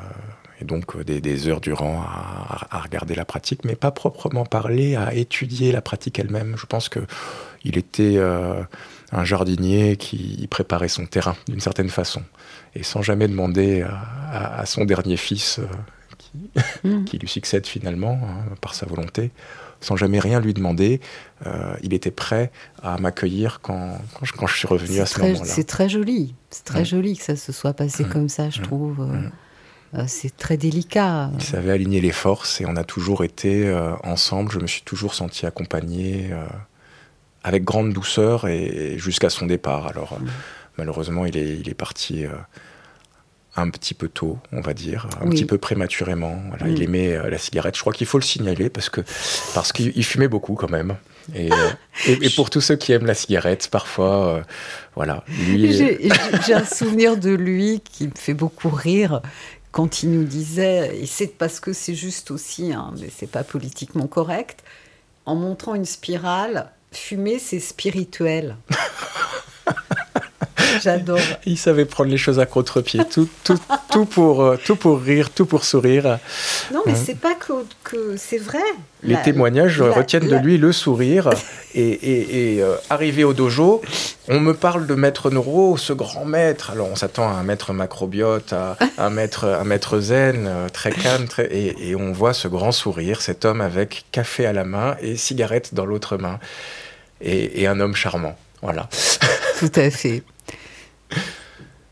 donc 0.62 0.96
euh, 0.96 1.04
des, 1.04 1.48
heures 1.50 1.60
durant 1.60 2.02
à, 2.02 2.80
regarder 2.80 3.14
la 3.14 3.26
pratique, 3.26 3.66
mais 3.66 3.76
pas 3.76 3.92
proprement 3.92 4.46
parler, 4.46 4.96
à 4.96 5.14
étudier 5.14 5.74
la 5.74 5.82
pratique 5.82 6.18
elle-même. 6.18 6.56
Je 6.58 6.66
pense 6.66 6.88
que 6.88 7.02
il 7.66 7.78
était 7.78 8.20
un 9.12 9.26
jardinier 9.26 9.98
qui 9.98 10.48
préparait 10.52 10.88
son 10.88 11.08
terrain 11.08 11.36
d'une 11.48 11.60
certaine 11.60 11.90
façon, 11.90 12.22
et 12.76 12.84
sans 12.84 13.02
jamais 13.02 13.28
demander 13.28 13.82
à, 13.82 14.60
à 14.60 14.66
son 14.68 14.86
dernier 14.86 15.18
fils, 15.18 15.60
euh, 16.86 17.04
qui, 17.06 17.18
lui 17.18 17.28
succède 17.28 17.66
finalement 17.68 18.20
hein, 18.24 18.56
par 18.62 18.74
sa 18.74 18.86
volonté, 18.86 19.32
sans 19.82 19.96
jamais 19.96 20.20
rien 20.20 20.40
lui 20.40 20.54
demander, 20.54 21.00
euh, 21.46 21.76
il 21.84 21.94
était 21.94 22.12
prêt 22.12 22.52
à 22.82 22.98
m'accueillir 22.98 23.60
quand, 23.62 23.98
quand, 24.14 24.26
je, 24.26 24.34
quand 24.34 24.48
je 24.48 24.56
suis 24.58 24.68
revenu 24.68 25.00
à 25.00 25.06
ce 25.06 25.20
moment-là. 25.20 25.46
c'est 25.46 25.66
très 25.66 25.90
joli. 25.90 26.34
C'est 26.50 26.64
très 26.66 26.82
Mm. 26.82 26.86
joli 26.86 27.18
que 27.18 27.24
ça 27.24 27.36
se 27.36 27.52
soit 27.52 27.74
passé 27.74 28.04
Mm. 28.06 28.10
comme 28.10 28.30
ça, 28.30 28.50
je 28.50 28.62
trouve. 28.62 29.02
Euh, 29.02 30.00
euh, 30.00 30.04
c'est 30.08 30.36
très 30.36 30.58
délicat. 30.58 31.30
Il 31.36 31.44
savait 31.44 31.72
aligner 31.72 32.02
les 32.02 32.12
forces 32.12 32.62
et 32.62 32.66
on 32.66 32.76
a 32.76 32.84
toujours 32.84 33.24
été 33.24 33.68
euh, 33.68 33.94
ensemble. 34.04 34.52
Je 34.52 34.60
me 34.60 34.68
suis 34.68 34.82
toujours 34.82 35.14
senti 35.14 35.46
accompagné 35.46 36.32
avec 37.44 37.64
grande 37.64 37.94
douceur 37.94 38.48
et, 38.48 38.64
et 38.94 38.98
jusqu'à 38.98 39.30
son 39.30 39.46
départ. 39.46 39.88
Alors 39.88 40.18
malheureusement, 40.78 41.26
il 41.26 41.38
est, 41.38 41.58
il 41.60 41.70
est 41.70 41.76
parti 41.76 42.26
un 43.58 43.70
petit 43.70 43.94
peu 43.94 44.10
tôt, 44.10 44.38
on 44.52 44.62
va 44.62 44.74
dire, 44.74 45.08
un 45.22 45.26
Oui. 45.28 45.32
petit 45.36 45.46
peu 45.46 45.58
prématurément. 45.58 46.42
Voilà, 46.50 46.66
Mm. 46.66 46.76
Il 46.76 46.84
aimait 46.84 47.14
euh, 47.16 47.30
la 47.30 47.38
cigarette. 47.38 47.76
Je 47.76 47.82
crois 47.82 47.94
qu'il 47.94 48.08
faut 48.08 48.18
le 48.18 48.24
signaler 48.24 48.70
parce 48.70 48.90
que 48.90 49.02
parce 49.54 49.72
qu'il 49.72 49.94
il 49.96 50.04
fumait 50.04 50.28
beaucoup 50.28 50.56
quand 50.56 50.70
même. 50.70 50.96
Et, 51.34 51.52
euh, 51.52 51.56
et, 52.08 52.26
et 52.26 52.30
pour 52.32 52.50
tous 52.50 52.62
ceux 52.62 52.76
qui 52.76 52.92
aiment 52.92 53.06
la 53.06 53.14
cigarette, 53.16 53.68
parfois, 53.72 54.28
euh, 54.38 54.42
voilà, 54.96 55.24
j'ai 55.28 56.54
un 56.54 56.66
souvenir 56.66 57.18
de 57.18 57.32
lui 57.32 57.82
qui 57.84 58.08
me 58.08 58.14
fait 58.16 58.34
beaucoup 58.36 58.70
rire 58.70 59.22
quand 59.72 60.04
il 60.04 60.12
nous 60.12 60.24
disait, 60.24 60.98
et 61.02 61.06
c'est 61.06 61.28
parce 61.28 61.60
que 61.60 61.74
c'est 61.74 61.96
juste 61.96 62.32
aussi, 62.32 62.72
hein, 62.74 62.94
mais 63.00 63.10
c'est 63.14 63.30
pas 63.30 63.44
politiquement 63.44 64.08
correct, 64.08 64.64
en 65.26 65.36
montrant 65.36 65.76
une 65.76 65.84
spirale, 65.86 66.72
fumer 66.94 67.40
c'est 67.40 67.60
spirituel. 67.60 68.56
J'adore. 70.82 71.20
Il 71.46 71.58
savait 71.58 71.86
prendre 71.86 72.10
les 72.10 72.18
choses 72.18 72.40
à 72.40 72.46
contre-pied, 72.46 73.02
tout, 73.10 73.28
tout, 73.44 73.58
tout, 73.92 74.06
pour, 74.06 74.42
euh, 74.44 74.58
tout 74.64 74.76
pour 74.76 75.00
rire, 75.02 75.30
tout 75.30 75.46
pour 75.46 75.64
sourire. 75.66 76.20
Non, 76.74 76.82
mais 76.86 76.94
Hein? 76.94 77.04
c'est 77.06 77.18
pas 77.20 77.34
que, 77.36 77.54
que 77.84 78.16
c'est 78.18 78.38
vrai. 78.38 78.60
Les 79.04 79.14
La- 79.14 79.20
témoignages 79.22 79.82
la- 79.82 79.92
retiennent 79.92 80.28
la- 80.28 80.40
de 80.40 80.44
lui 80.46 80.58
le 80.58 80.72
sourire. 80.72 81.30
et 81.74 81.82
et, 81.90 82.56
et, 82.56 82.64
euh, 82.64 82.76
arrivé 82.90 83.24
au 83.24 83.34
dojo, 83.34 83.82
on 84.28 84.40
me 84.40 84.54
parle 84.54 84.88
de 84.88 84.96
maître 84.96 85.30
Noro, 85.30 85.78
ce 85.78 85.94
grand 85.94 86.26
maître. 86.26 86.72
Alors 86.72 86.88
on 86.92 86.96
s'attend 86.96 87.28
à 87.30 87.34
un 87.34 87.44
maître 87.44 87.74
macrobiote, 87.74 88.54
à 88.54 88.78
un 88.98 89.10
maître, 89.10 89.46
un 89.46 89.64
maître 89.64 90.00
zen, 90.00 90.46
euh, 90.48 90.70
très 90.70 90.92
calme. 90.92 91.28
Très, 91.28 91.46
et, 91.46 91.90
et 91.90 91.96
on 91.96 92.12
voit 92.12 92.34
ce 92.34 92.48
grand 92.48 92.72
sourire, 92.72 93.22
cet 93.22 93.46
homme 93.46 93.62
avec 93.62 94.06
café 94.12 94.46
à 94.46 94.54
la 94.54 94.64
main 94.64 94.96
et 95.02 95.16
cigarette 95.18 95.74
dans 95.74 95.86
l'autre 95.86 96.18
main. 96.18 96.40
Et, 97.22 97.62
et 97.62 97.68
un 97.68 97.80
homme 97.80 97.96
charmant. 97.96 98.36
Voilà. 98.62 98.90
Tout 99.60 99.72
à 99.76 99.90
fait. 99.92 100.24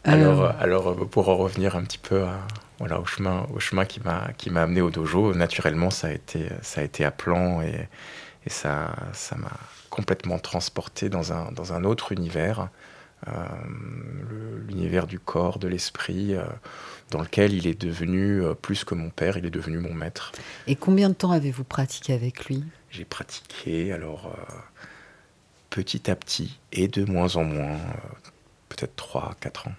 Alors, 0.04 0.42
Euh, 0.42 0.48
euh, 0.50 0.52
alors 0.60 0.90
euh, 0.90 1.06
pour 1.06 1.30
en 1.30 1.38
revenir 1.38 1.76
un 1.76 1.84
petit 1.84 1.98
peu 1.98 2.24
à, 2.24 2.40
voilà, 2.80 3.00
au 3.00 3.06
chemin, 3.06 3.46
au 3.54 3.60
chemin 3.60 3.86
qui 3.86 4.00
m'a 4.02 4.32
qui 4.38 4.50
m'a 4.50 4.64
amené 4.64 4.82
au 4.82 4.90
dojo, 4.92 5.34
naturellement, 5.34 5.90
ça 5.92 6.08
a 6.08 6.12
été, 6.12 6.50
ça 6.62 6.82
a 6.82 6.84
été 6.84 7.06
à 7.06 7.12
plan 7.12 7.62
et, 7.62 7.88
et 8.46 8.50
ça 8.50 8.96
ça 9.14 9.36
m'a 9.38 9.52
complètement 9.90 10.40
transporté 10.40 11.10
dans 11.10 11.34
un, 11.34 11.52
dans 11.52 11.74
un 11.74 11.84
autre 11.84 12.12
univers, 12.12 12.70
euh, 13.28 13.32
l'univers 14.68 15.08
du 15.08 15.20
corps, 15.20 15.60
de 15.60 15.68
l'esprit, 15.68 16.36
euh, 16.36 16.44
dans 17.12 17.22
lequel 17.22 17.54
il 17.54 17.68
est 17.68 17.80
devenu 17.80 18.42
euh, 18.42 18.54
plus 18.56 18.84
que 18.84 18.96
mon 18.96 19.10
père, 19.12 19.38
il 19.38 19.46
est 19.46 19.52
devenu 19.52 19.78
mon 19.78 19.94
maître. 19.94 20.32
et 20.68 20.76
combien 20.76 21.10
de 21.10 21.14
temps 21.16 21.32
avez-vous 21.32 21.64
pratiqué 21.64 22.14
avec 22.14 22.46
lui? 22.46 22.64
J'ai 22.90 23.06
pratiqué 23.06 23.92
alors 23.92 24.36
petit 25.70 26.10
à 26.12 26.16
petit 26.16 26.60
et 26.72 26.88
de 26.88 27.06
moins 27.06 27.36
en 27.36 27.44
moins, 27.44 27.78
peut-être 28.76 28.96
3-4 28.96 29.70
ans. 29.70 29.74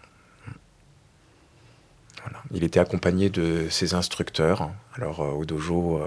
Voilà. 2.24 2.42
Il 2.52 2.64
était 2.64 2.80
accompagné 2.80 3.28
de 3.28 3.68
ses 3.68 3.94
instructeurs. 3.94 4.70
Alors 4.94 5.20
euh, 5.20 5.30
au 5.30 5.44
dojo, 5.44 5.98
euh, 5.98 6.06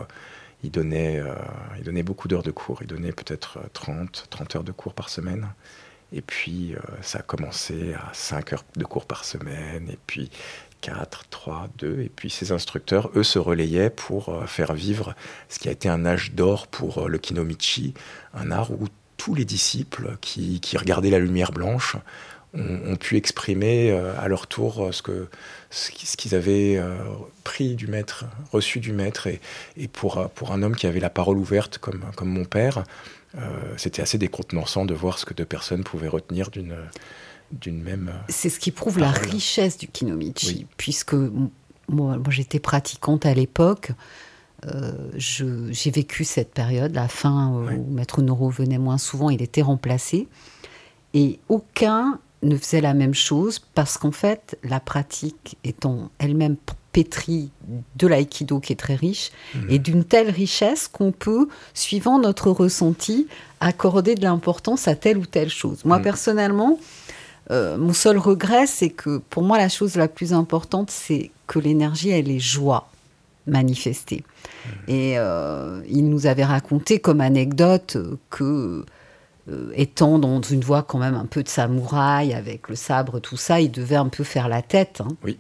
il, 0.64 0.72
donnait, 0.72 1.20
euh, 1.20 1.36
il 1.78 1.84
donnait 1.84 2.04
beaucoup 2.04 2.28
d'heures 2.28 2.44
de 2.44 2.52
cours. 2.52 2.80
Il 2.82 2.88
donnait 2.88 3.12
peut-être 3.12 3.60
euh, 3.60 3.68
30, 3.74 4.28
30 4.30 4.56
heures 4.58 4.64
de 4.64 4.72
cours 4.72 4.94
par 4.94 5.10
semaine. 5.10 5.48
Et 6.14 6.22
puis 6.22 6.74
ça 7.02 7.20
a 7.20 7.22
commencé 7.22 7.94
à 7.94 8.14
5 8.14 8.54
heures 8.54 8.64
de 8.78 8.86
cours 8.86 9.06
par 9.06 9.26
semaine. 9.26 9.90
Et 9.90 10.00
puis 10.08 10.32
4, 10.80 11.26
3, 11.30 11.68
2. 11.80 12.00
Et 12.00 12.10
puis 12.10 12.30
ces 12.30 12.54
instructeurs, 12.54 13.12
eux, 13.18 13.24
se 13.24 13.40
relayaient 13.40 13.90
pour 13.90 14.48
faire 14.48 14.72
vivre 14.72 15.16
ce 15.50 15.60
qui 15.60 15.68
a 15.68 15.72
été 15.74 15.90
un 15.90 16.06
âge 16.06 16.32
d'or 16.32 16.68
pour 16.68 17.10
le 17.10 17.18
kinomichi, 17.18 17.94
un 18.34 18.52
art 18.52 18.72
où 18.72 18.88
tous 19.18 19.36
les 19.36 19.44
disciples 19.44 20.16
qui 20.22 20.62
regardaient 20.78 21.10
la 21.10 21.20
lumière 21.20 21.52
blanche 21.52 21.98
ont, 22.54 22.96
pu 22.96 23.18
exprimer 23.18 23.92
euh, 23.92 24.14
à 24.20 24.28
leur 24.28 24.48
tour 24.48 24.86
euh, 24.86 24.92
ce 24.92 25.02
que 25.02 25.28
ce 25.70 25.92
qui- 25.92 26.06
ce 26.08 26.18
qu'ils 26.18 26.34
avaient 26.34 26.78
euh, 26.78 26.96
pris 27.44 27.76
du 27.76 27.88
maître, 27.88 28.26
reçu 28.52 28.80
du 28.80 28.94
maître. 28.94 29.28
Et, 29.28 29.40
et 29.76 29.88
pour, 29.88 30.30
pour 30.36 30.52
un 30.54 30.64
homme 30.64 30.76
qui 30.76 30.88
avait 30.88 31.00
la 31.02 31.10
parole 31.10 31.38
ouverte 31.38 31.78
comme, 31.78 32.02
comme 32.16 32.30
mon 32.30 32.46
père, 32.46 32.84
euh, 33.38 33.50
c'était 33.78 34.02
assez 34.02 34.18
décontenançant 34.18 34.86
de 34.86 34.94
voir 34.94 35.20
ce 35.20 35.26
que 35.26 35.34
deux 35.34 35.46
personnes 35.46 35.84
pouvaient 35.84 36.08
retenir 36.08 36.50
d'une 36.50 36.76
d'une 37.52 37.82
même... 37.82 38.12
C'est 38.28 38.50
ce 38.50 38.60
qui 38.60 38.72
prouve 38.72 39.00
la 39.00 39.10
richesse 39.10 39.78
du 39.78 39.88
Kinomichi, 39.88 40.48
Oui. 40.48 40.68
puisque 40.76 41.14
moi, 41.14 42.18
moi, 42.18 42.18
j'étais 42.30 42.60
pratiquante 42.60 43.26
à 43.26 43.34
l'époque. 43.34 43.92
Euh, 44.66 44.92
J'ai 45.16 45.92
vécu 45.92 46.26
cette 46.26 46.52
période, 46.54 46.94
la 46.94 47.08
fin 47.08 47.54
euh, 47.56 47.68
Oui. 47.70 47.74
où 47.76 47.90
Maître 47.94 48.22
Noro 48.22 48.50
venait 48.50 48.78
moins 48.80 48.98
souvent, 48.98 49.30
il 49.30 49.42
était 49.42 49.62
remplacé. 49.62 50.28
Et 51.14 51.40
aucun 51.48 52.20
ne 52.44 52.56
faisait 52.58 52.82
la 52.82 52.94
même 52.94 53.14
chose 53.16 53.60
parce 53.74 53.98
qu'en 53.98 54.12
fait, 54.12 54.58
la 54.64 54.80
pratique 54.80 55.58
étant 55.64 56.10
elle-même 56.20 56.56
pétrie 56.92 57.50
de 57.98 58.08
l'aïkido 58.08 58.60
qui 58.60 58.74
est 58.74 58.78
très 58.78 58.96
riche 58.96 59.32
Mhm. 59.56 59.66
et 59.70 59.80
d'une 59.80 60.04
telle 60.04 60.30
richesse 60.30 60.88
qu'on 60.88 61.12
peut, 61.12 61.48
suivant 61.74 62.18
notre 62.20 62.50
ressenti, 62.52 63.28
accorder 63.60 64.16
de 64.16 64.24
l'importance 64.24 64.88
à 64.88 64.96
telle 64.96 65.18
ou 65.18 65.26
telle 65.26 65.50
chose. 65.50 65.84
Moi, 65.86 65.98
Mhm. 65.98 66.04
personnellement, 66.04 66.80
euh, 67.52 67.78
mon 67.78 67.94
seul 67.94 68.18
regret, 68.18 68.66
c'est 68.68 68.90
que 68.90 69.18
pour 69.30 69.44
moi, 69.44 69.58
la 69.58 69.70
chose 69.70 69.96
la 69.96 70.08
plus 70.08 70.34
importante, 70.34 70.90
c'est 70.92 71.32
que 71.48 71.60
l'énergie, 71.60 72.10
elle 72.10 72.30
est 72.30 72.40
joie 72.40 72.90
manifestée. 73.46 74.24
Et 74.88 75.14
euh, 75.18 75.82
il 75.90 76.10
nous 76.10 76.26
avait 76.28 76.44
raconté 76.44 77.00
comme 77.00 77.22
anecdote 77.22 77.98
que, 78.30 78.84
étant 79.74 80.20
dans 80.20 80.42
une 80.42 80.62
voie 80.62 80.84
quand 80.84 80.98
même 81.00 81.16
un 81.16 81.26
peu 81.26 81.44
de 81.44 81.48
samouraï, 81.50 82.34
avec 82.34 82.68
le 82.70 82.76
sabre, 82.76 83.20
tout 83.20 83.38
ça, 83.38 83.60
il 83.62 83.72
devait 83.72 83.96
un 83.96 84.10
peu 84.10 84.24
faire 84.24 84.50
la 84.50 84.62
tête. 84.62 85.02
hein. 85.02 85.08
Oui. 85.24 85.38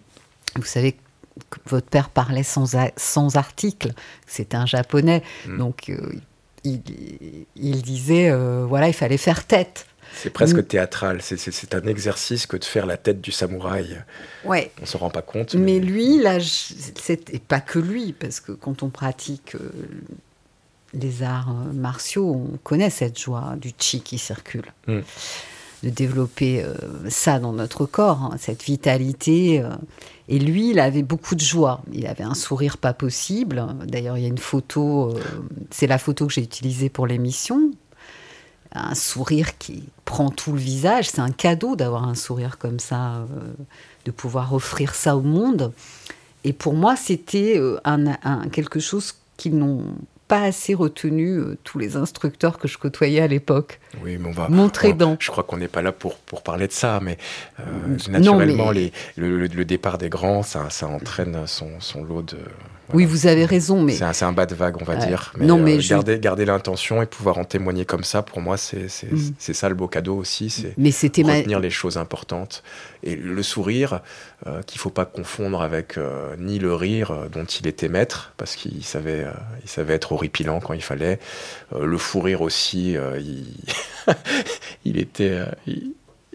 Vous 0.55 0.63
savez 0.63 0.93
que 1.49 1.59
votre 1.67 1.87
père 1.87 2.09
parlait 2.09 2.43
sans, 2.43 2.75
a- 2.75 2.91
sans 2.97 3.35
article, 3.35 3.91
c'était 4.25 4.57
un 4.57 4.65
japonais, 4.65 5.23
Mm. 5.47 5.57
donc 5.57 5.89
euh, 5.89 6.13
il, 6.63 6.81
il 7.55 7.81
disait, 7.81 8.29
euh, 8.31 8.65
voilà, 8.67 8.87
il 8.87 8.93
fallait 8.93 9.17
faire 9.17 9.45
tête. 9.45 9.85
C'est 10.15 10.29
presque 10.29 10.65
théâtral, 10.67 11.21
c'est- 11.21 11.75
un 11.75 11.81
exercice 11.85 12.47
que 12.47 12.55
de 12.57 12.63
faire 12.63 12.85
la 12.85 12.95
tête 12.97 13.19
du 13.21 13.31
samouraï. 13.33 14.01
Ouais. 14.45 14.71
On 14.81 14.85
se 14.85 14.95
rend 14.97 15.09
pas 15.09 15.21
compte. 15.21 15.53
Mais 15.55 15.79
lui, 15.79 16.17
là, 16.19 16.37
et 17.09 17.39
pas 17.39 17.59
que 17.59 17.77
lui, 17.77 18.13
parce 18.13 18.39
que 18.39 18.53
quand 18.53 18.83
on 18.83 18.89
pratique 18.89 19.55
euh, 19.55 19.69
les 20.97 21.23
arts 21.23 21.49
euh, 21.51 21.73
martiaux, 21.73 22.47
on 22.53 22.57
connaît 22.63 22.89
cette 22.89 23.19
joie 23.19 23.55
du 23.59 23.71
chi 23.77 24.01
qui 24.01 24.17
circule. 24.17 24.65
Mm. 24.87 24.99
De 25.83 25.89
développer 25.89 26.63
euh, 26.63 26.73
ça 27.07 27.37
dans 27.39 27.53
notre 27.53 27.85
corps, 27.85 28.23
hein, 28.23 28.35
cette 28.39 28.63
vitalité. 28.63 29.61
euh. 29.61 29.69
Et 30.27 30.39
lui, 30.39 30.71
il 30.71 30.79
avait 30.79 31.03
beaucoup 31.03 31.35
de 31.35 31.39
joie. 31.39 31.81
Il 31.93 32.07
avait 32.07 32.23
un 32.23 32.33
sourire 32.33 32.77
pas 32.79 32.93
possible. 32.93 33.63
D'ailleurs, 33.85 34.17
il 34.17 34.23
y 34.23 34.25
a 34.25 34.29
une 34.29 34.39
photo, 34.39 35.11
euh, 35.15 35.19
c'est 35.69 35.85
la 35.85 35.99
photo 35.99 36.25
que 36.25 36.33
j'ai 36.33 36.41
utilisée 36.41 36.89
pour 36.89 37.05
l'émission. 37.05 37.69
Un 38.73 38.95
sourire 38.95 39.57
qui 39.59 39.83
prend 40.03 40.29
tout 40.31 40.51
le 40.51 40.57
visage. 40.59 41.09
C'est 41.09 41.21
un 41.21 41.29
cadeau 41.31 41.75
d'avoir 41.75 42.03
un 42.07 42.15
sourire 42.15 42.57
comme 42.57 42.79
ça, 42.79 43.25
de 44.05 44.11
pouvoir 44.11 44.53
offrir 44.53 44.95
ça 44.95 45.15
au 45.15 45.21
monde. 45.21 45.71
Et 46.43 46.53
pour 46.53 46.73
moi, 46.73 46.95
c'était 46.95 47.61
un, 47.85 48.07
un- 48.23 48.49
quelque 48.49 48.79
chose 48.79 49.13
qu'ils 49.37 49.55
n'ont 49.57 49.83
pas 50.27 50.41
assez 50.43 50.73
retenu, 50.73 51.37
euh, 51.37 51.57
tous 51.63 51.79
les 51.79 51.95
instructeurs 51.95 52.57
que 52.57 52.67
je 52.67 52.77
côtoyais 52.77 53.21
à 53.21 53.27
l'époque. 53.27 53.79
Oui, 54.03 54.17
mais 54.19 54.27
on 54.27 54.31
va. 54.31 54.49
Montrer 54.49 54.89
on- 54.93 54.95
dans. 54.95 55.17
Je 55.19 55.31
crois 55.31 55.43
qu'on 55.43 55.57
n'est 55.57 55.67
pas 55.67 55.81
là 55.81 55.91
pour, 55.91 56.17
pour 56.17 56.43
parler 56.43 56.67
de 56.67 56.73
ça, 56.73 56.99
mais 57.01 57.17
euh, 57.59 57.63
Non, 57.87 58.19
naturellement, 58.19 58.67
mais- 58.67 58.73
les- 58.73 58.91
le, 59.15 59.37
le- 59.39 59.47
le 59.47 59.65
départ 59.65 59.97
des 59.97 60.09
grands, 60.09 60.43
ça, 60.43 60.69
ça 60.69 60.87
entraîne 60.87 61.47
son, 61.47 61.79
son 61.79 62.03
lot 62.03 62.21
de, 62.23 62.37
Oui, 62.93 63.05
vous 63.05 63.27
avez 63.27 63.45
raison, 63.45 63.81
mais 63.81 63.93
C'est 63.93 64.23
un, 64.23 64.31
bas 64.31 64.45
de 64.45 64.55
vague, 64.55 64.77
on 64.81 64.83
va 64.85 64.95
Ouais. 64.95 65.05
dire. 65.07 65.33
Non, 65.39 65.57
mais 65.57 65.75
euh, 65.77 65.79
je- 65.79 65.89
garder, 65.89 66.19
garder 66.19 66.45
l'intention 66.45 67.01
et 67.01 67.05
pouvoir 67.05 67.37
en 67.37 67.43
témoigner 67.43 67.85
comme 67.85 68.03
ça, 68.03 68.21
pour 68.21 68.39
moi, 68.41 68.55
c'est 68.57 68.87
c'est 68.89 69.53
ça 69.53 69.67
le 69.69 69.75
beau 69.75 69.87
cadeau 69.87 70.15
aussi. 70.15 70.49
C'est 70.49 70.73
mais 70.77 70.91
c'était 70.91 71.23
ma... 71.23 71.33
retenir 71.35 71.59
les 71.59 71.69
choses 71.69 71.97
importantes. 71.97 72.63
Et 73.03 73.15
le 73.15 73.43
sourire, 73.43 74.01
euh, 74.47 74.61
qu'il 74.63 74.79
faut 74.79 74.89
pas 74.89 75.05
confondre 75.05 75.61
avec 75.61 75.97
euh, 75.97 76.35
ni 76.39 76.59
le 76.59 76.73
rire 76.73 77.13
dont 77.31 77.45
il 77.45 77.67
était 77.67 77.89
maître, 77.89 78.33
parce 78.37 78.55
qu'il 78.55 78.83
savait, 78.83 79.25
il 79.63 79.69
savait 79.69 79.93
être 79.95 80.11
horripilant 80.13 80.59
quand 80.59 80.73
il 80.73 80.81
fallait. 80.83 81.19
Le 81.79 81.97
fou 81.97 82.21
rire 82.21 82.41
aussi, 82.41 82.95
il... 83.19 83.45
il 84.85 84.97
était... 84.97 85.39
il... 85.67 85.91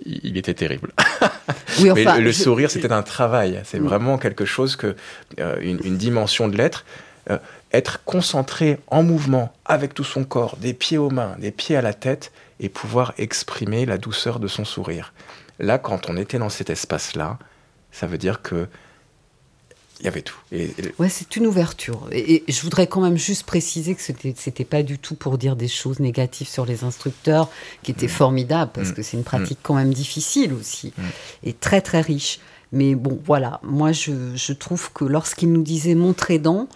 il 0.07 0.37
était 0.37 0.55
terrible. 0.55 0.93
Oui, 1.81 1.91
Mais 1.95 2.07
enfin, 2.07 2.19
le, 2.19 2.25
le 2.25 2.31
je- 2.33 2.43
sourire, 2.43 2.71
c'était 2.71 2.93
un 2.93 3.03
travail. 3.03 3.61
C'est 3.65 3.79
vraiment 3.79 4.19
quelque 4.19 4.45
chose 4.45 4.77
que, 4.77 4.95
euh, 5.41 5.57
une, 5.63 5.81
une 5.85 5.97
dimension 5.97 6.49
de 6.49 6.57
l'être. 6.57 6.85
euh, 7.31 7.39
être 7.73 8.05
concentré 8.05 8.79
en 8.89 9.03
mouvement 9.03 9.55
avec 9.65 9.95
tout 9.95 10.05
son 10.05 10.25
corps, 10.25 10.57
des 10.59 10.75
pieds 10.75 10.99
aux 10.99 11.09
mains, 11.09 11.37
des 11.39 11.51
pieds 11.51 11.75
à 11.77 11.81
la 11.81 11.95
tête, 11.95 12.31
et 12.61 12.69
pouvoir 12.69 13.15
exprimer 13.17 13.87
la 13.87 13.97
douceur 13.97 14.39
de 14.41 14.49
son 14.49 14.65
sourire. 14.67 15.15
Là, 15.59 15.79
quand 15.79 16.11
on 16.11 16.17
était 16.19 16.39
dans 16.39 16.51
cet 16.51 16.69
espace-là, 16.69 17.39
ça 17.91 18.07
veut 18.07 18.19
dire 18.19 18.43
que 18.43 18.67
il 20.03 20.07
y 20.07 20.09
avait 20.09 20.23
tout. 20.23 20.37
Et, 20.51 20.65
et- 20.65 20.95
Ouais, 20.99 21.09
c'est 21.09 21.37
une 21.37 21.47
ouverture. 21.47 22.09
Et, 22.11 22.43
et 22.49 22.53
je 22.53 22.61
voudrais 22.63 22.89
quand 22.89 23.01
même 23.01 23.17
juste 23.17 23.45
préciser 23.45 23.95
que 23.95 24.03
c'était, 24.03 24.35
c'était 24.37 24.65
pas 24.65 24.83
du 24.83 24.99
tout 24.99 25.15
pour 25.15 25.39
dire 25.39 25.55
des 25.57 25.69
choses 25.69 26.01
négatives 26.01 26.49
sur 26.49 26.67
les 26.67 26.83
instructeurs, 26.83 27.49
qui 27.85 27.93
étaient 27.93 28.09
formidables, 28.09 28.73
parce 28.75 28.91
Mm. 28.91 28.95
que 28.95 29.03
c'est 29.03 29.17
une 29.17 29.23
pratique 29.25 29.61
quand 29.63 29.75
même 29.77 29.95
difficile 29.95 30.53
aussi, 30.53 30.93
Mm. 30.99 31.03
et 31.45 31.53
très 31.55 31.81
très 31.81 32.01
riche. 32.01 32.41
Mais 32.73 32.95
bon, 32.97 33.21
voilà, 33.25 33.61
moi 33.63 33.93
je, 33.93 34.35
je 34.35 34.53
trouve 34.53 34.93
que 34.93 35.05
lorsqu'il 35.05 35.53
nous 35.53 35.63
disait 35.63 35.95
montrer 35.95 36.39
dents, 36.41 36.69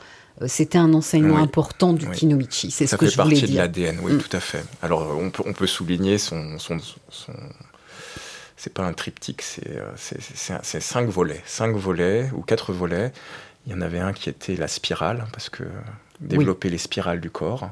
euh, 0.42 0.46
c'était 0.46 0.78
un 0.78 0.92
enseignement 0.94 1.36
Oui. 1.36 1.42
important 1.42 1.94
du 1.94 2.06
Oui. 2.06 2.14
Kinomichi. 2.16 2.70
C'est 2.70 2.84
ce 2.86 2.90
ça 2.92 2.96
que 2.98 3.06
fait 3.06 3.12
je 3.12 3.20
voulais 3.22 3.34
partie 3.40 3.52
de 3.52 3.56
l'ADN, 3.58 3.98
oui, 4.02 4.12
Mm. 4.12 4.18
tout 4.18 4.36
à 4.36 4.40
fait. 4.40 4.62
Alors, 4.82 5.16
on 5.18 5.30
peut, 5.30 5.42
on 5.46 5.52
peut 5.54 5.66
souligner 5.66 6.18
son. 6.18 6.58
son, 6.58 6.78
son- 7.10 7.32
c'est 8.56 8.72
pas 8.72 8.84
un 8.84 8.92
triptyque, 8.92 9.42
c'est 9.42 9.68
euh, 9.76 9.90
c'est- 9.96 10.80
cinq 10.80 11.08
volets. 11.08 11.42
Cinq 11.46 11.76
volets 11.76 12.30
ou 12.34 12.42
quatre 12.42 12.72
volets. 12.72 13.12
Il 13.66 13.72
y 13.72 13.74
en 13.74 13.80
avait 13.80 13.98
un 13.98 14.12
qui 14.12 14.28
était 14.28 14.56
la 14.56 14.68
spirale, 14.68 15.26
parce 15.32 15.50
que 15.50 15.64
développer 16.20 16.70
les 16.70 16.78
spirales 16.78 17.20
du 17.20 17.30
corps. 17.30 17.70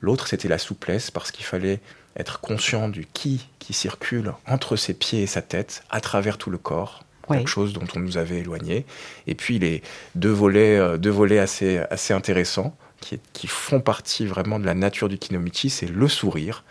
L'autre, 0.00 0.28
c'était 0.28 0.48
la 0.48 0.58
souplesse, 0.58 1.10
parce 1.10 1.30
qu'il 1.30 1.46
fallait 1.46 1.80
être 2.16 2.40
conscient 2.40 2.88
du 2.88 3.06
qui 3.06 3.48
qui 3.58 3.72
circule 3.72 4.32
entre 4.46 4.76
ses 4.76 4.94
pieds 4.94 5.22
et 5.22 5.26
sa 5.26 5.42
tête, 5.42 5.82
à 5.90 6.00
travers 6.00 6.38
tout 6.38 6.50
le 6.50 6.58
corps. 6.58 7.02
Oui. 7.30 7.38
Quelque 7.38 7.48
chose 7.48 7.72
dont 7.72 7.86
on 7.96 8.00
nous 8.00 8.18
avait 8.18 8.40
éloigné. 8.40 8.84
Et 9.26 9.34
puis 9.34 9.58
les 9.58 9.82
deux 10.14 10.30
volets, 10.30 10.76
euh, 10.78 10.98
deux 10.98 11.10
volets 11.10 11.38
assez, 11.38 11.78
assez 11.90 12.12
intéressants, 12.12 12.76
qui, 13.00 13.18
qui 13.32 13.46
font 13.46 13.80
partie 13.80 14.26
vraiment 14.26 14.58
de 14.60 14.66
la 14.66 14.74
nature 14.74 15.08
du 15.08 15.16
Kinomichi, 15.18 15.70
c'est 15.70 15.86
le 15.86 16.06
sourire. 16.06 16.64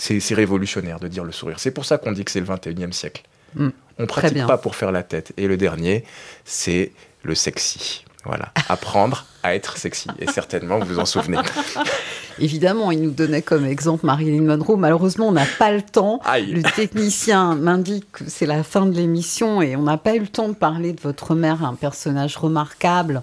C'est 0.00 0.34
révolutionnaire 0.34 0.98
de 0.98 1.08
dire 1.08 1.24
le 1.24 1.32
sourire. 1.32 1.60
C'est 1.60 1.70
pour 1.70 1.84
ça 1.84 1.98
qu'on 1.98 2.12
dit 2.12 2.24
que 2.24 2.30
c'est 2.30 2.40
le 2.40 2.46
21e 2.46 2.92
siècle. 2.92 3.22
Mm. 3.54 3.68
On 3.98 4.06
pratique 4.06 4.46
pas 4.46 4.58
pour 4.58 4.74
faire 4.74 4.92
la 4.92 5.02
tête. 5.02 5.32
Et 5.36 5.46
le 5.46 5.56
dernier, 5.56 6.04
c'est 6.44 6.92
le 7.22 7.34
sexy. 7.34 8.04
Voilà, 8.24 8.52
apprendre 8.68 9.24
à 9.42 9.54
être 9.54 9.78
sexy. 9.78 10.08
Et 10.18 10.26
certainement, 10.26 10.78
vous 10.78 10.86
vous 10.86 10.98
en 10.98 11.06
souvenez. 11.06 11.38
Évidemment, 12.38 12.90
il 12.90 13.00
nous 13.00 13.10
donnait 13.10 13.40
comme 13.40 13.64
exemple 13.64 14.04
Marilyn 14.04 14.42
Monroe. 14.42 14.76
Malheureusement, 14.76 15.28
on 15.28 15.32
n'a 15.32 15.46
pas 15.58 15.72
le 15.72 15.80
temps. 15.80 16.20
Aïe. 16.26 16.52
Le 16.52 16.62
technicien 16.62 17.54
m'indique 17.54 18.12
que 18.12 18.24
c'est 18.26 18.44
la 18.44 18.62
fin 18.62 18.84
de 18.84 18.94
l'émission 18.94 19.62
et 19.62 19.74
on 19.74 19.82
n'a 19.82 19.96
pas 19.96 20.16
eu 20.16 20.20
le 20.20 20.28
temps 20.28 20.48
de 20.48 20.54
parler 20.54 20.92
de 20.92 21.00
votre 21.00 21.34
mère, 21.34 21.64
un 21.64 21.74
personnage 21.74 22.36
remarquable 22.36 23.22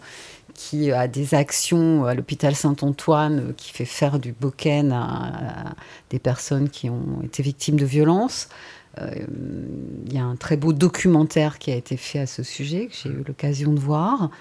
qui 0.58 0.92
a 0.92 1.08
des 1.08 1.36
actions 1.36 2.06
à 2.06 2.16
l'hôpital 2.16 2.56
Saint-Antoine, 2.56 3.54
qui 3.56 3.72
fait 3.72 3.86
faire 3.86 4.18
du 4.20 4.34
boken 4.34 4.92
à, 4.92 5.04
à 5.70 5.74
des 6.10 6.20
personnes 6.20 6.68
qui 6.70 6.90
ont 6.90 7.22
été 7.24 7.44
victimes 7.44 7.78
de 7.80 7.86
violences. 7.86 8.50
Euh, 9.00 9.12
Il 10.08 10.14
y 10.14 10.18
a 10.18 10.26
un 10.26 10.36
très 10.36 10.58
beau 10.58 10.74
documentaire 10.74 11.60
qui 11.60 11.72
a 11.72 11.76
été 11.76 11.96
fait 11.96 12.20
à 12.20 12.26
ce 12.26 12.42
sujet, 12.42 12.88
que 12.88 12.96
j'ai 13.02 13.10
eu 13.10 13.24
l'occasion 13.26 13.72
de 13.72 13.80
voir. 13.80 14.32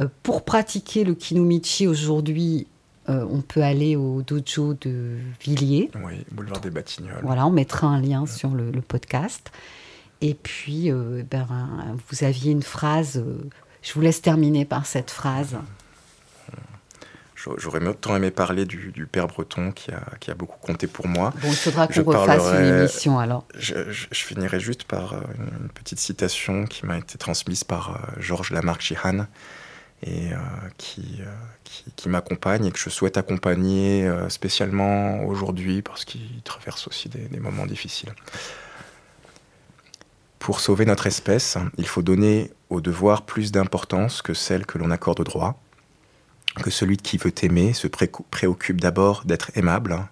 Euh, 0.00 0.06
pour 0.22 0.44
pratiquer 0.44 1.02
le 1.02 1.14
kinomichi 1.14 1.86
aujourd'hui, 1.86 2.66
euh, 3.08 3.26
on 3.30 3.40
peut 3.40 3.62
aller 3.62 3.96
au 3.96 4.20
dojo 4.22 4.74
de 4.74 5.16
Villiers. 5.40 5.90
Oui, 6.04 6.24
boulevard 6.30 6.60
des 6.60 6.70
Batignolles. 6.70 7.22
Voilà, 7.22 7.46
on 7.46 7.50
mettra 7.50 7.86
un 7.86 8.00
lien 8.00 8.26
sur 8.26 8.50
le, 8.50 8.70
le 8.70 8.80
podcast. 8.82 9.50
Et 10.20 10.34
puis, 10.34 10.90
euh, 10.90 11.22
ben, 11.30 11.46
vous 12.10 12.24
aviez 12.24 12.52
une 12.52 12.62
phrase. 12.62 13.16
euh, 13.16 13.48
je 13.84 13.92
vous 13.92 14.00
laisse 14.00 14.20
terminer 14.22 14.64
par 14.64 14.86
cette 14.86 15.10
phrase. 15.12 15.56
J'aurais- 17.58 17.86
autant 17.86 18.16
aimé 18.16 18.30
parler 18.30 18.64
du, 18.64 18.90
du 18.90 19.06
père 19.06 19.26
breton 19.26 19.70
qui 19.70 19.90
a, 19.90 20.00
qui 20.18 20.30
a 20.30 20.34
beaucoup 20.34 20.56
compté 20.60 20.86
pour 20.86 21.06
moi. 21.06 21.30
Bon, 21.42 21.48
il 21.50 21.54
faudra 21.56 21.86
qu'on 21.86 21.92
refasse 22.02 22.42
une 22.58 22.78
émission 22.78 23.18
alors. 23.18 23.44
Je, 23.54 23.92
je- 23.92 24.06
je 24.10 24.24
finirai 24.24 24.58
juste 24.60 24.84
par 24.84 25.12
euh, 25.12 25.20
une, 25.36 25.64
une 25.64 25.68
petite 25.68 25.98
citation 25.98 26.64
qui 26.64 26.86
m'a 26.86 26.96
été 26.96 27.18
transmise 27.18 27.62
par 27.62 27.90
euh, 27.90 28.20
Georges 28.20 28.50
Lamarck 28.50 28.80
Chihan 28.80 29.26
et 30.02 30.32
euh, 30.32 30.36
qui, 30.78 31.18
euh, 31.20 31.26
qui, 31.64 31.84
qui 31.94 32.08
m'accompagne 32.08 32.64
et 32.64 32.70
que 32.72 32.78
je 32.78 32.88
souhaite 32.88 33.18
accompagner 33.18 34.10
spécialement 34.30 35.22
aujourd'hui 35.26 35.82
parce 35.82 36.06
qu'il 36.06 36.40
traverse 36.44 36.88
aussi 36.88 37.10
des, 37.10 37.28
des 37.28 37.40
moments 37.40 37.66
difficiles. 37.66 38.14
Pour 40.44 40.60
sauver 40.60 40.84
notre 40.84 41.06
espèce, 41.06 41.56
il 41.78 41.86
faut 41.86 42.02
donner 42.02 42.50
au 42.68 42.82
devoir 42.82 43.22
plus 43.22 43.50
d'importance 43.50 44.20
que 44.20 44.34
celle 44.34 44.66
que 44.66 44.76
l'on 44.76 44.90
accorde 44.90 45.20
au 45.20 45.24
droit, 45.24 45.58
que 46.62 46.68
celui 46.68 46.98
qui 46.98 47.16
veut 47.16 47.32
aimer 47.40 47.72
se 47.72 47.86
pré- 47.86 48.12
préoccupe 48.30 48.78
d'abord 48.78 49.22
d'être 49.24 49.52
aimable, 49.54 50.06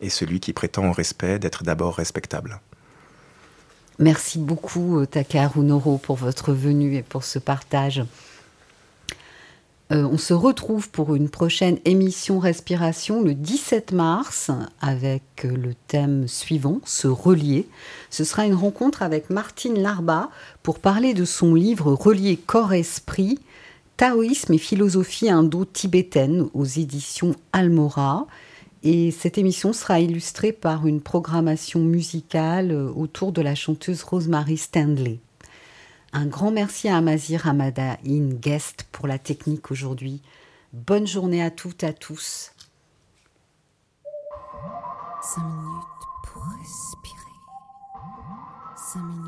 et 0.00 0.10
celui 0.10 0.40
qui 0.40 0.52
prétend 0.52 0.88
au 0.88 0.92
respect 0.92 1.38
d'être 1.38 1.62
d'abord 1.62 1.94
respectable. 1.94 2.60
Merci 4.00 4.40
beaucoup, 4.40 4.98
euh, 4.98 5.06
Takaharu 5.06 5.60
Noro, 5.60 5.98
pour 5.98 6.16
votre 6.16 6.52
venue 6.52 6.96
et 6.96 7.04
pour 7.04 7.22
ce 7.22 7.38
partage. 7.38 8.02
Euh, 9.90 10.06
on 10.10 10.18
se 10.18 10.34
retrouve 10.34 10.90
pour 10.90 11.14
une 11.14 11.30
prochaine 11.30 11.78
émission 11.86 12.38
Respiration 12.38 13.22
le 13.22 13.32
17 13.32 13.92
mars 13.92 14.50
avec 14.82 15.22
euh, 15.46 15.56
le 15.56 15.72
thème 15.86 16.28
suivant, 16.28 16.80
se 16.84 17.08
relier. 17.08 17.66
Ce 18.10 18.22
sera 18.22 18.44
une 18.44 18.54
rencontre 18.54 19.02
avec 19.02 19.30
Martine 19.30 19.80
Larba 19.80 20.28
pour 20.62 20.78
parler 20.78 21.14
de 21.14 21.24
son 21.24 21.54
livre 21.54 21.94
Relier 21.94 22.36
corps-esprit, 22.36 23.38
Taoïsme 23.96 24.52
et 24.52 24.58
philosophie 24.58 25.30
indo-tibétaine 25.30 26.48
aux 26.52 26.66
éditions 26.66 27.34
Almora. 27.54 28.26
Et 28.82 29.10
cette 29.10 29.38
émission 29.38 29.72
sera 29.72 30.00
illustrée 30.00 30.52
par 30.52 30.86
une 30.86 31.00
programmation 31.00 31.80
musicale 31.80 32.72
euh, 32.72 32.92
autour 32.94 33.32
de 33.32 33.40
la 33.40 33.54
chanteuse 33.54 34.02
Rosemary 34.02 34.58
Stanley. 34.58 35.18
Un 36.12 36.26
grand 36.26 36.50
merci 36.50 36.88
à 36.88 36.96
Amazir 36.96 37.46
Hamada 37.46 37.98
In 38.06 38.30
Guest 38.30 38.86
pour 38.92 39.06
la 39.06 39.18
technique 39.18 39.70
aujourd'hui. 39.70 40.22
Bonne 40.72 41.06
journée 41.06 41.42
à 41.42 41.50
toutes, 41.50 41.84
à 41.84 41.92
tous. 41.92 42.52
Cinq 45.20 45.44
minutes 45.44 45.84
pour 46.24 46.42
respirer. 46.44 47.18
Cinq 48.74 49.02
minutes 49.02 49.22
pour 49.22 49.27